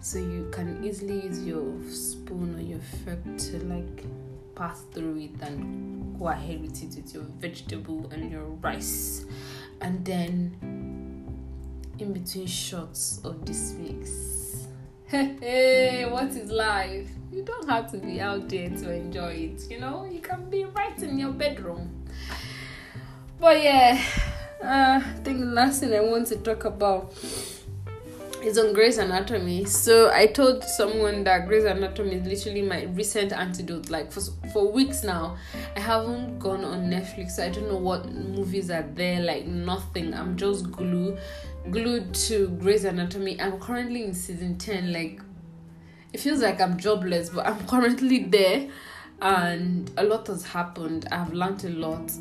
so 0.00 0.18
you 0.18 0.48
can 0.50 0.82
easily 0.84 1.24
use 1.26 1.44
your 1.44 1.72
spoon 1.90 2.54
or 2.56 2.60
your 2.60 2.80
fork 3.04 3.18
to 3.38 3.64
like 3.64 4.04
pass 4.54 4.82
through 4.92 5.18
it 5.18 5.40
and 5.40 6.18
go 6.18 6.28
ahead 6.28 6.60
with 6.60 6.82
it 6.82 6.94
with 6.96 7.14
your 7.14 7.24
vegetable 7.38 8.08
and 8.12 8.30
your 8.30 8.44
rice. 8.62 9.24
And 9.80 10.04
then 10.04 10.56
in 11.98 12.12
between 12.12 12.46
shots 12.46 13.20
of 13.22 13.44
this 13.44 13.74
mix 13.78 14.66
hey 15.06 16.06
what 16.10 16.30
is 16.30 16.50
life? 16.50 17.08
You 17.30 17.42
don't 17.42 17.68
have 17.68 17.90
to 17.92 17.98
be 17.98 18.20
out 18.20 18.48
there 18.48 18.70
to 18.70 18.92
enjoy 18.92 19.52
it 19.54 19.70
you 19.70 19.78
know? 19.78 20.08
You 20.10 20.20
can 20.20 20.48
be 20.48 20.64
right 20.64 20.98
in 21.02 21.18
your 21.18 21.32
bedroom. 21.32 22.06
But 23.38 23.62
yeah 23.62 24.02
uh, 24.62 25.00
i 25.04 25.12
think 25.24 25.40
the 25.40 25.46
last 25.46 25.80
thing 25.80 25.94
i 25.94 26.00
want 26.00 26.26
to 26.26 26.36
talk 26.36 26.64
about 26.64 27.12
is 28.42 28.58
on 28.58 28.72
Grey's 28.72 28.98
Anatomy. 28.98 29.64
So 29.64 30.10
I 30.12 30.26
told 30.26 30.64
someone 30.64 31.24
that 31.24 31.46
Grey's 31.46 31.64
Anatomy 31.64 32.16
is 32.16 32.26
literally 32.26 32.62
my 32.62 32.84
recent 32.84 33.32
antidote. 33.32 33.90
Like 33.90 34.10
for 34.10 34.20
for 34.52 34.70
weeks 34.70 35.02
now, 35.04 35.36
I 35.76 35.80
haven't 35.80 36.38
gone 36.38 36.64
on 36.64 36.90
Netflix. 36.90 37.38
I 37.38 37.48
don't 37.48 37.68
know 37.68 37.76
what 37.76 38.10
movies 38.12 38.70
are 38.70 38.86
there. 38.94 39.20
Like 39.20 39.46
nothing. 39.46 40.14
I'm 40.14 40.36
just 40.36 40.70
glued 40.70 41.18
glued 41.70 42.12
to 42.14 42.48
Grey's 42.48 42.84
Anatomy. 42.84 43.40
I'm 43.40 43.60
currently 43.60 44.04
in 44.04 44.14
season 44.14 44.58
ten. 44.58 44.92
Like 44.92 45.20
it 46.12 46.20
feels 46.20 46.42
like 46.42 46.60
I'm 46.60 46.78
jobless, 46.78 47.30
but 47.30 47.46
I'm 47.46 47.66
currently 47.66 48.24
there, 48.24 48.68
and 49.20 49.90
a 49.96 50.02
lot 50.02 50.26
has 50.26 50.44
happened. 50.44 51.06
I've 51.12 51.32
learned 51.32 51.64
a 51.64 51.70
lot. 51.70 52.12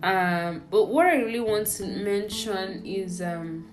Um, 0.00 0.62
but 0.70 0.84
what 0.84 1.06
I 1.06 1.16
really 1.16 1.40
want 1.40 1.66
to 1.66 1.84
mention 1.84 2.86
is 2.86 3.20
um 3.20 3.66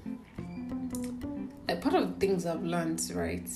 a 1.67 1.75
part 1.75 1.95
of 1.95 2.17
things 2.17 2.45
I've 2.45 2.63
learned, 2.63 3.01
right, 3.13 3.47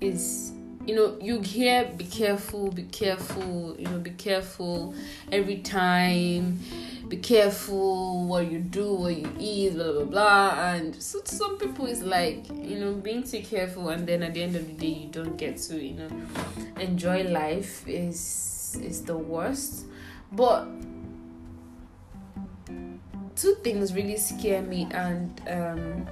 is 0.00 0.52
you 0.88 0.94
know, 0.94 1.18
you 1.20 1.42
hear 1.42 1.84
be 1.84 2.04
careful, 2.04 2.70
be 2.72 2.84
careful, 2.84 3.76
you 3.78 3.84
know, 3.84 3.98
be 3.98 4.12
careful 4.12 4.94
every 5.30 5.58
time, 5.58 6.58
be 7.08 7.18
careful 7.18 8.24
what 8.24 8.50
you 8.50 8.58
do, 8.58 8.94
what 8.94 9.14
you 9.14 9.30
eat, 9.38 9.74
blah 9.74 9.92
blah 9.92 10.04
blah. 10.04 10.72
And 10.72 10.94
so 10.94 11.20
some 11.24 11.58
people 11.58 11.84
is 11.84 12.02
like, 12.02 12.48
you 12.48 12.78
know, 12.78 12.94
being 12.94 13.22
too 13.22 13.42
careful 13.42 13.90
and 13.90 14.06
then 14.06 14.22
at 14.22 14.32
the 14.32 14.42
end 14.42 14.56
of 14.56 14.66
the 14.66 14.72
day 14.72 15.00
you 15.00 15.08
don't 15.10 15.36
get 15.36 15.58
to, 15.58 15.78
you 15.78 15.92
know, 15.92 16.08
enjoy 16.80 17.22
life 17.24 17.86
is 17.86 18.78
is 18.82 19.02
the 19.02 19.16
worst. 19.16 19.84
But 20.32 20.68
two 23.36 23.56
things 23.62 23.92
really 23.92 24.16
scare 24.16 24.62
me 24.62 24.88
and 24.90 25.38
um 25.48 26.06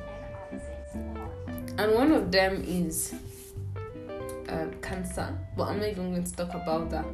and 1.78 1.94
one 1.94 2.12
of 2.12 2.32
them 2.32 2.64
is 2.66 3.14
uh, 4.48 4.66
cancer. 4.80 5.36
But 5.56 5.68
I'm 5.68 5.78
not 5.80 5.88
even 5.88 6.12
going 6.12 6.24
to 6.24 6.36
talk 6.36 6.54
about 6.54 6.90
that. 6.90 7.06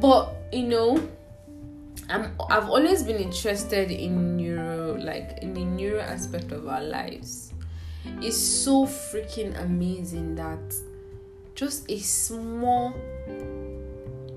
But 0.00 0.34
you 0.52 0.64
know, 0.64 1.08
I'm 2.08 2.34
I've 2.50 2.68
always 2.68 3.02
been 3.02 3.16
interested 3.16 3.90
in 3.90 4.36
neuro, 4.36 4.96
like 4.96 5.38
in 5.42 5.54
the 5.54 5.64
neuro 5.64 6.00
aspect 6.00 6.52
of 6.52 6.66
our 6.68 6.82
lives. 6.82 7.52
It's 8.20 8.36
so 8.36 8.86
freaking 8.86 9.58
amazing 9.62 10.34
that 10.34 10.74
just 11.54 11.88
a 11.90 11.98
small 11.98 12.94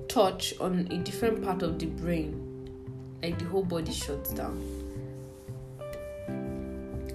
touch 0.08 0.54
on 0.60 0.86
a 0.90 0.98
different 0.98 1.42
part 1.42 1.62
of 1.62 1.78
the 1.78 1.86
brain, 1.86 2.70
like 3.22 3.38
the 3.38 3.44
whole 3.46 3.64
body 3.64 3.92
shuts 3.92 4.32
down 4.32 4.75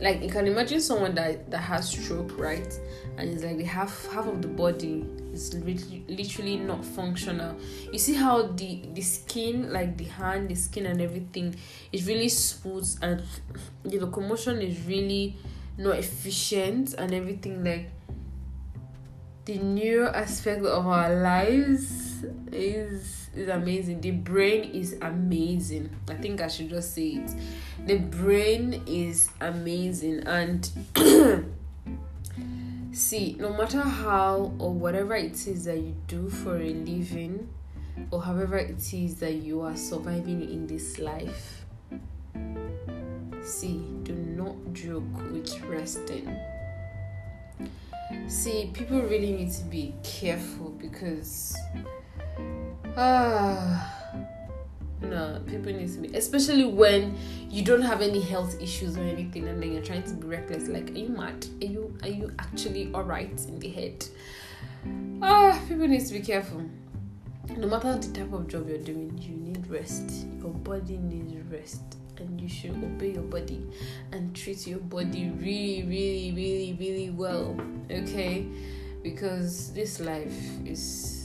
like 0.02 0.24
you 0.24 0.30
can 0.30 0.48
imagine 0.48 0.82
someone 0.82 1.14
that 1.16 1.50
that 1.52 1.60
has 1.60 1.90
stroke 1.90 2.38
right? 2.38 2.74
And 3.18 3.30
it's 3.30 3.44
like 3.44 3.58
the 3.58 3.64
half 3.64 4.12
half 4.12 4.28
of 4.28 4.42
the 4.42 4.48
body 4.48 5.06
is 5.32 5.54
literally, 5.54 6.04
literally 6.10 6.58
not 6.58 6.84
functional. 6.84 7.56
You 7.94 8.00
see 8.00 8.16
how 8.16 8.48
the 8.48 8.82
the 8.94 9.02
skin 9.02 9.72
like 9.72 9.98
the 9.98 10.06
hand 10.06 10.50
the 10.50 10.56
skin 10.56 10.88
and 10.88 11.00
everything 11.00 11.56
is 11.92 12.08
really 12.08 12.30
smooth 12.30 12.90
and 13.04 13.24
the 13.84 14.00
locomotion 14.00 14.60
is 14.62 14.84
really 14.86 15.38
not 15.78 15.98
efficient 15.98 16.96
and 16.96 17.14
everything 17.14 17.64
like 17.64 17.92
the 19.46 19.58
new 19.58 20.06
aspect 20.08 20.66
of 20.66 20.86
our 20.86 21.14
lives 21.16 22.26
is 22.52 23.21
is 23.36 23.50
amazing. 23.50 24.02
The 24.02 24.12
brain 24.12 24.72
is 24.74 24.98
amazing. 25.02 25.90
I 26.10 26.16
think 26.16 26.42
I 26.42 26.48
should 26.48 26.70
just 26.70 26.94
say 26.94 27.08
it. 27.10 27.32
The 27.86 27.98
brain 27.98 28.84
is 28.86 29.30
amazing 29.40 30.24
and 30.26 30.70
see, 32.92 33.36
no 33.40 33.54
matter 33.54 33.82
how 33.82 34.54
or 34.60 34.74
whatever 34.74 35.16
it 35.16 35.48
is 35.48 35.66
that 35.66 35.78
you 35.78 35.96
do 36.08 36.30
for 36.30 36.58
a 36.58 36.74
living 36.74 37.50
or 38.12 38.22
however 38.22 38.58
it 38.58 38.94
is 38.94 39.16
that 39.16 39.34
you 39.34 39.62
are 39.62 39.76
surviving 39.76 40.42
in 40.42 40.68
this 40.68 41.00
life, 41.00 41.66
see, 43.42 43.84
do 44.04 44.14
not 44.14 44.56
joke 44.74 45.32
with 45.32 45.62
resting 45.64 46.38
see 48.28 48.70
people 48.74 49.02
really 49.02 49.32
need 49.32 49.52
to 49.52 49.64
be 49.66 49.94
careful 50.04 50.70
because 50.72 51.56
ah 52.98 53.88
no 55.02 55.42
people 55.48 55.72
need 55.74 55.92
to 55.92 56.00
be 56.00 56.16
especially 56.16 56.66
when 56.66 57.18
you 57.50 57.64
don't 57.64 57.82
have 57.82 58.02
any 58.02 58.22
health 58.22 58.62
issues 58.62 58.98
or 58.98 59.02
anything 59.02 59.48
and 59.48 59.62
then 59.62 59.72
you're 59.72 59.82
trying 59.82 60.04
to 60.04 60.14
be 60.14 60.28
reckless 60.28 60.68
like 60.68 60.92
are 60.92 60.98
you 60.98 61.10
mad? 61.10 61.46
Are 61.62 61.66
you 61.66 61.98
are 62.04 62.10
you 62.10 62.32
actually 62.40 62.92
all 62.94 63.04
right 63.04 63.40
in 63.48 63.60
the 63.60 63.70
head? 63.70 64.06
Ah 65.22 65.60
people 65.68 65.88
need 65.88 66.06
to 66.06 66.14
be 66.14 66.22
careful. 66.22 66.64
No 67.58 67.68
matter 67.68 67.98
the 67.98 68.14
type 68.14 68.32
of 68.32 68.48
job 68.48 68.70
you're 68.70 68.78
doing 68.78 69.18
you 69.22 69.36
need 69.36 69.68
rest. 69.68 70.28
Your 70.40 70.52
body 70.52 70.98
needs 70.98 71.32
rest 71.52 71.98
and 72.18 72.40
you 72.40 72.48
should 72.48 72.72
obey 72.72 73.14
your 73.14 73.24
body 73.24 73.66
and 74.12 74.36
treat 74.36 74.66
your 74.66 74.80
body 74.80 75.32
really, 75.40 75.84
really, 75.84 76.32
really, 76.36 76.78
really 76.80 77.10
well. 77.10 77.60
Okay, 77.90 78.48
because 79.04 79.74
this 79.74 80.00
life 80.00 80.34
is 80.66 81.21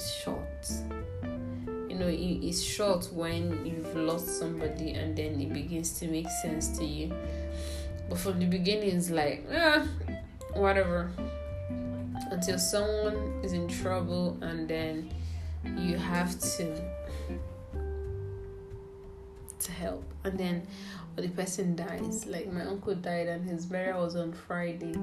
short. 0.00 0.70
You 1.88 1.94
know, 1.94 1.98
know, 1.98 2.08
it 2.08 2.44
is 2.44 2.64
short 2.64 3.08
when 3.12 3.66
you've 3.66 3.94
lost 3.96 4.38
somebody 4.38 4.92
and 4.92 5.16
then 5.16 5.40
it 5.40 5.52
begins 5.52 5.98
to 6.00 6.08
make 6.08 6.28
sense 6.42 6.78
to 6.78 6.84
you. 6.84 7.12
But 8.08 8.18
from 8.18 8.38
the 8.38 8.46
beginning, 8.46 8.96
it's 8.96 9.10
like, 9.10 9.44
ah, 9.52 9.86
whatever. 10.54 11.10
Until 12.30 12.58
someone 12.58 13.40
is 13.42 13.52
in 13.52 13.68
trouble 13.68 14.38
and 14.42 14.68
then 14.68 15.10
you 15.76 15.96
have 15.96 16.38
to 16.38 16.80
to 19.58 19.72
help 19.72 20.04
and 20.22 20.38
then 20.38 20.66
or 21.18 21.22
the 21.22 21.28
person 21.28 21.74
dies. 21.74 22.24
Mm. 22.24 22.32
Like 22.32 22.52
my 22.52 22.62
uncle 22.62 22.94
died 22.94 23.26
and 23.26 23.44
his 23.44 23.66
burial 23.66 24.04
was 24.04 24.14
on 24.14 24.32
friday. 24.32 24.94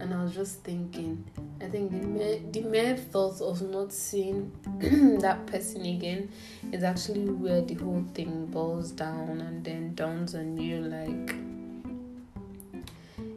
And 0.00 0.12
i 0.12 0.22
was 0.22 0.34
just 0.34 0.62
thinking 0.62 1.24
i 1.62 1.66
think 1.66 1.90
the 1.90 2.06
mere, 2.06 2.38
the 2.50 2.60
mere 2.62 2.96
thought 2.96 3.40
of 3.40 3.62
not 3.62 3.92
seeing 3.92 4.52
that 5.20 5.46
person 5.46 5.86
again 5.86 6.30
is 6.72 6.82
actually 6.82 7.28
where 7.30 7.62
the 7.62 7.74
whole 7.74 8.04
thing 8.14 8.46
boils 8.46 8.90
down 8.90 9.40
and 9.40 9.64
then 9.64 9.94
dawns 9.94 10.34
on 10.34 10.58
you 10.58 10.80
like 10.80 11.36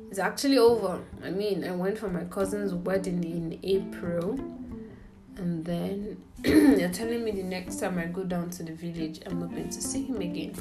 it's 0.09 0.19
actually 0.19 0.57
over. 0.57 0.99
I 1.23 1.29
mean 1.29 1.63
i 1.63 1.71
went 1.71 1.97
for 1.97 2.09
my 2.09 2.25
cousin's 2.25 2.73
wedding 2.73 3.23
in 3.23 3.59
april. 3.63 4.37
And 5.37 5.63
then 5.63 6.17
you're 6.43 6.89
telling 6.89 7.23
me 7.23 7.29
the 7.29 7.43
next 7.43 7.79
time 7.79 7.99
I 7.99 8.05
go 8.05 8.23
down 8.23 8.49
to 8.51 8.63
the 8.63 8.73
village, 8.73 9.19
I'm 9.23 9.39
not 9.39 9.51
going 9.51 9.69
to 9.69 9.81
see 9.81 10.03
him 10.05 10.19
again. 10.19 10.55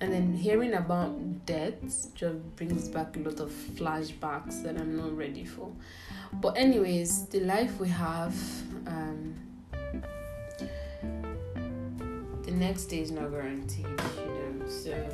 And 0.00 0.12
then 0.12 0.34
hearing 0.34 0.74
about 0.74 1.46
deaths 1.46 2.08
just 2.14 2.56
brings 2.56 2.88
back 2.88 3.16
a 3.16 3.20
lot 3.20 3.40
of 3.40 3.50
flashbacks 3.50 4.62
that 4.62 4.76
I'm 4.78 4.96
not 4.96 5.16
ready 5.16 5.44
for. 5.44 5.70
But 6.34 6.58
anyways, 6.58 7.26
the 7.28 7.40
life 7.40 7.80
we 7.80 7.88
have, 7.88 8.34
um, 8.86 9.34
the 12.42 12.50
next 12.50 12.86
day 12.86 13.00
is 13.00 13.10
not 13.10 13.30
guaranteed, 13.30 13.86
you 13.86 14.26
know. 14.26 14.68
So 14.68 15.08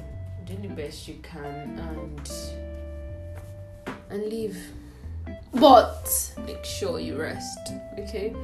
do 0.44 0.56
the 0.56 0.74
best 0.74 1.06
you 1.06 1.14
can 1.22 1.78
and 1.78 2.32
and 4.10 4.26
live 4.26 4.56
but 5.54 6.34
make 6.46 6.64
sure 6.64 6.98
you 6.98 7.16
rest 7.16 7.72
okay 7.98 8.34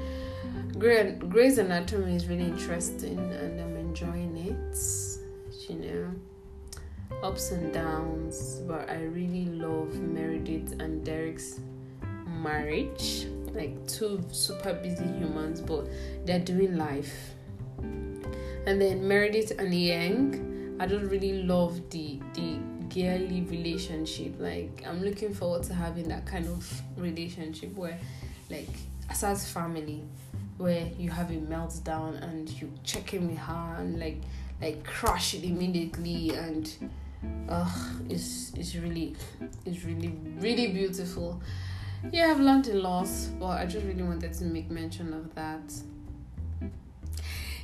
grey's 0.79 1.59
anatomy 1.59 2.15
is 2.15 2.27
really 2.27 2.45
interesting 2.45 3.19
and 3.19 3.61
i'm 3.61 3.77
enjoying 3.77 4.37
it 4.37 4.79
you 5.69 5.77
know 5.77 6.11
ups 7.23 7.51
and 7.51 7.73
downs 7.73 8.61
but 8.67 8.89
i 8.89 9.03
really 9.03 9.47
love 9.47 9.95
meredith 9.95 10.73
and 10.81 11.05
derek's 11.05 11.61
marriage 12.27 13.27
like 13.53 13.75
two 13.87 14.23
super 14.31 14.75
busy 14.75 15.05
humans 15.05 15.61
but 15.61 15.87
they're 16.25 16.39
doing 16.39 16.77
life 16.77 17.31
and 17.79 18.81
then 18.81 19.07
meredith 19.07 19.53
and 19.59 19.75
yang 19.75 20.77
i 20.81 20.87
don't 20.87 21.09
really 21.09 21.43
love 21.43 21.81
the 21.91 22.21
the 22.35 22.59
girly 22.89 23.43
relationship. 23.43 24.35
Like 24.39 24.83
I'm 24.87 25.03
looking 25.03 25.35
forward 25.35 25.63
to 25.65 25.75
having 25.75 26.09
that 26.09 26.27
kind 26.27 26.47
of 26.47 26.83
relationship 26.97 27.75
where 27.77 27.99
like 28.51 28.69
as 29.11 29.25
as 29.25 29.51
family 29.51 30.03
where 30.57 30.89
you 30.99 31.11
have 31.11 31.31
a 31.31 31.35
meltdown 31.35 32.21
and 32.23 32.49
you 32.61 32.73
check 32.83 33.15
in 33.15 33.29
with 33.29 33.39
her 33.39 33.77
and 33.79 34.01
like 34.01 34.21
like 34.61 34.85
crush 34.85 35.35
it 35.35 35.45
immediately 35.45 36.31
and 36.35 36.73
uh 37.49 37.69
it's 38.09 38.53
it's 38.55 38.75
really 38.77 39.15
it's 39.65 39.85
really 39.85 40.13
really 40.41 40.69
beautiful. 40.69 41.41
Yeah 42.13 42.31
i've 42.31 42.41
learned 42.41 42.69
a 42.69 42.75
lot 42.75 43.09
but 43.41 43.59
i 43.59 43.67
just 43.67 43.85
really 43.87 44.03
wanted 44.03 44.33
to 44.33 44.45
make 44.45 44.71
mention 44.71 45.13
of 45.13 45.35
that. 45.35 45.73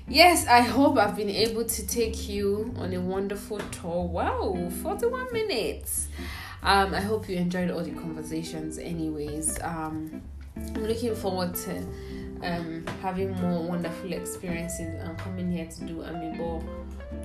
Yes 0.08 0.46
i 0.48 0.60
hope 0.60 0.98
i've 0.98 1.16
been 1.16 1.30
able 1.30 1.64
to 1.64 1.86
take 1.86 2.28
you 2.28 2.74
on 2.78 2.92
a 2.92 3.00
wonderful 3.00 3.58
tour. 3.70 4.06
Wow 4.06 4.70
41 4.82 5.32
minutes. 5.32 6.08
Um 6.62 6.94
i 6.94 7.00
hope 7.00 7.28
you 7.28 7.36
enjoyed 7.36 7.70
all 7.70 7.82
the 7.82 7.92
conversations 7.92 8.78
anyways. 8.78 9.60
Um 9.62 10.22
i'm 10.56 10.84
looking 10.86 11.14
forward 11.14 11.54
to 11.54 11.78
um 12.42 12.84
having 13.02 13.32
more 13.40 13.62
wonderful 13.62 14.12
experiences 14.12 14.94
and 15.00 15.16
coming 15.18 15.50
here 15.50 15.66
to 15.66 15.84
do 15.84 15.96
amiibo 15.98 16.62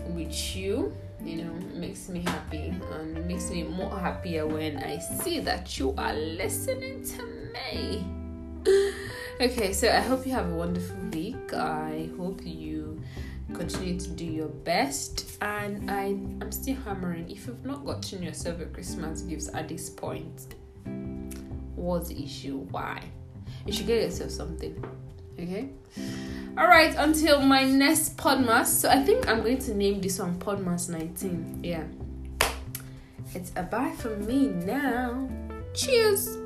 with 0.07 0.55
you 0.55 0.95
you 1.23 1.43
know 1.43 1.53
makes 1.73 2.07
me 2.09 2.21
happy 2.21 2.73
and 2.93 3.27
makes 3.27 3.49
me 3.49 3.63
more 3.63 3.97
happier 3.99 4.47
when 4.47 4.77
i 4.77 4.97
see 4.97 5.39
that 5.39 5.77
you 5.77 5.93
are 5.97 6.13
listening 6.13 7.03
to 7.03 7.23
me 7.53 8.05
okay, 9.41 9.73
so 9.73 9.87
I 9.89 9.99
hope 9.99 10.25
you 10.25 10.33
have 10.33 10.49
a 10.51 10.55
wonderful 10.55 10.97
week. 11.11 11.53
I 11.53 12.09
hope 12.17 12.41
you 12.43 13.01
continue 13.53 13.99
to 13.99 14.09
do 14.09 14.25
your 14.25 14.47
best. 14.47 15.37
And 15.41 15.89
I, 15.89 16.05
I'm 16.41 16.51
still 16.51 16.75
hammering. 16.75 17.29
If 17.29 17.47
you've 17.47 17.65
not 17.65 17.85
gotten 17.85 18.23
yourself 18.23 18.59
a 18.61 18.65
Christmas 18.65 19.21
gifts 19.21 19.49
at 19.53 19.69
this 19.69 19.89
point, 19.89 20.55
what's 21.75 22.09
the 22.09 22.23
issue? 22.23 22.57
Why? 22.71 23.01
You 23.65 23.73
should 23.73 23.87
get 23.87 24.03
yourself 24.03 24.31
something. 24.31 24.83
Okay? 25.39 25.69
Alright, 26.57 26.95
until 26.97 27.41
my 27.41 27.63
next 27.63 28.17
Podmas. 28.17 28.65
So 28.65 28.89
I 28.89 29.01
think 29.03 29.27
I'm 29.27 29.41
going 29.41 29.59
to 29.59 29.73
name 29.73 30.01
this 30.01 30.19
one 30.19 30.37
Podmas 30.39 30.89
19. 30.89 31.61
Yeah. 31.63 31.83
It's 33.33 33.51
a 33.55 33.63
bye 33.63 33.93
from 33.97 34.25
me 34.25 34.47
now. 34.47 35.29
Cheers. 35.73 36.37